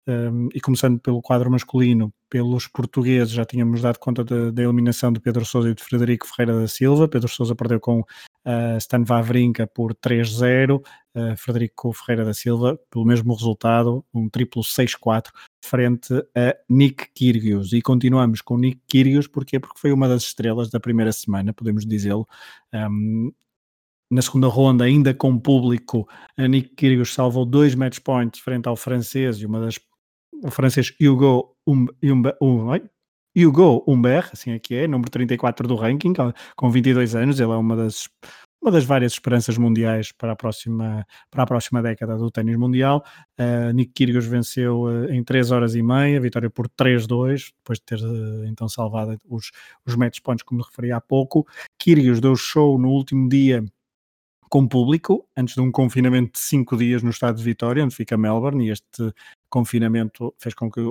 um, 0.07 0.47
e 0.53 0.61
começando 0.61 0.99
pelo 0.99 1.21
quadro 1.21 1.51
masculino, 1.51 2.13
pelos 2.29 2.65
portugueses, 2.65 3.33
já 3.33 3.43
tínhamos 3.43 3.81
dado 3.81 3.99
conta 3.99 4.23
da 4.23 4.63
eliminação 4.63 5.11
de 5.11 5.19
Pedro 5.19 5.43
Sousa 5.43 5.69
e 5.69 5.75
de 5.75 5.83
Frederico 5.83 6.25
Ferreira 6.25 6.59
da 6.59 6.67
Silva. 6.67 7.07
Pedro 7.07 7.27
Sousa 7.27 7.53
perdeu 7.53 7.79
com 7.79 7.99
uh, 7.99 8.77
Stan 8.77 9.03
Wawrinka 9.03 9.67
por 9.67 9.93
3-0, 9.93 10.77
uh, 10.77 11.37
Frederico 11.37 11.91
Ferreira 11.91 12.23
da 12.23 12.33
Silva 12.33 12.79
pelo 12.89 13.05
mesmo 13.05 13.33
resultado, 13.33 14.05
um 14.13 14.29
triplo 14.29 14.61
6-4, 14.61 15.27
frente 15.61 16.13
a 16.35 16.55
Nick 16.69 17.09
Kyrgios. 17.13 17.73
E 17.73 17.81
continuamos 17.81 18.41
com 18.41 18.57
Nick 18.57 18.81
Kyrgios, 18.87 19.27
porquê? 19.27 19.59
Porque 19.59 19.79
foi 19.79 19.91
uma 19.91 20.07
das 20.07 20.23
estrelas 20.23 20.69
da 20.69 20.79
primeira 20.79 21.11
semana, 21.11 21.53
podemos 21.53 21.85
dizê-lo. 21.85 22.25
Um, 22.73 23.31
na 24.09 24.21
segunda 24.21 24.47
ronda, 24.47 24.85
ainda 24.85 25.13
com 25.13 25.37
público, 25.37 26.07
a 26.37 26.47
Nick 26.47 26.75
Kyrgios 26.75 27.13
salvou 27.13 27.45
dois 27.45 27.75
match 27.75 27.99
points 27.99 28.39
frente 28.39 28.67
ao 28.67 28.75
francês 28.77 29.37
e 29.37 29.45
uma 29.45 29.59
das 29.59 29.77
o 30.43 30.51
francês 30.51 30.93
Hugo, 31.01 31.55
um, 31.65 31.85
Hugo 33.37 33.83
Humbert, 33.87 34.29
assim 34.33 34.51
é 34.51 34.59
que 34.59 34.75
é, 34.75 34.87
número 34.87 35.11
34 35.11 35.67
do 35.67 35.75
ranking, 35.75 36.13
com 36.55 36.71
22 36.71 37.15
anos, 37.15 37.39
ele 37.39 37.51
é 37.51 37.55
uma 37.55 37.75
das, 37.75 38.09
uma 38.59 38.71
das 38.71 38.83
várias 38.83 39.13
esperanças 39.13 39.57
mundiais 39.57 40.11
para 40.11 40.31
a 40.31 40.35
próxima, 40.35 41.05
para 41.29 41.43
a 41.43 41.45
próxima 41.45 41.81
década 41.81 42.17
do 42.17 42.31
ténis 42.31 42.57
mundial. 42.57 43.03
Uh, 43.39 43.71
Nick 43.73 43.93
Kyrgios 43.93 44.25
venceu 44.25 44.83
uh, 44.83 45.11
em 45.11 45.23
3 45.23 45.51
horas 45.51 45.75
e 45.75 45.83
meia, 45.83 46.19
vitória 46.19 46.49
por 46.49 46.67
3-2, 46.69 47.51
depois 47.57 47.77
de 47.79 47.85
ter 47.85 47.99
uh, 47.99 48.45
então 48.45 48.67
salvado 48.67 49.17
os, 49.29 49.51
os 49.85 49.95
match 49.95 50.19
points, 50.23 50.43
como 50.43 50.63
referi 50.63 50.91
há 50.91 50.99
pouco. 50.99 51.45
Kyrgios 51.77 52.19
deu 52.19 52.35
show 52.35 52.79
no 52.79 52.89
último 52.89 53.29
dia 53.29 53.63
com 54.49 54.67
público, 54.67 55.27
antes 55.35 55.55
de 55.55 55.61
um 55.61 55.71
confinamento 55.71 56.33
de 56.33 56.39
cinco 56.39 56.77
dias 56.77 57.03
no 57.03 57.09
estado 57.09 57.37
de 57.37 57.43
Vitória, 57.43 57.83
onde 57.83 57.95
fica 57.95 58.17
Melbourne, 58.17 58.67
e 58.67 58.71
este 58.71 59.13
confinamento 59.49 60.33
fez 60.39 60.53
com 60.53 60.69
que 60.69 60.81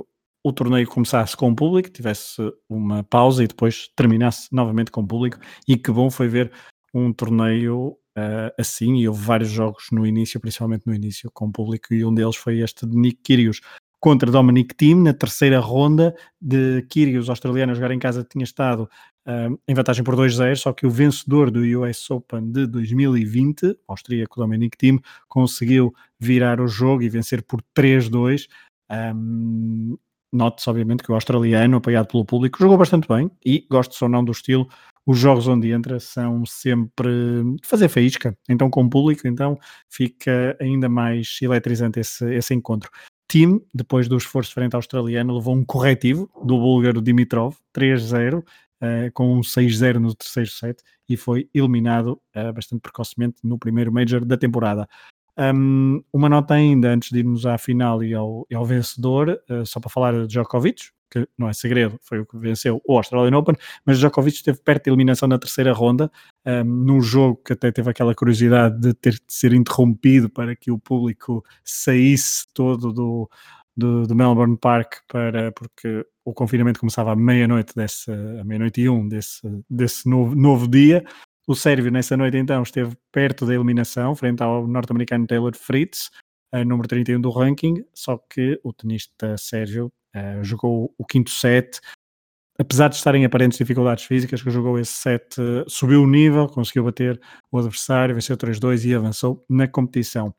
o 0.43 0.53
torneio 0.53 0.87
começasse 0.87 1.35
com 1.35 1.53
público, 1.53 1.89
tivesse 1.89 2.41
uma 2.69 3.03
pausa 3.03 3.43
e 3.43 3.47
depois 3.47 3.89
terminasse 3.95 4.47
novamente 4.51 4.91
com 4.91 5.05
público, 5.05 5.39
e 5.67 5.77
que 5.77 5.91
bom 5.91 6.09
foi 6.09 6.27
ver 6.27 6.51
um 6.93 7.11
torneio 7.11 7.97
uh, 8.17 8.53
assim, 8.57 8.97
e 8.97 9.07
houve 9.07 9.21
vários 9.21 9.49
jogos 9.49 9.87
no 9.91 10.05
início, 10.05 10.39
principalmente 10.39 10.87
no 10.87 10.93
início, 10.93 11.29
com 11.33 11.51
público, 11.51 11.93
e 11.93 12.05
um 12.05 12.13
deles 12.13 12.35
foi 12.35 12.59
este 12.59 12.85
de 12.87 12.95
Nick 12.95 13.21
Kyrgios 13.23 13.61
contra 13.99 14.31
Dominic 14.31 14.75
Thiem, 14.75 15.01
na 15.03 15.13
terceira 15.13 15.59
ronda 15.59 16.15
de 16.39 16.83
Kyrgios, 16.83 17.29
australiano, 17.29 17.71
a 17.71 17.75
jogar 17.75 17.91
em 17.91 17.99
casa, 17.99 18.23
tinha 18.23 18.43
estado 18.43 18.89
em 19.67 19.73
vantagem 19.73 20.03
por 20.03 20.15
2-0, 20.15 20.55
só 20.55 20.71
que 20.71 20.85
o 20.85 20.89
vencedor 20.89 21.51
do 21.51 21.59
US 21.81 22.09
Open 22.09 22.49
de 22.49 22.65
2020, 22.65 23.63
o 23.65 23.91
austríaco 23.91 24.39
Dominic 24.39 24.77
Thiem, 24.77 25.01
conseguiu 25.27 25.93
virar 26.17 26.61
o 26.61 26.67
jogo 26.67 27.03
e 27.03 27.09
vencer 27.09 27.43
por 27.43 27.61
3-2. 27.75 28.47
Um, 28.89 29.97
Note-se, 30.31 30.69
obviamente, 30.69 31.03
que 31.03 31.11
o 31.11 31.15
australiano, 31.15 31.77
apoiado 31.77 32.07
pelo 32.07 32.25
público, 32.25 32.59
jogou 32.59 32.77
bastante 32.77 33.07
bem 33.07 33.31
e, 33.45 33.65
gosto 33.69 33.99
ou 34.01 34.09
não 34.09 34.23
do 34.23 34.33
estilo, 34.33 34.67
os 35.05 35.17
jogos 35.17 35.47
onde 35.47 35.71
entra 35.71 36.01
são 36.01 36.45
sempre 36.45 37.09
de 37.61 37.65
fazer 37.65 37.87
faísca, 37.87 38.37
então 38.49 38.69
com 38.69 38.83
o 38.83 38.89
público, 38.89 39.25
então 39.25 39.57
fica 39.89 40.57
ainda 40.59 40.89
mais 40.89 41.39
eletrizante 41.41 42.01
esse, 42.01 42.25
esse 42.35 42.53
encontro. 42.53 42.91
Team, 43.27 43.61
depois 43.73 44.07
do 44.07 44.17
esforço 44.17 44.53
frente 44.53 44.73
ao 44.73 44.79
australiano, 44.79 45.35
levou 45.35 45.55
um 45.55 45.65
corretivo 45.65 46.29
do 46.43 46.57
búlgaro 46.57 47.01
Dimitrov, 47.01 47.55
3-0, 47.73 48.39
uh, 48.39 48.43
com 49.13 49.37
um 49.37 49.41
6-0 49.41 49.95
no 49.95 50.15
terceiro 50.15 50.49
set 50.49 50.81
e 51.09 51.17
foi 51.17 51.49
eliminado 51.53 52.19
uh, 52.35 52.53
bastante 52.53 52.81
precocemente 52.81 53.37
no 53.43 53.57
primeiro 53.57 53.91
Major 53.91 54.23
da 54.23 54.37
temporada. 54.37 54.87
Um, 55.37 56.01
uma 56.11 56.29
nota 56.29 56.55
ainda 56.55 56.89
antes 56.89 57.11
de 57.11 57.19
irmos 57.19 57.45
à 57.45 57.57
final 57.57 58.03
e 58.03 58.13
ao, 58.13 58.47
e 58.49 58.55
ao 58.55 58.65
vencedor, 58.65 59.39
uh, 59.49 59.65
só 59.65 59.79
para 59.79 59.89
falar 59.89 60.13
de 60.13 60.27
Djokovic, 60.27 60.89
que 61.09 61.27
não 61.37 61.49
é 61.49 61.53
segredo, 61.53 61.99
foi 62.01 62.19
o 62.19 62.25
que 62.25 62.37
venceu 62.37 62.81
o 62.85 62.97
Australian 62.97 63.37
Open, 63.37 63.55
mas 63.85 63.97
Djokovic 63.99 64.37
esteve 64.37 64.59
perto 64.59 64.85
de 64.85 64.89
eliminação 64.89 65.27
na 65.27 65.39
terceira 65.39 65.73
ronda, 65.73 66.11
um, 66.45 66.63
num 66.63 67.01
jogo 67.01 67.41
que 67.43 67.53
até 67.53 67.71
teve 67.71 67.89
aquela 67.89 68.13
curiosidade 68.13 68.79
de 68.79 68.93
ter 68.93 69.13
de 69.13 69.33
ser 69.33 69.53
interrompido 69.53 70.29
para 70.29 70.55
que 70.55 70.71
o 70.71 70.79
público 70.79 71.43
saísse 71.63 72.45
todo 72.53 72.91
do, 72.93 73.29
do, 73.75 74.07
do, 74.07 74.15
Melbourne 74.15 74.57
Park 74.57 74.95
para 75.07 75.51
porque 75.51 76.05
o 76.25 76.33
confinamento 76.33 76.79
começava 76.79 77.13
à 77.13 77.15
meia-noite 77.15 77.73
desse 77.75 78.11
à 78.11 78.43
meia-noite 78.43 78.81
e 78.81 78.89
um 78.89 79.07
desse, 79.07 79.41
desse 79.69 80.09
novo, 80.09 80.35
novo 80.35 80.67
dia. 80.67 81.03
O 81.47 81.55
Sérvio 81.55 81.89
nessa 81.89 82.17
noite 82.17 82.37
então 82.37 82.61
esteve 82.61 82.95
perto 83.11 83.45
da 83.45 83.53
eliminação 83.53 84.13
frente 84.13 84.43
ao 84.43 84.67
norte-americano 84.67 85.25
Taylor 85.25 85.55
Fritz, 85.55 86.11
número 86.65 86.87
31 86.87 87.21
do 87.21 87.29
ranking, 87.29 87.83
só 87.93 88.17
que 88.17 88.59
o 88.63 88.71
tenista 88.71 89.37
Sérgio 89.37 89.91
uh, 90.15 90.43
jogou 90.43 90.93
o 90.97 91.05
quinto 91.05 91.29
set 91.29 91.79
apesar 92.59 92.89
de 92.89 92.95
estarem 92.95 93.23
aparentes 93.23 93.57
dificuldades 93.57 94.05
físicas, 94.05 94.41
que 94.41 94.49
jogou 94.49 94.79
esse 94.79 94.93
set, 94.93 95.35
subiu 95.67 96.03
o 96.03 96.07
nível, 96.07 96.47
conseguiu 96.47 96.83
bater 96.83 97.19
o 97.51 97.59
adversário, 97.59 98.15
venceu 98.15 98.35
3-2 98.35 98.85
e 98.85 98.95
avançou 98.95 99.45
na 99.49 99.67
competição. 99.67 100.33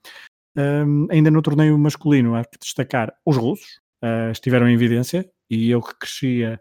Um, 0.56 1.06
ainda 1.10 1.30
no 1.30 1.40
torneio 1.40 1.78
masculino, 1.78 2.34
há 2.34 2.44
que 2.44 2.58
destacar 2.58 3.14
os 3.24 3.36
russos, 3.36 3.78
uh, 4.02 4.32
estiveram 4.32 4.68
em 4.68 4.74
evidência, 4.74 5.30
e 5.48 5.70
eu 5.70 5.80
que 5.80 5.94
crescia, 5.96 6.60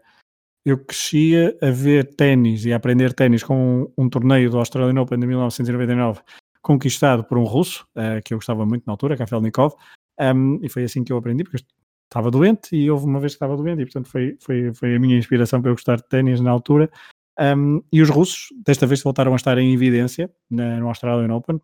eu 0.64 0.78
crescia 0.78 1.56
a 1.60 1.70
ver 1.70 2.14
ténis 2.14 2.64
e 2.64 2.72
a 2.72 2.76
aprender 2.76 3.12
ténis 3.12 3.42
com 3.42 3.82
um, 3.82 4.04
um, 4.04 4.08
torneio 4.08 4.50
do 4.50 4.58
Australian 4.58 5.00
Open 5.00 5.18
de 5.18 5.26
1999, 5.26 6.20
conquistado 6.68 7.24
por 7.24 7.38
um 7.38 7.44
russo, 7.44 7.86
uh, 7.96 8.22
que 8.22 8.34
eu 8.34 8.38
gostava 8.38 8.66
muito 8.66 8.84
na 8.86 8.92
altura, 8.92 9.16
Kafelnikov, 9.16 9.74
um, 10.20 10.60
e 10.62 10.68
foi 10.68 10.84
assim 10.84 11.02
que 11.02 11.10
eu 11.10 11.16
aprendi, 11.16 11.42
porque 11.44 11.64
estava 12.04 12.30
doente 12.30 12.76
e 12.76 12.90
houve 12.90 13.06
uma 13.06 13.18
vez 13.18 13.32
que 13.32 13.36
estava 13.36 13.56
doente 13.56 13.80
e 13.80 13.84
portanto 13.86 14.08
foi, 14.08 14.36
foi, 14.38 14.74
foi 14.74 14.94
a 14.94 14.98
minha 14.98 15.16
inspiração 15.16 15.62
para 15.62 15.70
eu 15.70 15.74
gostar 15.74 15.96
de 15.96 16.04
ténis 16.04 16.40
na 16.40 16.50
altura. 16.50 16.90
Um, 17.40 17.82
e 17.90 18.02
os 18.02 18.10
russos, 18.10 18.48
desta 18.66 18.86
vez, 18.86 19.02
voltaram 19.02 19.32
a 19.32 19.36
estar 19.36 19.56
em 19.56 19.72
evidência 19.72 20.30
na, 20.50 20.78
no 20.78 20.88
Australian 20.88 21.34
Open. 21.34 21.58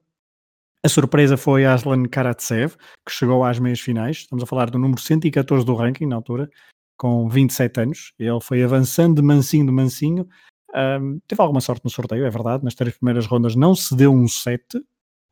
A 0.83 0.89
surpresa 0.89 1.37
foi 1.37 1.67
Aslan 1.67 2.05
Karatsev, 2.05 2.77
que 3.07 3.13
chegou 3.13 3.45
às 3.45 3.59
meias 3.59 3.81
finais. 3.81 4.19
Estamos 4.19 4.43
a 4.43 4.47
falar 4.47 4.71
do 4.71 4.79
número 4.79 5.01
114 5.01 5.67
do 5.67 5.75
ranking 5.75 6.07
na 6.07 6.17
altura, 6.17 6.49
com 6.97 7.29
27 7.29 7.81
anos. 7.81 8.13
Ele 8.19 8.41
foi 8.41 8.63
avançando 8.63 9.17
de 9.17 9.23
mansinho 9.23 9.67
de 9.67 9.73
mansinho. 9.73 10.29
Um, 10.75 11.21
teve 11.27 11.41
alguma 11.41 11.61
sorte 11.61 11.85
no 11.85 11.91
sorteio, 11.91 12.25
é 12.25 12.31
verdade. 12.31 12.65
Nas 12.65 12.75
três 12.75 12.97
primeiras 12.97 13.27
rondas 13.27 13.57
não 13.57 13.75
se 13.75 13.97
deu 13.97 14.13
um 14.13 14.29
set, 14.29 14.65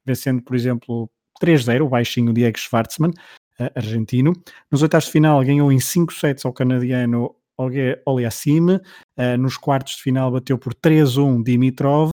vencendo, 0.04 0.42
por 0.42 0.56
exemplo, 0.56 1.10
3-0, 1.40 1.82
o 1.82 1.88
baixinho 1.88 2.32
Diego 2.32 2.58
Schwartzman 2.58 3.12
argentino. 3.74 4.32
Nos 4.70 4.82
oitavos 4.82 5.06
de 5.06 5.12
final 5.12 5.44
ganhou 5.44 5.70
em 5.70 5.80
5 5.80 6.12
sets 6.12 6.44
ao 6.44 6.52
canadiano 6.52 7.34
Oliassim. 8.06 8.70
Uh, 8.70 9.38
nos 9.38 9.56
quartos 9.56 9.96
de 9.96 10.02
final 10.02 10.30
bateu 10.30 10.58
por 10.58 10.74
3-1 10.74 11.42
Dimitrov. 11.42 12.10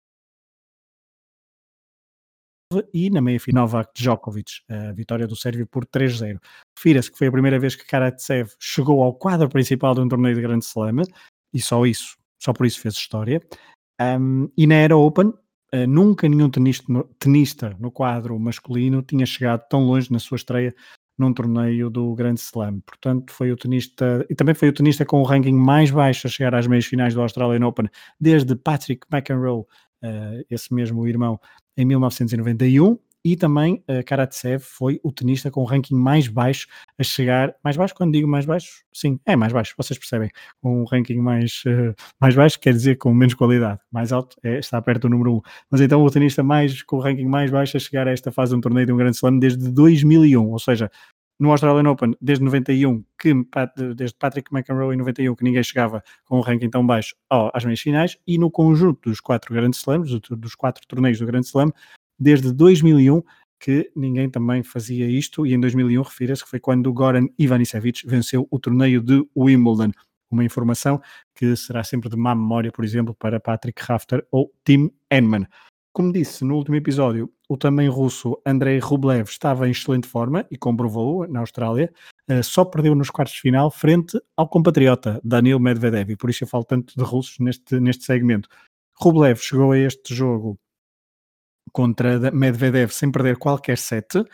E 2.92 3.08
na 3.08 3.22
meia 3.22 3.40
final 3.40 3.64
Novak 3.64 3.92
Djokovic, 3.96 4.60
a 4.68 4.92
vitória 4.92 5.26
do 5.26 5.34
Sérvio 5.34 5.66
por 5.66 5.86
3-0. 5.86 6.38
Refira-se 6.76 7.10
que 7.10 7.16
foi 7.16 7.28
a 7.28 7.32
primeira 7.32 7.58
vez 7.58 7.74
que 7.74 7.86
Karatsev 7.86 8.50
chegou 8.60 9.02
ao 9.02 9.14
quadro 9.14 9.48
principal 9.48 9.94
de 9.94 10.02
um 10.02 10.08
torneio 10.08 10.34
de 10.34 10.42
Grande 10.42 10.66
Slam, 10.66 11.02
e 11.50 11.62
só 11.62 11.86
isso, 11.86 12.18
só 12.38 12.52
por 12.52 12.66
isso 12.66 12.78
fez 12.78 12.92
história. 12.92 13.40
Um, 13.98 14.50
e 14.54 14.66
na 14.66 14.74
Era 14.74 14.98
Open, 14.98 15.32
uh, 15.74 15.86
nunca 15.86 16.28
nenhum 16.28 16.50
tenista 16.50 16.84
no, 16.92 17.04
tenista 17.18 17.76
no 17.78 17.90
quadro 17.90 18.38
masculino 18.38 19.02
tinha 19.02 19.26
chegado 19.26 19.66
tão 19.68 19.84
longe 19.84 20.12
na 20.12 20.18
sua 20.18 20.36
estreia 20.36 20.74
num 21.18 21.32
torneio 21.32 21.90
do 21.90 22.14
Grande 22.14 22.40
Slam. 22.40 22.80
Portanto, 22.86 23.32
foi 23.32 23.50
o 23.50 23.56
tenista, 23.56 24.24
e 24.30 24.34
também 24.34 24.54
foi 24.54 24.68
o 24.68 24.72
tenista 24.72 25.04
com 25.04 25.20
o 25.20 25.24
ranking 25.24 25.52
mais 25.52 25.90
baixo 25.90 26.28
a 26.28 26.30
chegar 26.30 26.54
às 26.54 26.66
meias 26.66 26.86
finais 26.86 27.12
do 27.12 27.20
Australian 27.20 27.66
Open, 27.66 27.88
desde 28.20 28.54
Patrick 28.54 29.04
McEnroe, 29.12 29.62
uh, 29.62 30.44
esse 30.48 30.72
mesmo 30.72 31.06
irmão, 31.08 31.40
em 31.76 31.84
1991. 31.84 32.96
E 33.24 33.36
também 33.36 33.82
uh, 33.88 34.04
Karatsev 34.04 34.60
foi 34.60 35.00
o 35.02 35.12
tenista 35.12 35.50
com 35.50 35.62
o 35.62 35.64
ranking 35.64 35.94
mais 35.94 36.28
baixo 36.28 36.66
a 36.98 37.02
chegar. 37.02 37.54
Mais 37.62 37.76
baixo, 37.76 37.94
quando 37.94 38.12
digo 38.12 38.28
mais 38.28 38.46
baixo, 38.46 38.84
sim, 38.92 39.18
é 39.26 39.34
mais 39.34 39.52
baixo, 39.52 39.74
vocês 39.76 39.98
percebem. 39.98 40.30
Com 40.62 40.82
um 40.82 40.84
ranking 40.84 41.18
mais, 41.18 41.62
uh, 41.66 41.94
mais 42.20 42.34
baixo 42.34 42.58
quer 42.60 42.72
dizer 42.72 42.96
com 42.96 43.12
menos 43.12 43.34
qualidade. 43.34 43.80
Mais 43.90 44.12
alto 44.12 44.36
é, 44.42 44.58
está 44.58 44.80
perto 44.80 45.02
do 45.02 45.10
número 45.10 45.32
1. 45.32 45.36
Um. 45.36 45.40
Mas 45.70 45.80
então 45.80 46.02
o 46.02 46.10
tenista 46.10 46.42
mais, 46.42 46.82
com 46.82 46.96
o 46.96 47.00
ranking 47.00 47.26
mais 47.26 47.50
baixo 47.50 47.76
a 47.76 47.80
chegar 47.80 48.06
a 48.06 48.12
esta 48.12 48.30
fase 48.30 48.52
de 48.52 48.58
um 48.58 48.60
torneio 48.60 48.86
de 48.86 48.92
um 48.92 48.96
grande 48.96 49.16
slam 49.16 49.38
desde 49.38 49.70
2001, 49.70 50.50
ou 50.50 50.58
seja, 50.58 50.90
no 51.38 51.50
Australian 51.50 51.90
Open 51.90 52.14
desde 52.20 52.44
91, 52.44 53.04
que, 53.18 53.32
desde 53.94 54.16
Patrick 54.16 54.52
McEnroe 54.52 54.94
em 54.94 54.98
91, 54.98 55.34
que 55.34 55.44
ninguém 55.44 55.62
chegava 55.62 56.02
com 56.24 56.38
um 56.38 56.40
ranking 56.40 56.68
tão 56.68 56.84
baixo 56.84 57.14
às 57.30 57.64
meias 57.64 57.80
finais, 57.80 58.18
e 58.26 58.38
no 58.38 58.50
conjunto 58.50 59.08
dos 59.08 59.20
quatro 59.20 59.54
grandes 59.54 59.78
slams, 59.78 60.10
dos 60.30 60.54
quatro 60.54 60.86
torneios 60.86 61.18
do 61.18 61.26
Grande 61.26 61.46
Slam, 61.46 61.70
desde 62.18 62.52
2001, 62.52 63.22
que 63.60 63.90
ninguém 63.94 64.30
também 64.30 64.62
fazia 64.62 65.08
isto, 65.08 65.46
e 65.46 65.52
em 65.52 65.60
2001 65.60 66.02
refira-se 66.02 66.44
que 66.44 66.50
foi 66.50 66.60
quando 66.60 66.92
Goran 66.92 67.26
Ivanisevic 67.38 68.06
venceu 68.06 68.46
o 68.50 68.58
torneio 68.58 69.02
de 69.02 69.24
Wimbledon. 69.36 69.90
Uma 70.30 70.44
informação 70.44 71.00
que 71.34 71.56
será 71.56 71.82
sempre 71.82 72.08
de 72.08 72.16
má 72.16 72.34
memória, 72.34 72.70
por 72.70 72.84
exemplo, 72.84 73.14
para 73.14 73.40
Patrick 73.40 73.82
Rafter 73.82 74.24
ou 74.30 74.52
Tim 74.64 74.90
Henman. 75.10 75.46
Como 75.92 76.12
disse 76.12 76.44
no 76.44 76.54
último 76.54 76.76
episódio, 76.76 77.32
o 77.48 77.56
também 77.56 77.88
russo 77.88 78.40
Andrei 78.46 78.78
Rublev 78.78 79.28
estava 79.28 79.66
em 79.66 79.72
excelente 79.72 80.06
forma 80.06 80.46
e 80.50 80.56
comprovou 80.56 81.26
na 81.26 81.40
Austrália, 81.40 81.92
uh, 82.30 82.42
só 82.44 82.64
perdeu 82.64 82.94
nos 82.94 83.10
quartos 83.10 83.34
de 83.34 83.40
final 83.40 83.70
frente 83.70 84.20
ao 84.36 84.48
compatriota 84.48 85.20
Danil 85.24 85.58
Medvedev, 85.58 86.10
e 86.12 86.16
por 86.16 86.30
isso 86.30 86.44
eu 86.44 86.48
falo 86.48 86.64
tanto 86.64 86.94
de 86.94 87.02
russos 87.02 87.38
neste, 87.40 87.80
neste 87.80 88.04
segmento. 88.04 88.48
Rublev 88.94 89.40
chegou 89.40 89.72
a 89.72 89.78
este 89.78 90.14
jogo 90.14 90.58
contra 91.72 92.30
Medvedev 92.30 92.90
sem 92.90 93.10
perder 93.10 93.36
qualquer 93.36 93.78
set, 93.78 94.16
uh, 94.16 94.24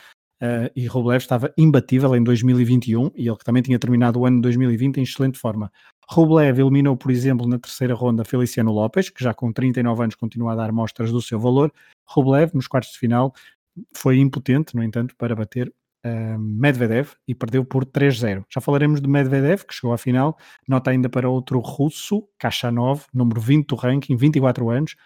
e 0.75 0.87
Rublev 0.87 1.23
estava 1.23 1.53
imbatível 1.57 2.15
em 2.15 2.23
2021, 2.23 3.11
e 3.15 3.29
ele 3.29 3.37
que 3.37 3.45
também 3.45 3.63
tinha 3.63 3.79
terminado 3.79 4.21
o 4.21 4.27
ano 4.27 4.37
de 4.37 4.43
2020 4.43 4.99
em 4.99 5.03
excelente 5.03 5.39
forma. 5.39 5.71
Rublev 6.09 6.61
eliminou, 6.61 6.97
por 6.97 7.11
exemplo, 7.11 7.47
na 7.47 7.59
terceira 7.59 7.95
ronda 7.95 8.25
Feliciano 8.25 8.73
Lopes, 8.73 9.09
que 9.09 9.23
já 9.23 9.33
com 9.33 9.53
39 9.53 10.03
anos 10.03 10.15
continua 10.15 10.53
a 10.53 10.57
dar 10.57 10.73
mostras 10.73 11.11
do 11.11 11.23
seu 11.23 11.41
valor. 11.41 11.73
Rublev, 12.07 12.55
nos 12.55 12.67
quartos 12.67 12.93
de 12.93 12.99
final, 12.99 13.33
foi 13.95 14.19
impotente, 14.19 14.77
no 14.77 14.83
entanto, 14.83 15.17
para 15.17 15.35
bater 15.35 15.73
uh, 16.05 16.39
Medvedev 16.39 17.13
e 17.27 17.35
perdeu 17.35 17.65
por 17.65 17.85
3-0. 17.85 18.45
Já 18.53 18.61
falaremos 18.61 19.01
de 19.01 19.09
Medvedev, 19.09 19.65
que 19.65 19.75
chegou 19.75 19.93
à 19.93 19.99
final. 19.99 20.37
Nota 20.69 20.91
ainda 20.91 21.09
para 21.09 21.29
outro 21.29 21.59
russo, 21.59 22.29
Kachanov, 22.39 23.07
número 23.13 23.41
20 23.41 23.67
do 23.67 23.77
ranking, 23.77 24.17
24 24.17 24.71
anos, 24.71 24.97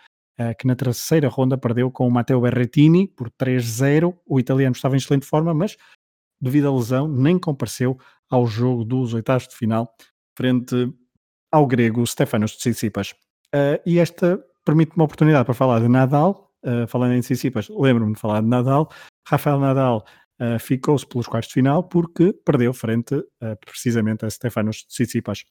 que 0.59 0.67
na 0.67 0.77
terceira 0.77 1.29
ronda 1.29 1.59
perdeu 1.59 1.91
com 1.91 2.07
o 2.07 2.11
Matteo 2.11 2.41
Berrettini 2.41 3.09
por 3.09 3.31
3-0. 3.31 4.17
O 4.25 4.39
italiano 4.39 4.75
estava 4.75 4.95
em 4.95 4.99
excelente 4.99 5.27
forma, 5.27 5.53
mas 5.53 5.77
devido 6.41 6.69
à 6.69 6.75
lesão, 6.75 7.09
nem 7.09 7.39
compareceu 7.39 7.99
ao 8.31 8.47
jogo 8.47 8.85
dos 8.85 9.15
oitavos 9.15 9.49
de 9.49 9.57
final 9.57 9.93
frente 10.37 10.93
ao 11.51 11.67
grego 11.67 12.07
Stefanos 12.07 12.57
Tsitsipas. 12.57 13.13
Uh, 13.55 13.81
e 13.85 13.99
esta 13.99 14.43
permite 14.65 14.93
uma 14.95 15.05
oportunidade 15.05 15.45
para 15.45 15.55
falar 15.55 15.81
de 15.81 15.89
Nadal, 15.89 16.53
uh, 16.65 16.87
falando 16.87 17.15
em 17.15 17.21
Tsitsipas, 17.21 17.69
lembro-me 17.71 18.15
de 18.15 18.21
falar 18.21 18.41
de 18.41 18.47
Nadal, 18.47 18.89
Rafael 19.27 19.59
Nadal 19.59 20.05
uh, 20.41 20.59
ficou-se 20.61 21.07
pelos 21.07 21.27
quartos 21.27 21.49
de 21.49 21.55
final 21.55 21.83
porque 21.83 22.33
perdeu 22.45 22.73
frente 22.73 23.15
precisamente 23.65 24.25
a 24.25 24.31
Stefanos 24.31 24.85
Tsitsipas. 24.85 25.45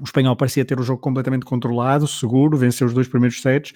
O 0.00 0.04
espanhol 0.04 0.36
parecia 0.36 0.64
ter 0.64 0.78
o 0.80 0.82
jogo 0.82 1.00
completamente 1.00 1.46
controlado, 1.46 2.06
seguro, 2.08 2.58
venceu 2.58 2.86
os 2.86 2.94
dois 2.94 3.08
primeiros 3.08 3.40
sets. 3.40 3.72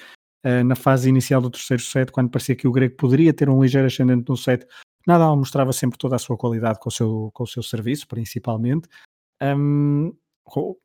Na 0.64 0.76
fase 0.76 1.08
inicial 1.08 1.40
do 1.40 1.50
terceiro 1.50 1.82
set, 1.82 2.12
quando 2.12 2.30
parecia 2.30 2.54
que 2.54 2.68
o 2.68 2.72
grego 2.72 2.94
poderia 2.96 3.32
ter 3.32 3.48
um 3.50 3.60
ligeiro 3.60 3.86
ascendente 3.86 4.28
no 4.28 4.36
set, 4.36 4.64
Nadal 5.06 5.36
mostrava 5.36 5.72
sempre 5.72 5.96
toda 5.98 6.16
a 6.16 6.18
sua 6.18 6.36
qualidade 6.36 6.80
com 6.80 6.88
o 6.88 6.92
seu, 6.92 7.30
com 7.32 7.44
o 7.44 7.46
seu 7.46 7.62
serviço, 7.62 8.08
principalmente. 8.08 8.88
Um, 9.40 10.12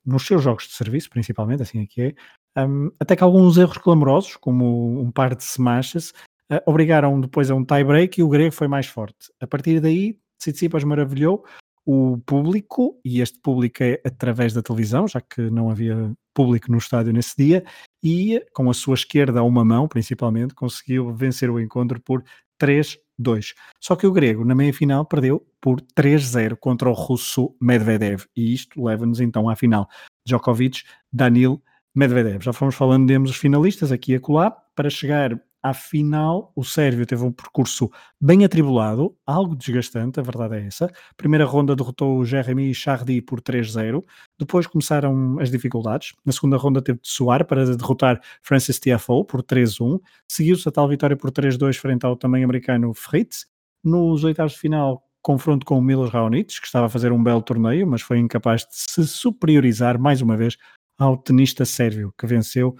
nos 0.05 0.25
seus 0.25 0.43
jogos 0.43 0.67
de 0.67 0.73
serviço, 0.73 1.09
principalmente, 1.09 1.63
assim 1.63 1.81
aqui 1.81 2.01
é, 2.01 2.15
é, 2.55 2.65
um, 2.65 2.91
até 2.99 3.15
que 3.15 3.23
alguns 3.23 3.57
erros 3.57 3.77
clamorosos, 3.77 4.35
como 4.37 5.01
um 5.01 5.11
par 5.11 5.35
de 5.35 5.43
smashes, 5.43 6.11
uh, 6.51 6.61
obrigaram 6.65 7.19
depois 7.19 7.49
a 7.49 7.55
um 7.55 7.65
tie-break 7.65 8.19
e 8.19 8.23
o 8.23 8.29
grego 8.29 8.53
foi 8.53 8.67
mais 8.67 8.85
forte. 8.85 9.31
A 9.39 9.47
partir 9.47 9.79
daí, 9.79 10.17
Tsitsipas 10.37 10.83
maravilhou 10.83 11.43
o 11.85 12.17
público, 12.25 12.99
e 13.03 13.21
este 13.21 13.39
público 13.39 13.83
é 13.83 13.99
através 14.05 14.53
da 14.53 14.61
televisão, 14.61 15.07
já 15.07 15.19
que 15.19 15.49
não 15.49 15.69
havia 15.69 16.13
público 16.33 16.71
no 16.71 16.77
estádio 16.77 17.13
nesse 17.13 17.35
dia, 17.37 17.63
e 18.03 18.43
com 18.53 18.69
a 18.69 18.73
sua 18.73 18.95
esquerda 18.95 19.39
a 19.39 19.43
uma 19.43 19.65
mão, 19.65 19.87
principalmente, 19.87 20.53
conseguiu 20.53 21.13
vencer 21.13 21.49
o 21.49 21.59
encontro 21.59 21.99
por 22.01 22.23
3 22.57 22.97
2. 23.21 23.53
Só 23.79 23.95
que 23.95 24.07
o 24.07 24.11
grego, 24.11 24.43
na 24.43 24.55
meia-final, 24.55 25.05
perdeu 25.05 25.45
por 25.61 25.79
3-0 25.95 26.57
contra 26.57 26.89
o 26.89 26.93
russo 26.93 27.55
Medvedev. 27.61 28.25
E 28.35 28.53
isto 28.53 28.83
leva-nos 28.83 29.19
então 29.19 29.47
à 29.49 29.55
final. 29.55 29.87
Djokovic, 30.25 30.83
Danil, 31.13 31.61
Medvedev. 31.95 32.43
Já 32.43 32.51
fomos 32.51 32.75
falando 32.75 33.07
de 33.07 33.17
os 33.17 33.35
finalistas 33.37 33.91
aqui 33.91 34.13
e 34.13 34.15
acolá. 34.15 34.51
Para 34.75 34.89
chegar 34.89 35.39
à 35.63 35.73
final, 35.73 36.51
o 36.55 36.63
Sérvio 36.63 37.05
teve 37.05 37.23
um 37.23 37.31
percurso 37.31 37.89
bem 38.19 38.43
atribulado, 38.43 39.15
algo 39.25 39.55
desgastante, 39.55 40.19
a 40.19 40.23
verdade 40.23 40.55
é 40.55 40.65
essa. 40.65 40.91
Primeira 41.15 41.45
ronda 41.45 41.75
derrotou 41.75 42.17
o 42.17 42.25
Jeremy 42.25 42.73
Chardy 42.73 43.21
por 43.21 43.41
3-0. 43.41 44.03
Depois 44.39 44.65
começaram 44.65 45.39
as 45.39 45.51
dificuldades. 45.51 46.13
Na 46.25 46.31
segunda 46.31 46.57
ronda 46.57 46.81
teve 46.81 46.99
de 46.99 47.09
suar 47.09 47.45
para 47.45 47.75
derrotar 47.75 48.19
Francis 48.41 48.79
Tiafoe 48.79 49.25
por 49.25 49.43
3-1. 49.43 49.99
Seguiu-se 50.27 50.67
a 50.67 50.71
tal 50.71 50.87
vitória 50.87 51.15
por 51.15 51.31
3-2 51.31 51.77
frente 51.77 52.05
ao 52.05 52.15
também 52.15 52.43
americano 52.43 52.93
Fritz. 52.93 53.45
Nos 53.83 54.23
oitavos 54.23 54.53
de 54.53 54.59
final, 54.59 55.03
confronto 55.21 55.65
com 55.65 55.77
o 55.77 55.81
Milos 55.81 56.09
Raonic, 56.09 56.59
que 56.59 56.65
estava 56.65 56.87
a 56.87 56.89
fazer 56.89 57.11
um 57.11 57.23
belo 57.23 57.41
torneio, 57.41 57.85
mas 57.85 58.01
foi 58.01 58.17
incapaz 58.17 58.61
de 58.61 58.69
se 58.71 59.07
superiorizar 59.07 59.99
mais 59.99 60.21
uma 60.21 60.35
vez 60.35 60.57
ao 60.99 61.17
tenista 61.17 61.65
sérvio, 61.65 62.13
que 62.17 62.27
venceu 62.27 62.75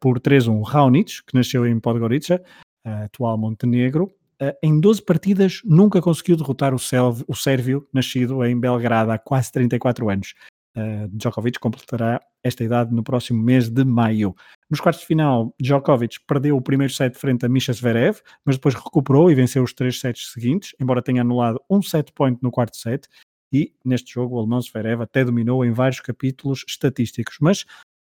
por 0.00 0.20
3-1 0.20 0.62
Raonic, 0.62 1.24
que 1.24 1.34
nasceu 1.34 1.66
em 1.66 1.78
Podgorica, 1.80 2.42
uh, 2.86 3.04
atual 3.04 3.36
Montenegro. 3.36 4.04
Uh, 4.40 4.52
em 4.62 4.78
12 4.78 5.02
partidas 5.02 5.60
nunca 5.64 6.00
conseguiu 6.00 6.36
derrotar 6.36 6.74
o, 6.74 6.78
Selv, 6.78 7.24
o 7.26 7.34
sérvio, 7.34 7.88
nascido 7.92 8.44
em 8.44 8.58
Belgrado 8.58 9.10
há 9.10 9.18
quase 9.18 9.50
34 9.50 10.08
anos. 10.08 10.34
Uh, 10.76 11.08
Djokovic 11.08 11.58
completará 11.58 12.20
esta 12.44 12.62
idade 12.62 12.94
no 12.94 13.02
próximo 13.02 13.42
mês 13.42 13.70
de 13.70 13.82
maio. 13.82 14.34
Nos 14.70 14.78
quartos 14.78 15.00
de 15.00 15.06
final, 15.06 15.54
Djokovic 15.60 16.18
perdeu 16.26 16.56
o 16.56 16.60
primeiro 16.60 16.92
set 16.92 17.16
frente 17.16 17.46
a 17.46 17.48
Misha 17.48 17.72
Zverev, 17.72 18.20
mas 18.44 18.56
depois 18.56 18.74
recuperou 18.74 19.30
e 19.30 19.34
venceu 19.34 19.64
os 19.64 19.72
três 19.72 19.98
sets 19.98 20.32
seguintes, 20.32 20.74
embora 20.78 21.02
tenha 21.02 21.22
anulado 21.22 21.58
um 21.70 21.80
set 21.80 22.12
point 22.12 22.38
no 22.42 22.50
quarto 22.50 22.76
set. 22.76 23.08
E 23.50 23.72
neste 23.84 24.12
jogo, 24.12 24.36
o 24.36 24.38
alemão 24.38 24.60
Zverev 24.60 25.00
até 25.00 25.24
dominou 25.24 25.64
em 25.64 25.70
vários 25.70 26.00
capítulos 26.00 26.62
estatísticos, 26.68 27.38
mas 27.40 27.64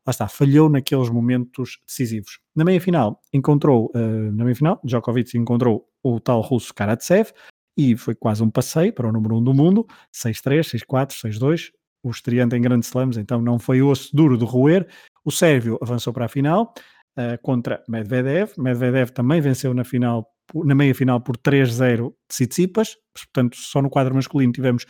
lá 0.06 0.12
está, 0.12 0.28
falhou 0.28 0.70
naqueles 0.70 1.10
momentos 1.10 1.80
decisivos. 1.86 2.40
Na 2.56 2.64
meia 2.64 2.80
final, 2.80 3.20
encontrou, 3.34 3.92
uh, 3.96 4.32
na 4.32 4.44
meia 4.44 4.56
final, 4.56 4.80
Djokovic 4.84 5.38
encontrou 5.38 5.88
o 6.04 6.20
tal 6.20 6.42
russo 6.42 6.74
Karatsev 6.74 7.32
e 7.78 7.98
foi 7.98 8.16
quase 8.16 8.44
um 8.44 8.50
passeio 8.50 8.94
para 8.94 9.08
o 9.08 9.12
número 9.12 9.36
1 9.36 9.38
um 9.40 9.44
do 9.44 9.54
mundo, 9.54 9.86
6-3, 10.14 10.80
6-4, 10.88 11.12
6-2, 11.12 11.72
o 12.04 12.12
estreante 12.12 12.56
em 12.56 12.62
grandes 12.62 12.90
slams, 12.90 13.18
então 13.18 13.42
não 13.42 13.58
foi 13.58 13.82
osso 13.82 14.16
duro 14.16 14.38
de 14.38 14.46
roer. 14.46 14.88
O 15.26 15.32
sérvio 15.32 15.78
avançou 15.82 16.14
para 16.14 16.26
a 16.26 16.30
final 16.30 16.72
uh, 17.18 17.42
contra 17.42 17.84
Medvedev. 17.90 18.52
Medvedev 18.58 19.10
também 19.10 19.42
venceu 19.42 19.74
na 19.74 19.84
final, 19.84 20.28
na 20.54 20.76
meia 20.76 20.94
final 20.94 21.20
por 21.20 21.36
3-0 21.36 22.10
de 22.10 22.16
Tsitsipas, 22.30 22.96
portanto 23.12 23.58
só 23.58 23.82
no 23.82 23.90
quadro 23.90 24.14
masculino 24.14 24.54
tivemos 24.54 24.86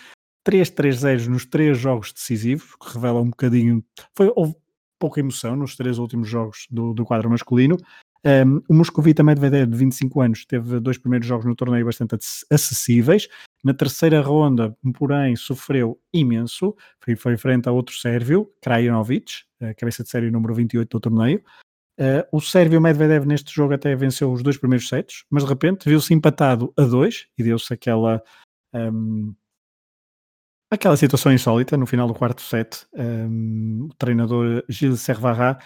3-3-0 0.46 1.28
nos 1.28 1.46
três 1.46 1.78
jogos 1.78 2.12
decisivos, 2.12 2.76
que 2.76 2.94
revela 2.94 3.22
um 3.22 3.30
bocadinho, 3.30 3.84
foi, 4.14 4.32
houve 4.36 4.54
pouca 5.00 5.20
emoção 5.20 5.56
nos 5.56 5.76
três 5.76 5.98
últimos 5.98 6.28
jogos 6.28 6.68
do, 6.70 6.94
do 6.94 7.06
quadro 7.06 7.30
masculino. 7.30 7.78
Um, 8.26 8.62
o 8.68 8.74
Moscovita 8.74 9.24
Medvedev, 9.24 9.70
de 9.70 9.78
25 9.78 10.22
anos, 10.22 10.46
teve 10.46 10.80
dois 10.80 10.98
primeiros 10.98 11.28
jogos 11.28 11.46
no 11.46 11.56
torneio 11.56 11.86
bastante 11.86 12.18
acessíveis. 12.52 13.28
Na 13.64 13.74
terceira 13.74 14.20
ronda, 14.22 14.76
porém, 14.96 15.36
sofreu 15.36 16.00
imenso. 16.12 16.76
Foi, 17.00 17.16
foi 17.16 17.38
frente 17.38 17.70
a 17.70 17.72
outro 17.72 17.96
sérvio, 17.96 18.52
Krajinovic, 18.62 19.44
cabeça 19.78 20.04
de 20.04 20.10
série 20.10 20.32
número 20.32 20.56
28 20.56 20.90
do 20.90 21.00
torneio. 21.00 21.44
Uh, 21.98 22.28
o 22.30 22.42
sérvio 22.42 22.82
Medvedev 22.82 23.26
neste 23.26 23.54
jogo 23.54 23.74
até 23.74 23.96
venceu 23.96 24.32
os 24.32 24.44
dois 24.44 24.58
primeiros 24.58 24.90
sets, 24.90 25.24
mas 25.30 25.44
de 25.44 25.50
repente 25.50 25.88
viu-se 25.88 26.14
empatado 26.14 26.74
a 26.76 26.84
dois 26.84 27.28
e 27.38 27.44
deu-se 27.44 27.74
aquela 27.74 28.22
um, 28.74 29.34
aquela 30.70 30.98
situação 30.98 31.32
insólita 31.32 31.78
no 31.78 31.86
final 31.86 32.08
do 32.08 32.14
quarto 32.14 32.42
set. 32.42 32.86
Um, 32.94 33.88
o 33.90 33.94
treinador 33.96 34.64
Gilles 34.70 35.02
Servarra 35.02 35.60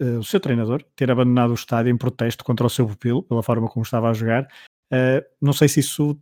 uh, 0.00 0.18
o 0.18 0.24
seu 0.24 0.40
treinador, 0.40 0.82
ter 0.94 1.10
abandonado 1.10 1.50
o 1.50 1.54
estádio 1.54 1.90
em 1.90 1.96
protesto 1.96 2.44
contra 2.44 2.66
o 2.66 2.70
seu 2.70 2.86
pupilo, 2.86 3.22
pela 3.22 3.42
forma 3.42 3.68
como 3.68 3.84
estava 3.84 4.10
a 4.10 4.12
jogar. 4.12 4.46
Uh, 4.92 5.22
não 5.40 5.52
sei 5.52 5.68
se 5.68 5.80
isso. 5.80 6.18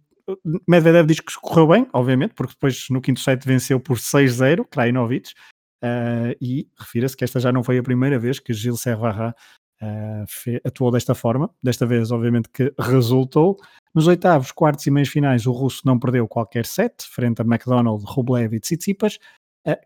Medvedev 0.66 1.06
diz 1.06 1.20
que 1.20 1.34
correu 1.34 1.68
bem, 1.68 1.86
obviamente, 1.92 2.32
porque 2.34 2.54
depois 2.54 2.86
no 2.88 3.00
quinto 3.00 3.20
set 3.20 3.46
venceu 3.46 3.78
por 3.78 3.98
6-0, 3.98 4.66
Krajinovic, 4.70 5.32
uh, 5.84 6.34
e 6.40 6.66
refira-se 6.78 7.16
que 7.16 7.24
esta 7.24 7.38
já 7.38 7.52
não 7.52 7.62
foi 7.62 7.78
a 7.78 7.82
primeira 7.82 8.18
vez 8.18 8.38
que 8.38 8.54
Gilles 8.54 8.80
Servarra 8.80 9.34
uh, 9.84 10.60
atuou 10.64 10.90
desta 10.90 11.14
forma. 11.14 11.50
Desta 11.62 11.86
vez, 11.86 12.10
obviamente, 12.10 12.48
que 12.48 12.72
resultou. 12.78 13.56
Nos 13.94 14.06
oitavos, 14.06 14.52
quartos 14.52 14.86
e 14.86 14.90
meios 14.90 15.08
finais, 15.08 15.46
o 15.46 15.52
russo 15.52 15.82
não 15.84 15.98
perdeu 15.98 16.26
qualquer 16.26 16.66
set, 16.66 17.04
frente 17.08 17.40
a 17.42 17.44
McDonald, 17.44 18.02
Rublev 18.06 18.54
e 18.54 18.60
Tsitsipas, 18.60 19.18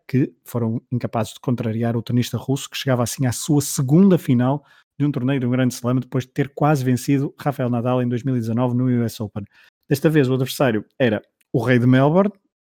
que 0.09 0.33
foram 0.45 0.81
incapazes 0.91 1.35
de 1.35 1.41
contrariar 1.41 1.97
o 1.97 2.03
tenista 2.03 2.37
russo, 2.37 2.69
que 2.69 2.77
chegava 2.77 3.03
assim 3.03 3.27
à 3.27 3.33
sua 3.33 3.61
segunda 3.61 4.19
final 4.19 4.65
de 4.99 5.07
um 5.07 5.13
torneio 5.13 5.39
de 5.39 5.47
um 5.47 5.51
grande 5.51 5.75
slam, 5.75 6.01
depois 6.01 6.25
de 6.25 6.33
ter 6.33 6.53
quase 6.55 6.85
vencido 6.85 7.33
Rafael 7.39 7.71
Nadal 7.71 8.03
em 8.03 8.09
2019 8.09 8.77
no 8.77 9.05
US 9.05 9.21
Open. 9.21 9.45
Desta 9.89 10.11
vez 10.11 10.29
o 10.29 10.35
adversário 10.35 10.85
era 10.99 11.23
o 11.53 11.63
rei 11.63 11.79
de 11.79 11.87
Melbourne, 11.87 12.33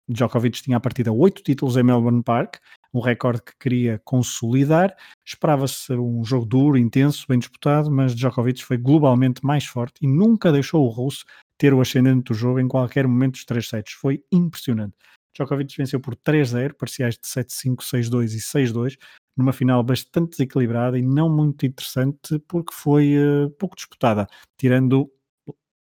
Djokovic 0.07 0.61
tinha 0.61 0.77
a 0.77 0.79
partida 0.79 1.11
oito 1.11 1.41
títulos 1.41 1.77
em 1.77 1.83
Melbourne 1.83 2.23
Park, 2.23 2.57
um 2.93 2.99
recorde 2.99 3.41
que 3.41 3.53
queria 3.59 4.01
consolidar. 4.03 4.95
Esperava-se 5.25 5.93
um 5.93 6.23
jogo 6.23 6.45
duro, 6.45 6.77
intenso, 6.77 7.25
bem 7.27 7.39
disputado, 7.39 7.91
mas 7.91 8.15
Djokovic 8.15 8.63
foi 8.63 8.77
globalmente 8.77 9.45
mais 9.45 9.65
forte 9.65 9.95
e 10.01 10.07
nunca 10.07 10.51
deixou 10.51 10.85
o 10.85 10.89
russo 10.89 11.25
ter 11.57 11.73
o 11.73 11.81
ascendente 11.81 12.25
do 12.25 12.33
jogo 12.33 12.59
em 12.59 12.67
qualquer 12.67 13.07
momento 13.07 13.33
dos 13.33 13.45
três 13.45 13.67
sets. 13.67 13.93
Foi 13.93 14.23
impressionante. 14.31 14.95
Djokovic 15.33 15.75
venceu 15.77 15.99
por 15.99 16.15
3-0, 16.15 16.73
parciais 16.73 17.15
de 17.15 17.27
7-5, 17.27 17.77
6-2 17.77 18.33
e 18.33 18.39
6-2, 18.39 18.97
numa 19.37 19.53
final 19.53 19.81
bastante 19.81 20.31
desequilibrada 20.31 20.97
e 20.97 21.01
não 21.01 21.29
muito 21.29 21.65
interessante 21.65 22.37
porque 22.47 22.73
foi 22.73 23.15
uh, 23.17 23.49
pouco 23.51 23.75
disputada, 23.75 24.27
tirando 24.57 25.09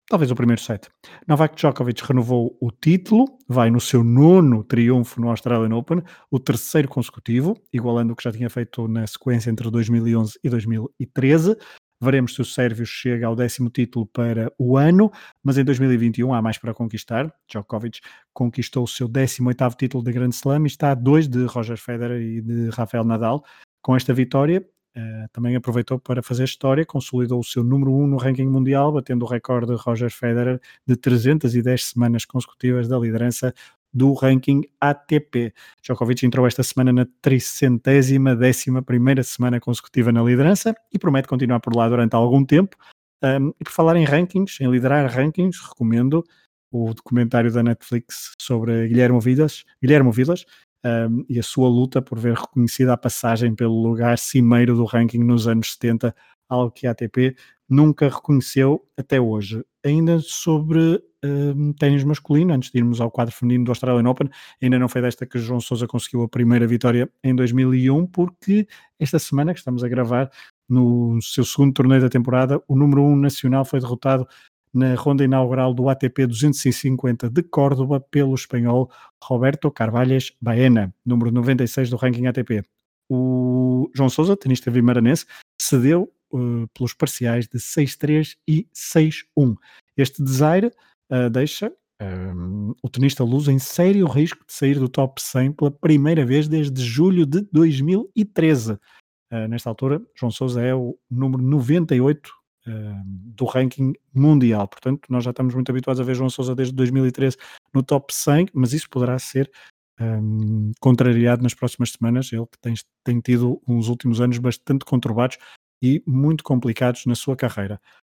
talvez 0.09 0.31
o 0.31 0.35
primeiro 0.35 0.61
set. 0.61 0.89
Novak 1.27 1.55
Djokovic 1.55 2.03
renovou 2.05 2.57
o 2.61 2.71
título, 2.71 3.25
vai 3.47 3.69
no 3.69 3.79
seu 3.79 4.03
nono 4.03 4.63
triunfo 4.63 5.19
no 5.19 5.29
Australian 5.29 5.75
Open, 5.75 6.01
o 6.29 6.39
terceiro 6.39 6.87
consecutivo, 6.87 7.55
igualando 7.73 8.13
o 8.13 8.15
que 8.15 8.23
já 8.23 8.31
tinha 8.31 8.49
feito 8.49 8.87
na 8.87 9.05
sequência 9.07 9.49
entre 9.49 9.69
2011 9.69 10.39
e 10.43 10.49
2013. 10.49 11.57
Veremos 12.01 12.35
se 12.35 12.41
o 12.41 12.45
sérvio 12.45 12.85
chega 12.85 13.25
ao 13.25 13.35
décimo 13.35 13.69
título 13.69 14.05
para 14.05 14.51
o 14.59 14.77
ano, 14.77 15.09
mas 15.41 15.57
em 15.57 15.63
2021 15.63 16.33
há 16.33 16.41
mais 16.41 16.57
para 16.57 16.73
conquistar. 16.73 17.33
Djokovic 17.49 17.99
conquistou 18.33 18.83
o 18.83 18.87
seu 18.87 19.07
18º 19.07 19.75
título 19.75 20.03
de 20.03 20.11
Grand 20.11 20.29
Slam 20.29 20.65
e 20.65 20.67
está 20.67 20.91
a 20.91 20.95
dois 20.95 21.27
de 21.27 21.45
Roger 21.45 21.77
Federer 21.77 22.21
e 22.21 22.41
de 22.41 22.69
Rafael 22.69 23.05
Nadal. 23.05 23.43
Com 23.81 23.95
esta 23.95 24.13
vitória, 24.13 24.65
Uh, 24.97 25.27
também 25.33 25.57
aproveitou 25.57 25.99
para 25.99 26.23
fazer 26.23 26.45
história, 26.45 26.85
consolidou 26.85 27.39
o 27.39 27.43
seu 27.43 27.63
número 27.65 27.91
1 27.91 28.03
um 28.03 28.07
no 28.07 28.15
ranking 28.15 28.47
mundial, 28.47 28.93
batendo 28.93 29.25
o 29.25 29.27
recorde 29.27 29.67
de 29.67 29.75
Roger 29.75 30.09
Federer 30.09 30.59
de 30.87 30.95
310 30.95 31.83
semanas 31.83 32.23
consecutivas 32.23 32.87
da 32.87 32.97
liderança 32.97 33.53
do 33.95 34.13
ranking 34.13 34.61
ATP. 34.79 35.53
Djokovic 35.81 36.25
entrou 36.25 36.45
esta 36.45 36.63
semana 36.63 36.91
na 36.91 37.07
tricentésima 37.21 38.35
décima 38.35 38.81
primeira 38.81 39.23
semana 39.23 39.59
consecutiva 39.59 40.11
na 40.11 40.21
liderança 40.21 40.75
e 40.93 40.99
promete 40.99 41.27
continuar 41.27 41.61
por 41.61 41.75
lá 41.75 41.87
durante 41.87 42.13
algum 42.13 42.45
tempo. 42.45 42.77
Um, 43.23 43.53
e 43.59 43.63
por 43.63 43.71
falar 43.71 43.95
em 43.95 44.03
rankings, 44.03 44.61
em 44.61 44.69
liderar 44.69 45.09
rankings, 45.09 45.57
recomendo 45.61 46.23
o 46.69 46.93
documentário 46.93 47.51
da 47.51 47.63
Netflix 47.63 48.33
sobre 48.37 48.87
Guilherme 48.89 49.19
Vilas, 49.21 49.63
Guilherme 49.81 50.11
Vilas 50.11 50.45
um, 50.85 51.25
e 51.27 51.39
a 51.39 51.43
sua 51.43 51.67
luta 51.67 52.01
por 52.01 52.19
ver 52.19 52.35
reconhecida 52.35 52.93
a 52.93 52.97
passagem 52.97 53.55
pelo 53.55 53.81
lugar 53.81 54.17
cimeiro 54.19 54.75
do 54.75 54.85
ranking 54.85 55.23
nos 55.23 55.47
anos 55.47 55.73
70, 55.73 56.15
algo 56.47 56.71
que 56.71 56.85
a 56.85 56.91
ATP 56.91 57.35
nunca 57.67 58.07
reconheceu 58.07 58.85
até 58.95 59.19
hoje. 59.19 59.65
Ainda 59.83 60.19
sobre 60.19 61.01
um, 61.23 61.73
ténis 61.73 62.03
masculino, 62.03 62.53
antes 62.53 62.71
de 62.71 62.77
irmos 62.77 63.01
ao 63.01 63.09
quadro 63.09 63.33
feminino 63.33 63.65
do 63.65 63.71
Australian 63.71 64.07
Open, 64.07 64.29
ainda 64.61 64.77
não 64.77 64.87
foi 64.87 65.01
desta 65.01 65.25
que 65.25 65.39
João 65.39 65.59
Sousa 65.59 65.87
conseguiu 65.87 66.21
a 66.21 66.29
primeira 66.29 66.67
vitória 66.67 67.09
em 67.23 67.35
2001, 67.35 68.05
porque 68.07 68.67
esta 68.99 69.17
semana 69.17 69.53
que 69.53 69.59
estamos 69.59 69.83
a 69.83 69.87
gravar, 69.87 70.29
no 70.69 71.19
seu 71.21 71.43
segundo 71.43 71.73
torneio 71.73 72.01
da 72.01 72.09
temporada, 72.09 72.61
o 72.67 72.75
número 72.75 73.01
1 73.01 73.11
um 73.11 73.15
nacional 73.15 73.65
foi 73.65 73.79
derrotado 73.79 74.27
na 74.75 74.93
ronda 74.93 75.23
inaugural 75.23 75.73
do 75.73 75.87
ATP 75.87 76.27
250 76.27 77.29
de 77.29 77.41
Córdoba 77.41 78.01
pelo 78.01 78.35
espanhol 78.35 78.91
Roberto 79.23 79.71
Carvalhes 79.71 80.33
Baena, 80.41 80.93
número 81.05 81.31
96 81.31 81.89
do 81.89 81.95
ranking 81.95 82.27
ATP. 82.27 82.61
O 83.09 83.89
João 83.95 84.09
Sousa, 84.09 84.35
tenista 84.35 84.69
vimaranense, 84.69 85.25
cedeu 85.59 86.11
uh, 86.33 86.67
pelos 86.73 86.93
parciais 86.93 87.47
de 87.47 87.57
6-3 87.57 88.35
e 88.45 88.67
6-1. 88.75 89.55
Este 89.95 90.21
desaire 90.21 90.71
uh, 91.09 91.29
deixa 91.29 91.71
um, 92.01 92.73
o 92.83 92.89
tenista 92.89 93.23
luz 93.23 93.47
em 93.47 93.57
sério 93.57 94.05
risco 94.07 94.43
de 94.45 94.53
sair 94.53 94.77
do 94.77 94.89
top 94.89 95.21
100 95.21 95.53
pela 95.53 95.71
primeira 95.71 96.25
vez 96.25 96.49
desde 96.49 96.83
julho 96.83 97.25
de 97.25 97.41
2013. 97.51 98.73
Uh, 98.73 99.47
nesta 99.47 99.69
altura, 99.69 100.01
João 100.13 100.31
Sousa 100.31 100.61
é 100.61 100.75
o 100.75 100.97
número 101.09 101.41
98 101.41 102.29
uh, 102.29 102.33
do 102.67 103.45
ranking 103.45 103.93
mundial. 104.13 104.67
Portanto, 104.67 105.01
nós 105.09 105.23
já 105.23 105.31
estamos 105.31 105.53
muito 105.53 105.69
habituados 105.69 105.99
a 105.99 106.03
ver 106.03 106.15
João 106.15 106.29
Sousa 106.29 106.55
desde 106.55 106.73
2013 106.73 107.37
no 107.73 107.83
top 107.83 108.13
100, 108.13 108.47
mas 108.53 108.73
isso 108.73 108.89
poderá 108.89 109.17
ser 109.19 109.51
um, 109.99 110.71
contrariado 110.79 111.43
nas 111.43 111.53
próximas 111.53 111.91
semanas. 111.91 112.31
Ele 112.31 112.45
que 112.45 112.59
tem, 112.59 112.73
tem 113.03 113.19
tido 113.19 113.61
uns 113.67 113.87
últimos 113.87 114.21
anos 114.21 114.37
bastante 114.37 114.85
conturbados 114.85 115.37
e 115.81 116.03
muito 116.05 116.43
complicados 116.43 117.05
na 117.05 117.15
sua 117.15 117.35
carreira. 117.35 117.79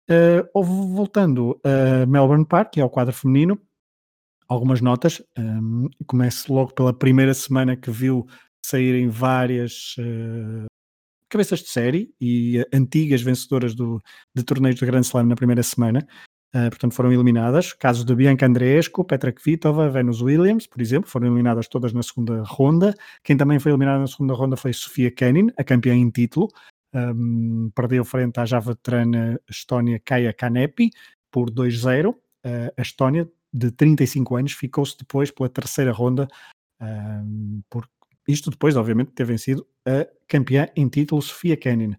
Uh, 0.10 0.64
voltando 0.64 1.60
a 1.64 2.06
Melbourne 2.06 2.46
Park, 2.46 2.74
que 2.74 2.82
é 2.82 2.86
o 2.86 2.90
quadro 2.90 3.14
feminino, 3.14 3.60
algumas 4.48 4.82
notas. 4.82 5.22
Um, 5.38 5.90
começo 6.06 6.54
logo 6.54 6.74
pela 6.74 6.94
primeira 6.94 7.34
semana 7.34 7.76
que 7.76 7.90
viu 7.90 8.28
saírem 8.66 9.10
várias 9.10 9.96
uh, 10.00 10.66
cabeças 11.36 11.60
de 11.60 11.70
série 11.70 12.14
e 12.20 12.60
uh, 12.60 12.66
antigas 12.74 13.22
vencedoras 13.22 13.76
do, 13.76 14.02
de 14.34 14.44
torneios 14.44 14.78
de 14.78 14.86
Grand 14.86 15.02
Slam 15.02 15.28
na 15.28 15.36
primeira 15.36 15.64
semana. 15.64 16.08
Uh, 16.56 16.70
portanto, 16.70 16.94
foram 16.94 17.12
eliminadas. 17.12 17.74
Casos 17.74 18.06
de 18.06 18.16
Bianca 18.16 18.46
Andreescu, 18.46 19.04
Petra 19.04 19.32
Kvitova, 19.32 19.90
Venus 19.90 20.22
Williams, 20.22 20.66
por 20.68 20.82
exemplo, 20.82 21.10
foram 21.10 21.28
eliminadas 21.28 21.68
todas 21.68 21.92
na 21.94 22.02
segunda 22.02 22.44
ronda. 22.44 22.96
Quem 23.24 23.36
também 23.36 23.60
foi 23.60 23.72
eliminada 23.72 24.00
na 24.00 24.08
segunda 24.08 24.34
ronda 24.34 24.56
foi 24.56 24.72
Sofia 24.74 25.12
Kenin, 25.12 25.48
a 25.58 25.64
campeã 25.64 25.94
em 25.94 26.10
título 26.10 26.50
um, 26.96 27.70
perdeu 27.76 28.06
frente 28.06 28.40
à 28.40 28.46
já 28.46 28.60
veterana 28.60 29.40
Estónia 29.50 30.00
Kaya 30.04 30.34
Kanepi 30.34 30.92
por 31.30 31.52
2-0. 31.52 32.12
Uh, 32.12 32.18
a 32.78 32.82
Estónia, 32.82 33.30
de 33.52 33.72
35 33.72 34.36
anos, 34.36 34.52
ficou-se 34.54 34.98
depois 34.98 35.32
pela 35.32 35.50
terceira 35.50 35.92
ronda 35.92 36.28
um, 36.82 37.62
por 37.70 37.88
Isto 38.28 38.50
depois, 38.50 38.76
obviamente, 38.76 39.10
de 39.10 39.14
ter 39.14 39.26
vencido 39.26 39.66
a 39.86 40.08
campeã 40.28 40.68
em 40.76 40.88
título, 40.88 41.22
Sofia 41.22 41.56
Kenin. 41.56 41.96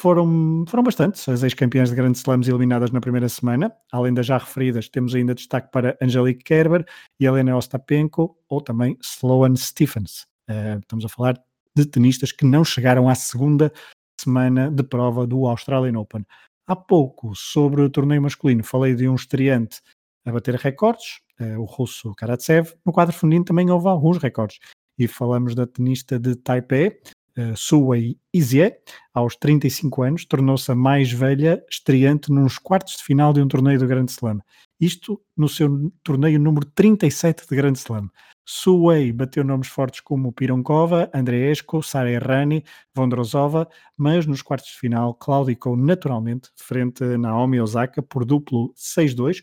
Foram, 0.00 0.64
foram 0.68 0.84
bastantes 0.84 1.28
as 1.28 1.42
ex-campeãs 1.42 1.90
de 1.90 1.96
grandes 1.96 2.20
slams 2.20 2.46
eliminadas 2.46 2.92
na 2.92 3.00
primeira 3.00 3.28
semana. 3.28 3.72
Além 3.90 4.14
das 4.14 4.26
já 4.26 4.38
referidas, 4.38 4.88
temos 4.88 5.12
ainda 5.14 5.34
destaque 5.34 5.72
para 5.72 5.98
Angelique 6.00 6.44
Kerber 6.44 6.84
e 7.18 7.26
Helena 7.26 7.56
Ostapenko, 7.56 8.36
ou 8.48 8.60
também 8.60 8.96
Sloane 9.02 9.56
Stephens. 9.56 10.26
Uh, 10.48 10.78
estamos 10.78 11.04
a 11.04 11.08
falar 11.08 11.36
de 11.74 11.84
tenistas 11.84 12.30
que 12.30 12.44
não 12.44 12.64
chegaram 12.64 13.08
à 13.08 13.14
segunda 13.14 13.72
semana 14.20 14.70
de 14.70 14.84
prova 14.84 15.26
do 15.26 15.46
Australian 15.46 15.98
Open. 15.98 16.24
Há 16.66 16.76
pouco, 16.76 17.34
sobre 17.34 17.82
o 17.82 17.90
torneio 17.90 18.22
masculino, 18.22 18.62
falei 18.62 18.94
de 18.94 19.08
um 19.08 19.16
estreante 19.16 19.80
a 20.24 20.30
bater 20.30 20.54
recordes, 20.54 21.20
uh, 21.40 21.58
o 21.60 21.64
russo 21.64 22.14
Karatsev. 22.14 22.72
No 22.86 22.92
quadro 22.92 23.14
feminino 23.14 23.44
também 23.44 23.68
houve 23.68 23.88
alguns 23.88 24.18
recordes. 24.18 24.60
E 24.98 25.06
falamos 25.06 25.54
da 25.54 25.66
tenista 25.66 26.18
de 26.18 26.34
Taipei, 26.34 26.98
uh, 27.38 27.56
Suwei 27.56 28.18
Izie, 28.34 28.78
aos 29.14 29.36
35 29.36 30.02
anos, 30.02 30.24
tornou-se 30.24 30.70
a 30.70 30.74
mais 30.74 31.12
velha 31.12 31.62
estreante 31.70 32.32
nos 32.32 32.58
quartos 32.58 32.96
de 32.96 33.04
final 33.04 33.32
de 33.32 33.40
um 33.40 33.48
torneio 33.48 33.78
do 33.78 33.86
Grande 33.86 34.10
Slam. 34.10 34.40
Isto 34.80 35.20
no 35.36 35.48
seu 35.48 35.92
torneio 36.02 36.38
número 36.38 36.66
37 36.66 37.48
de 37.48 37.56
Grande 37.56 37.78
Slam. 37.78 38.10
Suwei 38.50 39.12
bateu 39.12 39.44
nomes 39.44 39.68
fortes 39.68 40.00
como 40.00 40.32
Pironkova, 40.32 41.10
Andreescu, 41.12 41.82
Sara 41.82 42.10
Errani, 42.10 42.64
Vondrosova, 42.94 43.68
mas 43.94 44.24
nos 44.24 44.40
quartos 44.40 44.70
de 44.70 44.78
final 44.78 45.12
claudicou 45.14 45.76
naturalmente 45.76 46.48
frente 46.56 47.04
a 47.04 47.18
Naomi 47.18 47.60
Osaka 47.60 48.02
por 48.02 48.24
duplo 48.24 48.72
6-2. 48.74 49.42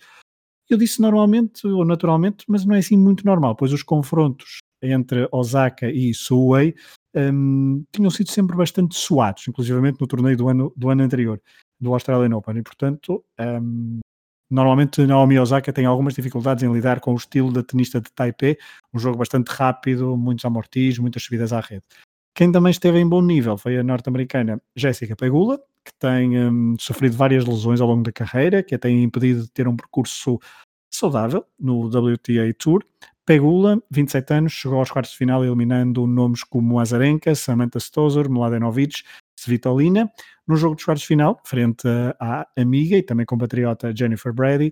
Eu 0.67 0.77
disse 0.77 0.99
normalmente 0.99 1.67
ou 1.67 1.85
naturalmente, 1.85 2.45
mas 2.47 2.65
não 2.65 2.73
é 2.73 2.79
assim 2.79 2.97
muito 2.97 3.23
normal, 3.23 3.55
pois 3.55 3.71
os 3.71 3.83
confrontos 3.83 4.57
entre 4.91 5.27
Osaka 5.31 5.89
e 5.89 6.13
Suwei 6.13 6.75
um, 7.15 7.83
tinham 7.91 8.09
sido 8.09 8.29
sempre 8.29 8.55
bastante 8.55 8.95
suados, 8.95 9.47
inclusivamente 9.47 9.99
no 9.99 10.07
torneio 10.07 10.37
do 10.37 10.49
ano, 10.49 10.73
do 10.75 10.89
ano 10.89 11.03
anterior, 11.03 11.41
do 11.79 11.93
Australian 11.93 12.35
Open, 12.35 12.57
e 12.57 12.63
portanto 12.63 13.23
um, 13.39 13.99
Normalmente 14.49 15.05
Naomi 15.07 15.39
Osaka 15.39 15.73
tem 15.73 15.85
algumas 15.85 16.13
dificuldades 16.13 16.63
em 16.63 16.71
lidar 16.71 16.99
com 16.99 17.13
o 17.13 17.17
estilo 17.17 17.51
da 17.51 17.63
tenista 17.63 17.99
de 17.99 18.11
Taipei, 18.11 18.57
um 18.93 18.99
jogo 18.99 19.17
bastante 19.17 19.49
rápido, 19.49 20.15
muitos 20.15 20.45
amortis, 20.45 20.99
muitas 20.99 21.23
subidas 21.23 21.51
à 21.51 21.59
rede. 21.59 21.83
Quem 22.35 22.51
também 22.51 22.69
esteve 22.69 22.99
em 22.99 23.07
bom 23.07 23.21
nível 23.21 23.57
foi 23.57 23.77
a 23.77 23.83
norte-americana 23.83 24.61
Jéssica 24.75 25.15
Pegula, 25.15 25.57
que 25.83 25.91
tem 25.97 26.37
um, 26.37 26.75
sofrido 26.79 27.15
várias 27.15 27.45
lesões 27.45 27.81
ao 27.81 27.87
longo 27.87 28.03
da 28.03 28.11
carreira, 28.11 28.61
que 28.61 28.75
a 28.75 28.79
tem 28.79 29.03
impedido 29.03 29.43
de 29.43 29.51
ter 29.51 29.67
um 29.67 29.75
percurso 29.75 30.39
saudável 30.93 31.43
no 31.59 31.87
WTA 31.87 32.53
Tour. 32.57 32.83
Pegula, 33.25 33.81
27 33.89 34.33
anos, 34.33 34.53
chegou 34.53 34.77
aos 34.77 34.91
quartos 34.91 35.11
de 35.11 35.17
final 35.17 35.43
eliminando 35.43 36.05
nomes 36.05 36.43
como 36.43 36.79
Azarenka, 36.79 37.33
Samantha 37.33 37.79
Stosur, 37.79 38.29
Mladenovic, 38.29 39.03
Svitolina. 39.35 40.11
No 40.47 40.55
jogo 40.55 40.75
dos 40.75 40.85
quartos 40.85 41.01
de 41.01 41.07
final, 41.07 41.41
frente 41.43 41.87
à 42.19 42.47
amiga 42.55 42.95
e 42.95 43.01
também 43.01 43.25
compatriota 43.25 43.91
Jennifer 43.95 44.31
Brady, 44.31 44.71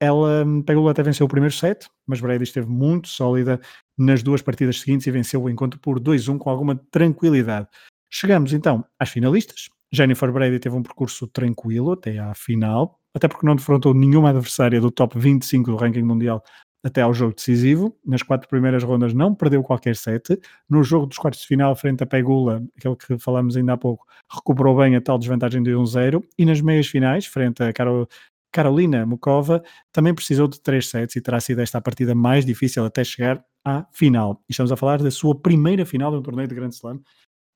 ela 0.00 0.44
pegou 0.66 0.88
até 0.88 1.02
venceu 1.02 1.26
o 1.26 1.28
primeiro 1.28 1.54
set, 1.54 1.86
mas 2.06 2.20
Brady 2.20 2.44
esteve 2.44 2.66
muito 2.66 3.08
sólida 3.08 3.60
nas 3.96 4.22
duas 4.22 4.40
partidas 4.40 4.80
seguintes 4.80 5.06
e 5.06 5.10
venceu 5.10 5.42
o 5.42 5.50
encontro 5.50 5.78
por 5.78 6.00
2-1 6.00 6.38
com 6.38 6.48
alguma 6.48 6.74
tranquilidade. 6.90 7.68
Chegamos 8.10 8.54
então 8.54 8.84
às 8.98 9.10
finalistas. 9.10 9.68
Jennifer 9.92 10.32
Brady 10.32 10.58
teve 10.58 10.74
um 10.74 10.82
percurso 10.82 11.26
tranquilo 11.26 11.92
até 11.92 12.18
à 12.18 12.34
final, 12.34 12.98
até 13.14 13.28
porque 13.28 13.46
não 13.46 13.54
defrontou 13.54 13.92
nenhuma 13.92 14.30
adversária 14.30 14.80
do 14.80 14.90
top 14.90 15.18
25 15.18 15.70
do 15.70 15.76
ranking 15.76 16.02
mundial 16.02 16.42
até 16.82 17.02
ao 17.02 17.14
jogo 17.14 17.34
decisivo. 17.34 17.96
Nas 18.04 18.22
quatro 18.22 18.48
primeiras 18.48 18.82
rondas 18.82 19.14
não 19.14 19.34
perdeu 19.34 19.62
qualquer 19.62 19.96
set. 19.96 20.38
No 20.68 20.82
jogo 20.82 21.06
dos 21.06 21.18
quartos 21.18 21.40
de 21.40 21.46
final, 21.46 21.74
frente 21.76 22.02
a 22.02 22.06
Pegula, 22.06 22.62
aquele 22.76 22.96
que 22.96 23.18
falamos 23.18 23.56
ainda 23.56 23.74
há 23.74 23.76
pouco, 23.76 24.06
recuperou 24.30 24.76
bem 24.76 24.96
a 24.96 25.00
tal 25.00 25.18
desvantagem 25.18 25.62
de 25.62 25.70
1-0. 25.70 26.22
E 26.38 26.44
nas 26.44 26.60
meias 26.60 26.86
finais, 26.86 27.26
frente 27.26 27.62
a 27.62 27.72
Carol, 27.72 28.08
Carolina 28.52 29.06
Mukova, 29.06 29.62
também 29.92 30.14
precisou 30.14 30.48
de 30.48 30.60
três 30.60 30.88
sets 30.88 31.16
e 31.16 31.20
terá 31.20 31.40
sido 31.40 31.60
esta 31.60 31.78
a 31.78 31.80
partida 31.80 32.14
mais 32.14 32.44
difícil 32.44 32.84
até 32.84 33.02
chegar 33.04 33.42
à 33.64 33.86
final. 33.92 34.42
E 34.48 34.52
estamos 34.52 34.72
a 34.72 34.76
falar 34.76 35.02
da 35.02 35.10
sua 35.10 35.34
primeira 35.34 35.86
final 35.86 36.10
de 36.10 36.18
um 36.18 36.22
torneio 36.22 36.48
de 36.48 36.54
Grand 36.54 36.70
Slam. 36.70 37.00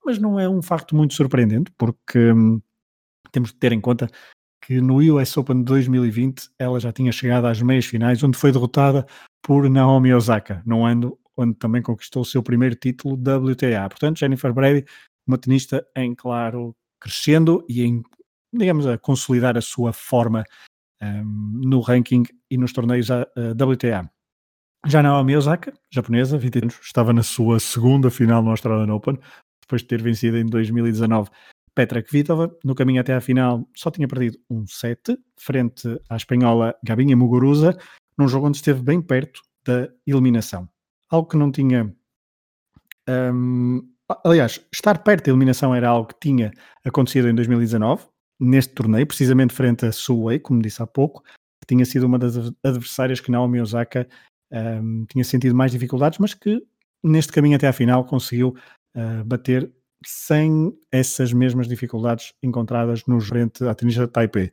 Mas 0.04 0.18
não 0.18 0.38
é 0.38 0.48
um 0.48 0.62
facto 0.62 0.94
muito 0.94 1.14
surpreendente, 1.14 1.72
porque 1.76 2.32
hum, 2.32 2.60
temos 3.32 3.50
de 3.50 3.56
ter 3.56 3.72
em 3.72 3.80
conta 3.80 4.08
que 4.66 4.80
no 4.80 4.96
US 5.14 5.36
Open 5.36 5.62
2020 5.62 6.50
ela 6.58 6.80
já 6.80 6.92
tinha 6.92 7.12
chegado 7.12 7.46
às 7.46 7.62
meias 7.62 7.86
finais, 7.86 8.20
onde 8.24 8.36
foi 8.36 8.50
derrotada 8.50 9.06
por 9.40 9.70
Naomi 9.70 10.12
Osaka, 10.12 10.60
num 10.66 10.84
ano 10.84 11.16
onde 11.36 11.54
também 11.54 11.80
conquistou 11.80 12.22
o 12.22 12.24
seu 12.24 12.42
primeiro 12.42 12.74
título 12.74 13.14
WTA. 13.14 13.88
Portanto, 13.88 14.18
Jennifer 14.18 14.52
Brady, 14.52 14.84
uma 15.24 15.38
tenista 15.38 15.86
em 15.94 16.16
claro 16.16 16.74
crescendo 17.00 17.64
e 17.68 17.84
em, 17.84 18.02
digamos, 18.52 18.88
a 18.88 18.98
consolidar 18.98 19.56
a 19.56 19.60
sua 19.60 19.92
forma 19.92 20.42
um, 21.00 21.60
no 21.62 21.80
ranking 21.80 22.24
e 22.50 22.58
nos 22.58 22.72
torneios 22.72 23.08
WTA. 23.08 24.10
Já 24.84 25.00
Naomi 25.00 25.36
Osaka, 25.36 25.72
japonesa, 25.92 26.38
20 26.38 26.58
anos, 26.58 26.80
estava 26.82 27.12
na 27.12 27.22
sua 27.22 27.60
segunda 27.60 28.10
final 28.10 28.42
no 28.42 28.50
Australian 28.50 28.92
Open, 28.92 29.16
depois 29.60 29.82
de 29.82 29.88
ter 29.88 30.02
vencido 30.02 30.36
em 30.38 30.46
2019 30.46 31.30
Petra 31.76 32.02
Kvitova, 32.02 32.50
no 32.64 32.74
caminho 32.74 33.02
até 33.02 33.12
à 33.12 33.20
final, 33.20 33.68
só 33.76 33.90
tinha 33.90 34.08
perdido 34.08 34.38
um 34.48 34.66
set, 34.66 35.14
frente 35.38 35.86
à 36.08 36.16
espanhola 36.16 36.74
Gabinha 36.82 37.14
Muguruza, 37.14 37.76
num 38.18 38.26
jogo 38.26 38.46
onde 38.46 38.56
esteve 38.56 38.82
bem 38.82 39.02
perto 39.02 39.42
da 39.62 39.86
eliminação. 40.06 40.66
Algo 41.10 41.28
que 41.28 41.36
não 41.36 41.52
tinha. 41.52 41.94
Um, 43.06 43.86
aliás, 44.24 44.58
estar 44.72 45.04
perto 45.04 45.26
da 45.26 45.30
eliminação 45.32 45.74
era 45.74 45.90
algo 45.90 46.08
que 46.08 46.18
tinha 46.18 46.50
acontecido 46.82 47.28
em 47.28 47.34
2019, 47.34 48.06
neste 48.40 48.72
torneio, 48.72 49.06
precisamente 49.06 49.52
frente 49.52 49.84
a 49.84 49.92
Suwei, 49.92 50.38
como 50.38 50.62
disse 50.62 50.82
há 50.82 50.86
pouco, 50.86 51.22
que 51.22 51.66
tinha 51.68 51.84
sido 51.84 52.06
uma 52.06 52.18
das 52.18 52.54
adversárias 52.64 53.20
que 53.20 53.30
Naomi 53.30 53.60
Osaka 53.60 54.08
um, 54.50 55.04
tinha 55.04 55.24
sentido 55.24 55.54
mais 55.54 55.72
dificuldades, 55.72 56.18
mas 56.18 56.32
que 56.32 56.58
neste 57.04 57.32
caminho 57.32 57.56
até 57.56 57.68
à 57.68 57.72
final 57.74 58.06
conseguiu 58.06 58.56
uh, 58.96 59.22
bater 59.26 59.70
sem 60.04 60.72
essas 60.90 61.32
mesmas 61.32 61.68
dificuldades 61.68 62.32
encontradas 62.42 63.04
no 63.06 63.20
frente 63.20 63.64
à 63.64 63.74
tenista 63.74 64.06
de 64.06 64.12
Taipei. 64.12 64.52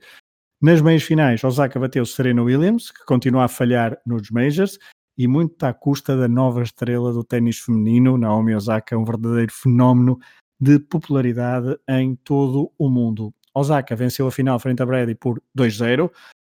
Nas 0.61 0.81
meias 0.81 1.03
finais, 1.03 1.43
Osaka 1.43 1.79
bateu 1.79 2.05
Serena 2.05 2.41
Williams, 2.41 2.91
que 2.91 3.05
continua 3.05 3.45
a 3.45 3.47
falhar 3.47 3.99
nos 4.05 4.29
Majors, 4.31 4.79
e 5.17 5.27
muito 5.27 5.63
à 5.63 5.73
custa 5.73 6.15
da 6.17 6.27
nova 6.27 6.63
estrela 6.63 7.11
do 7.11 7.23
ténis 7.23 7.59
feminino, 7.59 8.17
Naomi 8.17 8.55
Osaka, 8.55 8.97
um 8.97 9.03
verdadeiro 9.03 9.51
fenómeno 9.51 10.17
de 10.59 10.79
popularidade 10.79 11.77
em 11.87 12.15
todo 12.15 12.71
o 12.77 12.89
mundo. 12.89 13.33
Osaka 13.53 13.95
venceu 13.95 14.25
a 14.25 14.31
final 14.31 14.57
frente 14.59 14.81
a 14.81 14.85
Brady 14.85 15.15
por 15.15 15.41
2-0, 15.55 16.09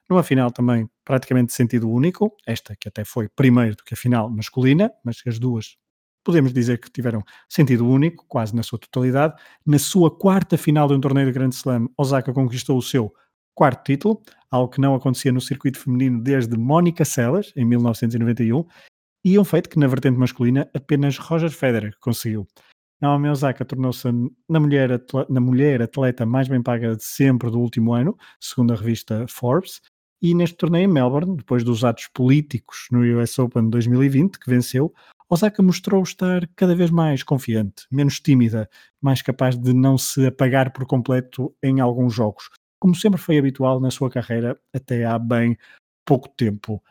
numa 0.10 0.24
final 0.24 0.52
também 0.52 0.88
praticamente 1.04 1.48
de 1.48 1.54
sentido 1.54 1.89
único, 1.89 2.36
esta 2.46 2.76
que 2.76 2.88
até 2.88 3.04
foi 3.04 3.28
primeiro 3.28 3.76
do 3.76 3.84
que 3.84 3.94
a 3.94 3.98
final 3.98 4.30
masculina, 4.30 4.91
mas 5.04 5.22
as 5.26 5.39
duas 5.39 5.76
podemos 6.24 6.53
dizer 6.53 6.80
que 6.80 6.89
tiveram 6.89 7.24
sentido 7.49 7.88
único, 7.88 8.26
quase 8.28 8.55
na 8.55 8.63
sua 8.63 8.80
totalidade. 8.80 9.36
Na 9.65 9.78
sua 9.78 10.09
quarta 10.09 10.57
final 10.57 10.88
de 10.88 10.93
um 10.93 11.01
torneio 11.01 11.28
de 11.28 11.34
Grande 11.34 11.55
Slam, 11.55 11.88
Osaka 11.97 12.34
conquistou 12.34 12.78
o 12.78 12.82
seu 12.82 13.13
quarto 13.55 13.84
título, 13.84 14.21
algo 14.49 14.71
que 14.71 14.82
não 14.82 14.95
acontecia 14.95 15.32
no 15.32 15.41
circuito 15.41 15.80
feminino 15.80 16.21
desde 16.21 16.57
Mónica 16.57 17.05
Seles, 17.05 17.53
em 17.55 17.65
1991, 17.65 18.65
e 19.24 19.39
um 19.39 19.43
feito 19.43 19.69
que 19.69 19.80
na 19.80 19.88
vertente 19.88 20.17
masculina 20.17 20.69
apenas 20.74 21.17
Roger 21.17 21.49
Federer 21.49 21.95
conseguiu. 21.99 22.47
Naomi 23.01 23.30
Osaka 23.30 23.65
tornou-se 23.65 24.07
na 24.49 24.59
mulher, 24.59 25.01
na 25.30 25.41
mulher 25.41 25.82
atleta 25.82 26.26
mais 26.26 26.47
bem 26.47 26.61
paga 26.61 26.95
de 26.95 27.03
sempre 27.03 27.51
do 27.51 27.59
último 27.59 27.93
ano, 27.93 28.17
segundo 28.39 28.74
a 28.74 28.78
revista 28.78 29.26
Forbes, 29.28 29.82
e 30.21 30.34
neste 30.34 30.55
torneio 30.55 30.86
em 30.86 30.88
Melbourne, 30.88 31.36
depois 31.36 31.65
dos 31.65 31.84
atos 31.84 32.07
políticos 32.13 32.88
no 32.89 33.01
US 33.19 33.38
Open 33.38 33.69
2020, 33.69 34.39
que 34.39 34.49
venceu, 34.49 34.93
Osaka 35.34 35.63
mostrou 35.63 36.03
estar 36.03 36.47
cada 36.55 36.75
vez 36.75 36.91
mais 36.91 37.23
confiante, 37.23 37.86
menos 37.91 38.19
tímida, 38.19 38.69
mais 39.01 39.21
capaz 39.21 39.57
de 39.57 39.73
não 39.73 39.97
se 39.97 40.27
apagar 40.27 40.71
por 40.71 40.86
completo 40.86 41.53
em 41.61 41.79
alguns 41.79 42.13
jogos, 42.13 42.49
como 42.79 42.95
sempre 42.95 43.19
foi 43.19 43.38
habitual 43.38 43.79
na 43.79 43.89
sua 43.89 44.09
carreira 44.09 44.59
até 44.73 45.05
há 45.05 45.17
bem 45.17 45.57
pouco 46.05 46.29
tempo. 46.29 46.84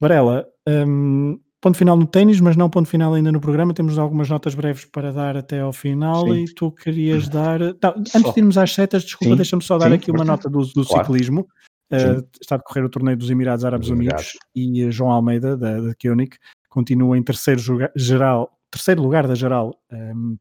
Varela, 0.00 0.46
um, 0.68 1.38
ponto 1.60 1.76
final 1.76 1.96
no 1.96 2.06
ténis, 2.06 2.40
mas 2.40 2.56
não 2.56 2.70
ponto 2.70 2.88
final 2.88 3.14
ainda 3.14 3.32
no 3.32 3.40
programa. 3.40 3.74
Temos 3.74 3.98
algumas 3.98 4.28
notas 4.28 4.54
breves 4.54 4.84
para 4.84 5.12
dar 5.12 5.36
até 5.36 5.60
ao 5.60 5.72
final 5.72 6.26
sim. 6.26 6.44
e 6.44 6.54
tu 6.54 6.70
querias 6.70 7.28
dar. 7.28 7.58
Não, 7.58 7.94
antes 7.96 8.34
de 8.34 8.40
irmos 8.40 8.58
às 8.58 8.72
setas, 8.72 9.02
desculpa, 9.02 9.34
deixa-me 9.34 9.62
só 9.62 9.78
dar 9.78 9.88
sim, 9.88 9.94
aqui 9.94 10.10
uma 10.10 10.24
nota 10.24 10.48
do, 10.48 10.60
do 10.60 10.84
claro. 10.84 11.06
ciclismo. 11.06 11.48
Uh, 11.92 12.26
está 12.40 12.54
a 12.54 12.58
decorrer 12.58 12.84
o 12.84 12.88
torneio 12.88 13.16
dos 13.16 13.30
Emirados 13.30 13.64
Árabes 13.64 13.88
Unidos 13.88 14.32
e 14.54 14.90
João 14.90 15.10
Almeida, 15.10 15.56
da, 15.56 15.80
da 15.80 15.94
Koenig, 15.94 16.36
continua 16.74 17.16
em 17.16 17.22
terceiro, 17.22 17.60
geral, 17.94 18.58
terceiro 18.68 19.00
lugar 19.00 19.28
da 19.28 19.36
geral 19.36 19.72
um, 19.92 20.36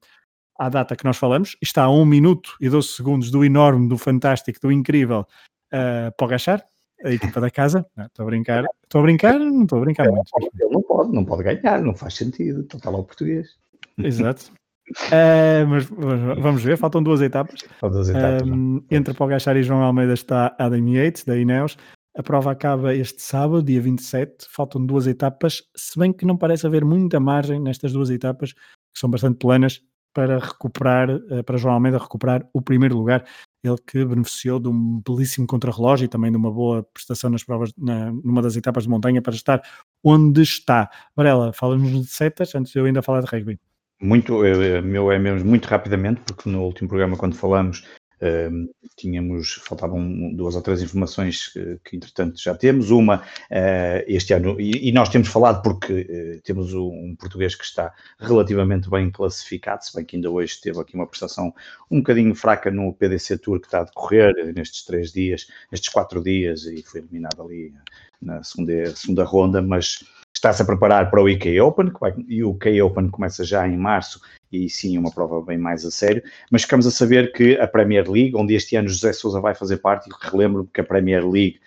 à 0.57 0.67
data 0.67 0.95
que 0.95 1.05
nós 1.05 1.15
falamos. 1.15 1.55
Está 1.61 1.83
a 1.83 1.91
1 1.91 2.03
minuto 2.05 2.55
e 2.59 2.67
12 2.67 2.87
segundos 2.87 3.29
do 3.29 3.45
enorme, 3.45 3.87
do 3.87 3.97
fantástico, 3.97 4.59
do 4.59 4.71
incrível 4.71 5.27
uh, 5.71 6.11
Pogachar, 6.17 6.65
a 7.05 7.11
equipa 7.11 7.39
da 7.39 7.51
casa. 7.51 7.85
Estou 8.01 8.23
a 8.23 8.25
brincar. 8.25 8.65
Estou 8.83 8.99
a 8.99 9.03
brincar? 9.03 9.39
Não 9.39 9.63
estou 9.63 9.77
a 9.77 9.81
brincar 9.81 10.09
muito. 10.09 10.31
Ele 10.59 10.71
não 10.71 10.81
pode, 10.81 11.11
não 11.13 11.23
pode 11.23 11.43
ganhar, 11.43 11.81
não 11.81 11.93
faz 11.93 12.15
sentido. 12.15 12.61
Então 12.61 12.79
está 12.79 12.89
lá 12.89 12.97
o 12.97 13.03
português. 13.03 13.55
Exato. 13.99 14.51
Uh, 14.89 15.65
mas, 15.69 15.89
mas, 15.89 16.39
vamos 16.39 16.63
ver, 16.63 16.77
faltam 16.77 17.03
duas 17.03 17.21
etapas. 17.21 17.61
Duas 17.79 18.09
etapas 18.09 18.41
uh, 18.41 18.83
entre 18.89 19.13
Pogachar 19.13 19.55
e 19.55 19.63
João 19.63 19.83
Almeida 19.83 20.13
está 20.13 20.55
Adam 20.57 20.89
Yates, 20.89 21.23
da 21.23 21.37
Ineos. 21.37 21.77
A 22.15 22.21
prova 22.21 22.51
acaba 22.51 22.93
este 22.93 23.21
sábado, 23.21 23.63
dia 23.63 23.81
27. 23.81 24.45
Faltam 24.49 24.85
duas 24.85 25.07
etapas, 25.07 25.63
se 25.75 25.97
bem 25.97 26.13
que 26.13 26.25
não 26.25 26.37
parece 26.37 26.67
haver 26.67 26.85
muita 26.85 27.19
margem 27.19 27.59
nestas 27.59 27.91
duas 27.91 28.09
etapas, 28.09 28.53
que 28.53 28.99
são 28.99 29.09
bastante 29.09 29.37
planas, 29.39 29.81
para 30.13 30.37
recuperar, 30.37 31.09
uh, 31.09 31.43
para 31.43 31.57
João 31.57 31.73
Almeida 31.73 31.97
recuperar 31.97 32.47
o 32.53 32.61
primeiro 32.61 32.95
lugar. 32.95 33.25
Ele 33.63 33.77
que 33.87 34.05
beneficiou 34.05 34.59
de 34.59 34.67
um 34.69 35.01
belíssimo 35.01 35.47
contrarrelógio 35.47 36.05
e 36.05 36.07
também 36.07 36.29
de 36.29 36.37
uma 36.37 36.51
boa 36.51 36.83
prestação 36.93 37.29
nas 37.29 37.43
provas, 37.43 37.71
na, 37.77 38.11
numa 38.11 38.41
das 38.41 38.55
etapas 38.55 38.83
de 38.83 38.89
montanha, 38.89 39.21
para 39.21 39.33
estar 39.33 39.61
onde 40.03 40.41
está. 40.41 40.89
Varela, 41.15 41.51
fala-nos 41.51 41.89
de 41.91 42.05
setas, 42.05 42.53
antes 42.53 42.71
de 42.71 42.79
eu 42.79 42.85
ainda 42.85 43.01
falar 43.01 43.21
de 43.21 43.27
rugby. 43.27 43.59
Muito, 44.01 44.39
meu 44.83 45.11
é 45.11 45.17
mesmo 45.17 45.49
muito 45.49 45.65
rapidamente, 45.65 46.21
porque 46.25 46.49
no 46.49 46.63
último 46.63 46.89
programa, 46.89 47.15
quando 47.15 47.35
falamos, 47.35 47.87
Uh, 48.23 48.73
tínhamos, 48.95 49.55
faltavam 49.65 50.33
duas 50.33 50.55
ou 50.55 50.61
três 50.61 50.81
informações 50.81 51.47
que, 51.47 51.77
que 51.83 51.95
entretanto 51.97 52.41
já 52.41 52.55
temos. 52.55 52.89
Uma, 52.89 53.17
uh, 53.17 54.03
este 54.07 54.33
ano, 54.33 54.59
e, 54.61 54.87
e, 54.87 54.91
nós 54.93 55.09
temos 55.09 55.27
falado 55.27 55.61
porque 55.61 56.37
uh, 56.37 56.41
temos 56.41 56.73
um, 56.73 56.87
um, 56.87 57.15
português 57.17 57.53
que 57.53 57.65
está 57.65 57.93
relativamente 58.17 58.89
bem 58.89 59.11
classificado, 59.11 59.83
se 59.83 59.93
bem 59.93 60.05
que 60.05 60.15
ainda 60.15 60.29
hoje 60.31 60.61
teve 60.61 60.79
aqui 60.79 60.95
uma 60.95 61.05
prestação 61.05 61.53
um 61.91 61.97
bocadinho 61.97 62.33
fraca 62.33 62.71
no 62.71 62.93
PDC 62.93 63.39
Tour 63.39 63.59
que 63.59 63.67
está 63.67 63.81
a 63.81 63.83
decorrer 63.83 64.33
nestes 64.55 64.85
três 64.85 65.11
dias, 65.11 65.47
estes 65.69 65.89
quatro 65.89 66.23
dias, 66.23 66.63
e 66.65 66.81
foi 66.83 67.01
eliminado 67.01 67.41
ali 67.41 67.73
na 68.21 68.41
segunda, 68.41 68.95
segunda 68.95 69.23
ronda, 69.25 69.61
mas 69.61 70.05
está-se 70.43 70.61
a 70.61 70.65
preparar 70.65 71.09
para 71.09 71.21
o 71.21 71.33
UK 71.33 71.57
Open, 71.61 71.89
que 71.89 71.99
vai, 72.01 72.13
e 72.27 72.43
o 72.43 72.49
UK 72.49 72.81
Open 72.81 73.09
começa 73.09 73.45
já 73.45 73.65
em 73.65 73.77
março, 73.77 74.19
e 74.51 74.69
sim, 74.69 74.97
uma 74.97 75.09
prova 75.09 75.41
bem 75.41 75.57
mais 75.57 75.85
a 75.85 75.91
sério, 75.91 76.21
mas 76.51 76.63
ficamos 76.63 76.85
a 76.85 76.91
saber 76.91 77.31
que 77.31 77.57
a 77.57 77.65
Premier 77.65 78.09
League, 78.11 78.35
onde 78.35 78.53
este 78.53 78.75
ano 78.75 78.89
José 78.89 79.13
Sousa 79.13 79.39
vai 79.39 79.55
fazer 79.55 79.77
parte, 79.77 80.09
e 80.09 80.29
relembro 80.29 80.69
que 80.73 80.81
a 80.81 80.83
Premier 80.83 81.25
League, 81.25 81.61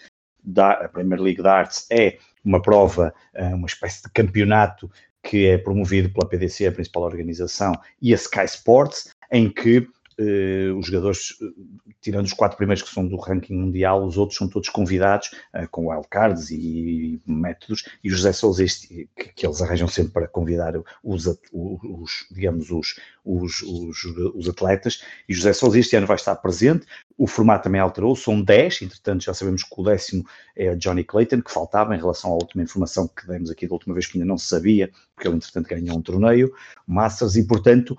da, 0.44 0.72
a 0.72 0.88
Premier 0.90 1.18
League 1.18 1.40
de 1.40 1.48
Arts 1.48 1.86
é 1.90 2.18
uma 2.44 2.60
prova, 2.60 3.14
eh, 3.34 3.54
uma 3.54 3.66
espécie 3.66 4.02
de 4.02 4.10
campeonato 4.10 4.90
que 5.22 5.46
é 5.46 5.56
promovido 5.56 6.10
pela 6.10 6.28
PDC, 6.28 6.66
a 6.66 6.72
principal 6.72 7.02
organização, 7.04 7.72
e 8.00 8.12
a 8.12 8.16
Sky 8.16 8.44
Sports, 8.44 9.08
em 9.32 9.48
que 9.48 9.88
Uh, 10.18 10.74
os 10.78 10.86
jogadores, 10.86 11.32
uh, 11.42 11.54
tirando 12.00 12.24
os 12.24 12.32
quatro 12.32 12.56
primeiros 12.56 12.82
que 12.82 12.88
são 12.88 13.06
do 13.06 13.16
ranking 13.16 13.54
mundial, 13.54 14.02
os 14.02 14.16
outros 14.16 14.38
são 14.38 14.48
todos 14.48 14.70
convidados 14.70 15.28
uh, 15.54 15.68
com 15.70 15.88
wildcards 15.88 16.50
e, 16.50 17.20
e 17.26 17.30
métodos, 17.30 17.84
e 18.02 18.08
o 18.08 18.12
José 18.12 18.32
Souza, 18.32 18.64
este, 18.64 19.10
que, 19.14 19.28
que, 19.34 19.46
eles 19.46 19.60
arranjam 19.60 19.88
sempre 19.88 20.12
para 20.12 20.26
convidar 20.26 20.72
os, 21.04 21.26
os 21.52 22.26
digamos, 22.30 22.70
os, 22.70 22.98
os, 23.22 23.60
os, 23.62 24.04
os, 24.34 24.48
atletas, 24.48 25.02
e 25.28 25.34
José 25.34 25.52
Souza 25.52 25.78
este 25.78 25.96
ano 25.96 26.06
vai 26.06 26.16
estar 26.16 26.34
presente, 26.36 26.86
o 27.18 27.26
formato 27.26 27.64
também 27.64 27.80
alterou, 27.80 28.14
são 28.14 28.42
10, 28.42 28.82
entretanto 28.82 29.24
já 29.24 29.32
sabemos 29.32 29.62
que 29.62 29.74
o 29.76 29.82
décimo 29.82 30.24
é 30.54 30.74
Johnny 30.74 31.02
Clayton, 31.02 31.40
que 31.40 31.50
faltava 31.50 31.94
em 31.94 31.98
relação 31.98 32.30
à 32.30 32.34
última 32.34 32.62
informação 32.62 33.08
que 33.08 33.26
demos 33.26 33.50
aqui 33.50 33.66
da 33.66 33.74
última 33.74 33.94
vez, 33.94 34.06
que 34.06 34.18
ainda 34.18 34.28
não 34.28 34.36
se 34.36 34.46
sabia, 34.46 34.90
porque 35.14 35.26
ele 35.26 35.36
entretanto 35.36 35.68
ganhou 35.68 35.96
um 35.96 36.02
torneio, 36.02 36.52
Masters, 36.86 37.36
e 37.36 37.46
portanto 37.46 37.96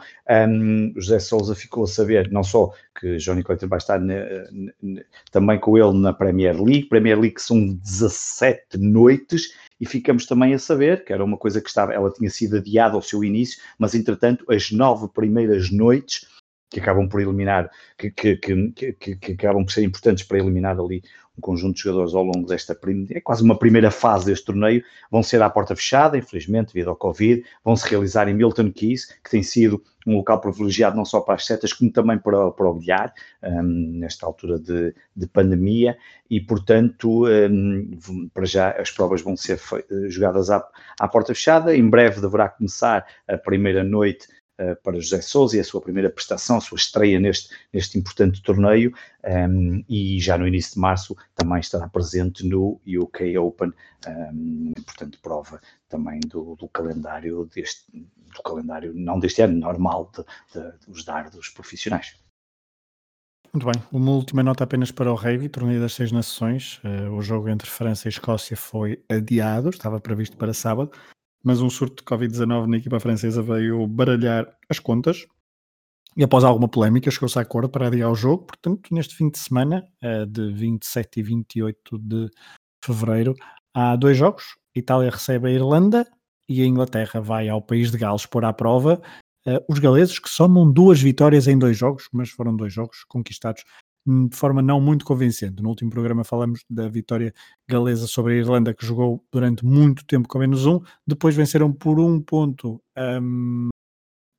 um, 0.49 0.93
José 0.95 1.19
Souza 1.19 1.55
ficou 1.55 1.85
a 1.85 1.87
saber 1.87 2.31
não 2.31 2.43
só 2.43 2.71
que 2.99 3.17
Johnny 3.17 3.43
Clayton 3.43 3.67
vai 3.67 3.77
estar 3.77 3.99
na, 3.99 4.15
na, 4.81 5.01
também 5.31 5.59
com 5.59 5.77
ele 5.77 5.97
na 5.97 6.13
Premier 6.13 6.61
League, 6.61 6.85
Premier 6.87 7.19
League 7.19 7.41
são 7.41 7.73
17 7.73 8.77
noites, 8.77 9.51
e 9.79 9.85
ficamos 9.85 10.25
também 10.25 10.53
a 10.53 10.59
saber 10.59 11.05
que 11.05 11.13
era 11.13 11.23
uma 11.23 11.37
coisa 11.37 11.61
que 11.61 11.69
estava, 11.69 11.93
ela 11.93 12.11
tinha 12.11 12.29
sido 12.29 12.57
adiada 12.57 12.95
ao 12.95 13.01
seu 13.01 13.23
início, 13.23 13.61
mas 13.77 13.93
entretanto 13.93 14.45
as 14.51 14.71
nove 14.71 15.07
primeiras 15.07 15.71
noites 15.71 16.25
que 16.69 16.79
acabam 16.79 17.07
por 17.07 17.21
eliminar, 17.21 17.69
que, 17.97 18.11
que, 18.11 18.35
que, 18.35 18.93
que, 18.93 19.31
acabam 19.31 19.63
por 19.63 19.71
ser 19.71 19.83
importantes 19.83 20.23
para 20.23 20.39
eliminar 20.39 20.79
ali 20.79 21.01
um 21.37 21.41
conjunto 21.41 21.75
de 21.75 21.83
jogadores 21.83 22.15
ao 22.15 22.23
longo 22.23 22.47
desta 22.47 22.77
é 23.11 23.21
quase 23.21 23.43
uma 23.43 23.57
primeira 23.57 23.91
fase 23.91 24.25
deste 24.25 24.45
torneio, 24.45 24.83
vão 25.11 25.21
ser 25.21 25.41
à 25.41 25.49
porta 25.49 25.75
fechada, 25.75 26.17
infelizmente, 26.17 26.73
devido 26.73 26.89
ao 26.89 26.95
Covid, 26.95 27.43
vão 27.63 27.75
se 27.75 27.87
realizar 27.87 28.27
em 28.27 28.33
Milton 28.33 28.71
Keys, 28.71 29.05
que 29.23 29.29
tem 29.29 29.43
sido 29.43 29.81
um 30.05 30.15
local 30.15 30.41
privilegiado 30.41 30.95
não 30.95 31.05
só 31.05 31.19
para 31.21 31.35
as 31.35 31.45
setas, 31.45 31.73
como 31.73 31.91
também 31.91 32.17
para, 32.17 32.49
para 32.51 32.69
o 32.69 32.73
bilhar, 32.73 33.13
um, 33.43 33.99
nesta 33.99 34.25
altura 34.25 34.57
de, 34.57 34.95
de, 35.15 35.27
pandemia, 35.27 35.97
e 36.29 36.41
portanto, 36.41 37.27
um, 37.27 38.29
para 38.33 38.45
já 38.45 38.71
as 38.71 38.89
provas 38.89 39.21
vão 39.21 39.37
ser 39.37 39.59
jogadas 40.07 40.49
à, 40.49 40.67
à 40.99 41.07
porta 41.07 41.35
fechada, 41.35 41.75
em 41.75 41.87
breve 41.87 42.19
deverá 42.19 42.49
começar 42.49 43.05
a 43.27 43.37
primeira 43.37 43.83
noite 43.83 44.27
para 44.83 44.99
José 44.99 45.21
Souza 45.21 45.57
e 45.57 45.59
a 45.59 45.63
sua 45.63 45.81
primeira 45.81 46.09
prestação, 46.09 46.57
a 46.57 46.61
sua 46.61 46.77
estreia 46.77 47.19
neste, 47.19 47.49
neste 47.71 47.97
importante 47.97 48.41
torneio 48.41 48.91
um, 49.23 49.29
ehm, 49.29 49.85
e 49.87 50.19
já 50.19 50.37
no 50.37 50.47
início 50.47 50.73
de 50.73 50.79
março 50.79 51.15
também 51.35 51.59
estará 51.59 51.87
presente 51.87 52.45
no 52.45 52.81
UK 52.85 53.37
Open, 53.37 53.69
um, 53.69 54.09
ehm, 54.09 54.73
importante 54.77 55.17
prova 55.19 55.61
também 55.87 56.19
do, 56.21 56.55
do, 56.55 56.67
calendário 56.67 57.45
deste, 57.53 57.85
do 57.91 58.43
calendário 58.43 58.93
não 58.95 59.19
deste 59.19 59.41
ano, 59.41 59.59
normal 59.59 60.11
de, 60.15 60.23
de, 60.59 60.85
dos 60.87 61.05
dardos 61.05 61.49
profissionais. 61.49 62.15
Muito 63.53 63.65
bem, 63.65 63.81
uma 63.91 64.11
última 64.11 64.43
nota 64.43 64.65
apenas 64.65 64.91
para 64.91 65.11
o 65.11 65.15
Rugby, 65.15 65.49
torneio 65.49 65.79
das 65.79 65.93
seis 65.93 66.11
nações. 66.11 66.79
Uh, 66.83 67.11
o 67.13 67.21
jogo 67.21 67.49
entre 67.49 67.69
França 67.69 68.07
e 68.07 68.09
Escócia 68.09 68.57
foi 68.57 69.03
adiado, 69.09 69.69
estava 69.69 69.99
previsto 69.99 70.35
para 70.35 70.53
sábado, 70.53 70.91
mas 71.43 71.61
um 71.61 71.69
surto 71.69 71.97
de 71.97 72.03
Covid-19 72.03 72.67
na 72.67 72.77
equipa 72.77 72.99
francesa 72.99 73.41
veio 73.41 73.85
baralhar 73.87 74.47
as 74.69 74.79
contas. 74.79 75.25
E 76.15 76.23
após 76.23 76.43
alguma 76.43 76.67
polémica 76.67 77.11
chegou-se 77.11 77.37
a 77.37 77.43
acordo 77.43 77.69
para 77.69 77.87
adiar 77.87 78.11
o 78.11 78.15
jogo, 78.15 78.45
portanto 78.45 78.93
neste 78.93 79.15
fim 79.15 79.29
de 79.29 79.37
semana, 79.37 79.85
eh, 80.01 80.25
de 80.25 80.51
27 80.51 81.19
e 81.19 81.23
28 81.23 81.99
de 81.99 82.29
fevereiro, 82.83 83.35
há 83.73 83.95
dois 83.95 84.17
jogos, 84.17 84.55
Itália 84.75 85.11
recebe 85.11 85.49
a 85.49 85.51
Irlanda 85.51 86.07
e 86.49 86.61
a 86.61 86.65
Inglaterra 86.65 87.21
vai 87.21 87.49
ao 87.49 87.61
país 87.61 87.91
de 87.91 87.97
Gales 87.97 88.25
pôr 88.25 88.45
à 88.45 88.53
prova 88.53 89.01
uh, 89.45 89.65
os 89.69 89.79
galeses 89.79 90.17
que 90.19 90.29
somam 90.29 90.71
duas 90.71 91.01
vitórias 91.01 91.47
em 91.47 91.57
dois 91.57 91.77
jogos, 91.77 92.07
mas 92.11 92.29
foram 92.29 92.55
dois 92.55 92.73
jogos 92.73 93.03
conquistados 93.07 93.63
de 94.07 94.35
forma 94.35 94.61
não 94.61 94.79
muito 94.79 95.03
convincente. 95.03 95.61
No 95.61 95.69
último 95.69 95.91
programa 95.91 96.23
falamos 96.23 96.63
da 96.69 96.87
vitória 96.87 97.33
galesa 97.69 98.07
sobre 98.07 98.33
a 98.33 98.37
Irlanda, 98.37 98.73
que 98.73 98.85
jogou 98.85 99.21
durante 99.31 99.65
muito 99.65 100.05
tempo 100.05 100.27
com 100.29 100.39
menos 100.39 100.65
um, 100.65 100.79
depois 101.05 101.35
venceram 101.35 101.73
por 101.73 101.99
um 101.99 102.21
ponto 102.21 102.81
um, 102.97 103.67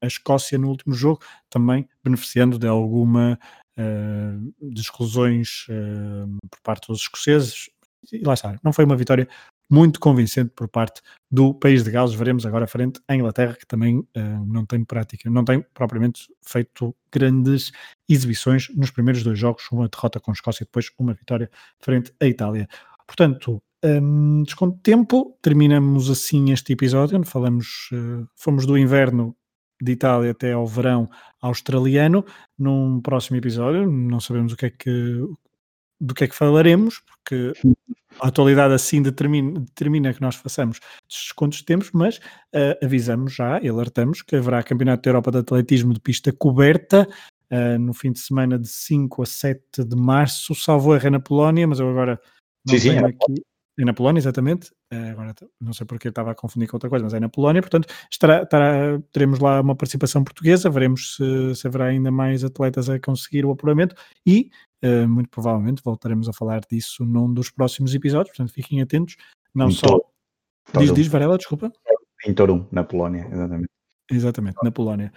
a 0.03 0.07
Escócia 0.07 0.57
no 0.57 0.69
último 0.69 0.95
jogo, 0.95 1.21
também 1.51 1.87
beneficiando 2.03 2.59
de 2.59 2.67
alguma 2.67 3.39
uh, 3.79 4.73
de 4.73 4.81
exclusões 4.81 5.67
uh, 5.69 6.39
por 6.51 6.61
parte 6.63 6.89
dos 6.89 7.01
escoceses. 7.01 7.69
E 8.11 8.21
lá 8.25 8.33
está, 8.33 8.59
não 8.65 8.73
foi 8.73 8.87
uma 8.87 8.97
vitória 8.97 9.29
muito 9.71 10.01
convincente 10.01 10.51
por 10.55 10.69
parte 10.69 11.03
do 11.31 11.53
país 11.53 11.85
de 11.85 11.91
Gales. 11.91 12.15
Veremos 12.15 12.47
agora 12.47 12.67
frente 12.67 13.01
à 13.07 13.15
Inglaterra, 13.15 13.55
que 13.55 13.67
também 13.67 13.99
uh, 13.99 14.45
não 14.47 14.65
tem 14.65 14.85
prática, 14.85 15.29
não 15.29 15.45
tem 15.45 15.65
propriamente 15.75 16.29
feito 16.43 16.95
grandes 17.13 17.71
exibições 18.09 18.69
nos 18.75 18.91
primeiros 18.91 19.23
dois 19.23 19.39
jogos, 19.39 19.65
uma 19.71 19.89
derrota 19.89 20.19
com 20.21 20.31
a 20.31 20.35
Escócia 20.35 20.63
e 20.63 20.67
depois 20.67 20.91
uma 20.99 21.13
vitória 21.13 21.51
frente 21.81 22.13
à 22.21 22.27
Itália. 22.27 22.67
Portanto, 23.07 23.63
um, 23.85 24.43
desconto 24.43 24.77
de 24.77 24.83
tempo, 24.83 25.39
terminamos 25.43 26.11
assim 26.11 26.51
este 26.51 26.73
episódio, 26.73 27.23
falamos, 27.25 27.91
uh, 27.93 28.27
fomos 28.35 28.67
do 28.67 28.77
inverno 28.77 29.37
de 29.81 29.93
Itália 29.93 30.33
até 30.33 30.53
ao 30.53 30.67
verão 30.67 31.09
australiano. 31.41 32.25
Num 32.59 33.01
próximo 33.01 33.37
episódio, 33.37 33.91
não 33.91 34.19
sabemos 34.19 34.53
o 34.53 34.57
que 34.57 34.67
é 34.67 34.71
que 34.71 35.23
do 36.01 36.15
que 36.15 36.25
é 36.25 36.29
que 36.29 36.35
falaremos, 36.35 37.03
porque 37.29 37.53
a 38.21 38.29
atualidade 38.29 38.73
assim 38.73 39.03
determina, 39.03 39.61
determina 39.61 40.15
que 40.15 40.21
nós 40.21 40.35
façamos 40.35 40.81
descontos 41.09 41.59
de 41.59 41.65
tempos, 41.67 41.91
mas 41.93 42.17
uh, 42.17 42.83
avisamos 42.83 43.35
já 43.35 43.61
e 43.61 43.69
alertamos 43.69 44.23
que 44.23 44.37
haverá 44.37 44.63
Campeonato 44.63 45.03
da 45.03 45.11
Europa 45.11 45.31
de 45.31 45.39
Atletismo 45.39 45.93
de 45.93 46.01
pista 46.01 46.33
coberta 46.33 47.07
uh, 47.53 47.79
no 47.79 47.93
fim 47.93 48.13
de 48.13 48.19
semana 48.19 48.59
de 48.59 48.67
5 48.67 49.23
a 49.23 49.27
7 49.27 49.85
de 49.85 49.97
março, 49.97 50.55
salvo 50.55 50.95
erro 50.95 51.11
na 51.11 51.21
Polónia, 51.21 51.67
mas 51.67 51.79
eu 51.79 51.89
agora 51.89 52.19
não 52.67 52.75
sim, 52.75 52.81
sim, 52.81 52.97
é 52.97 53.05
aqui. 53.05 53.45
É 53.79 53.85
na 53.85 53.93
Polónia, 53.93 54.19
exatamente. 54.19 54.73
Uh, 54.93 55.11
agora 55.11 55.35
não 55.61 55.73
sei 55.73 55.87
porque 55.87 56.09
estava 56.09 56.31
a 56.31 56.35
confundir 56.35 56.69
com 56.69 56.77
outra 56.77 56.89
coisa, 56.89 57.05
mas 57.05 57.15
é 57.15 57.21
na 57.21 57.29
Polónia. 57.29 57.61
Portanto, 57.61 57.89
estará, 58.11 58.43
estará, 58.43 58.99
teremos 59.13 59.39
lá 59.39 59.61
uma 59.61 59.77
participação 59.77 60.25
portuguesa. 60.25 60.71
Veremos 60.71 61.17
se, 61.17 61.55
se 61.55 61.67
haverá 61.67 61.87
ainda 61.87 62.11
mais 62.11 62.43
atletas 62.43 62.89
a 62.89 62.99
conseguir 62.99 63.45
o 63.45 63.51
apuramento 63.51 63.95
e 64.27 64.51
Uh, 64.81 65.09
muito 65.09 65.29
provavelmente 65.29 65.83
voltaremos 65.85 66.29
a 66.29 66.33
falar 66.33 66.61
disso 66.71 67.05
num 67.05 67.35
dos 67.35 67.51
próximos 67.51 67.93
episódios, 67.97 68.37
portanto 68.37 68.55
fiquem 68.55 68.81
atentos. 68.81 69.17
Não 69.53 69.69
em 69.69 69.73
só. 69.73 69.87
Torum. 69.89 70.01
Diz, 70.79 70.93
diz 70.93 71.07
Varela, 71.09 71.37
desculpa. 71.37 71.73
Em 72.25 72.33
Torum, 72.33 72.65
na 72.71 72.85
Polónia, 72.85 73.27
exatamente. 73.31 73.71
Exatamente, 74.11 74.57
na 74.63 74.71
Polónia. 74.71 75.13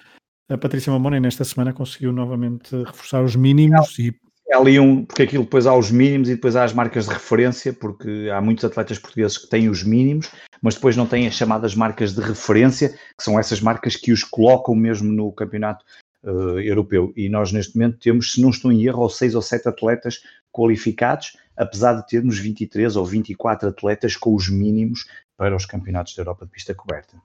A 0.50 0.58
Patrícia 0.58 0.92
Mamona 0.92 1.20
nesta 1.20 1.44
semana 1.44 1.74
conseguiu 1.74 2.12
novamente 2.12 2.76
reforçar 2.84 3.24
os 3.24 3.36
mínimos 3.36 3.98
e 4.00 4.20
é 4.52 4.58
ali 4.58 4.78
um, 4.78 5.06
porque 5.06 5.24
aquilo 5.24 5.46
depois 5.46 5.66
há 5.66 5.74
os 5.74 5.90
mínimos 5.90 6.28
e 6.28 6.36
depois 6.36 6.58
há 6.58 6.66
as 6.66 6.74
marcas 6.74 7.06
de 7.06 7.14
referência, 7.14 7.72
porque 7.72 8.30
há 8.34 8.42
muitos 8.42 8.66
atletas 8.66 9.00
portugueses 9.00 9.38
que 9.38 9.48
têm 9.48 9.70
os 9.70 9.82
mínimos, 9.82 10.30
mas 10.62 10.76
depois 10.76 10.98
não 10.98 11.08
têm 11.08 11.26
as 11.26 11.36
chamadas 11.36 11.74
marcas 11.74 12.14
de 12.14 12.20
referência, 12.20 12.90
que 12.90 13.24
são 13.24 13.40
essas 13.40 13.62
marcas 13.62 13.96
que 13.96 14.12
os 14.12 14.26
colocam 14.26 14.76
mesmo 14.76 15.10
no 15.10 15.32
campeonato 15.32 15.86
uh, 16.24 16.60
europeu. 16.60 17.14
E 17.16 17.30
nós, 17.30 17.54
neste 17.54 17.78
momento, 17.78 17.98
temos, 18.00 18.34
se 18.34 18.42
não 18.42 18.50
estou 18.50 18.74
em 18.74 18.86
erro, 18.86 19.08
seis 19.08 19.36
ou 19.36 19.42
sete 19.42 19.70
atletas 19.70 20.22
qualificados, 20.52 21.38
apesar 21.56 21.94
de 21.94 22.06
termos 22.08 22.38
23 22.38 22.98
ou 22.98 23.06
24 23.06 23.70
atletas 23.70 24.18
com 24.18 24.36
os 24.36 24.50
mínimos 24.50 25.08
para 25.38 25.56
os 25.56 25.66
campeonatos 25.66 26.14
da 26.14 26.24
Europa 26.24 26.46
de 26.46 26.52
pista 26.52 26.76
coberta. 26.76 27.16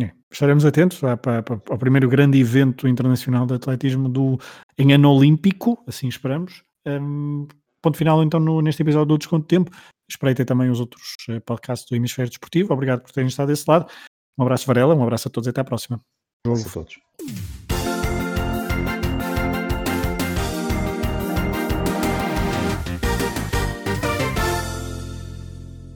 É, 0.00 0.10
estaremos 0.30 0.64
atentos 0.64 1.00
ao 1.04 1.78
primeiro 1.78 2.08
grande 2.08 2.38
evento 2.38 2.88
internacional 2.88 3.46
de 3.46 3.54
atletismo 3.54 4.08
do, 4.08 4.38
em 4.76 4.92
ano 4.92 5.10
olímpico, 5.10 5.82
assim 5.86 6.08
esperamos. 6.08 6.64
Um, 6.86 7.46
ponto 7.80 7.96
final 7.96 8.22
então 8.22 8.40
no, 8.40 8.60
neste 8.60 8.82
episódio 8.82 9.06
do 9.06 9.18
Desconto 9.18 9.42
de 9.42 9.48
Tempo. 9.48 9.70
Espreitei 10.08 10.44
também 10.44 10.68
os 10.70 10.80
outros 10.80 11.16
eh, 11.28 11.40
podcasts 11.40 11.88
do 11.88 11.96
Hemisfério 11.96 12.28
Desportivo. 12.28 12.74
Obrigado 12.74 13.02
por 13.02 13.12
terem 13.12 13.28
estado 13.28 13.48
desse 13.48 13.64
lado. 13.68 13.90
Um 14.38 14.42
abraço, 14.42 14.66
Varela, 14.66 14.94
um 14.94 15.02
abraço 15.02 15.28
a 15.28 15.30
todos 15.30 15.46
e 15.46 15.50
até 15.50 15.60
à 15.60 15.64
próxima. 15.64 16.00
Abraço 16.46 16.68
a 16.68 16.72
todos. 16.72 17.53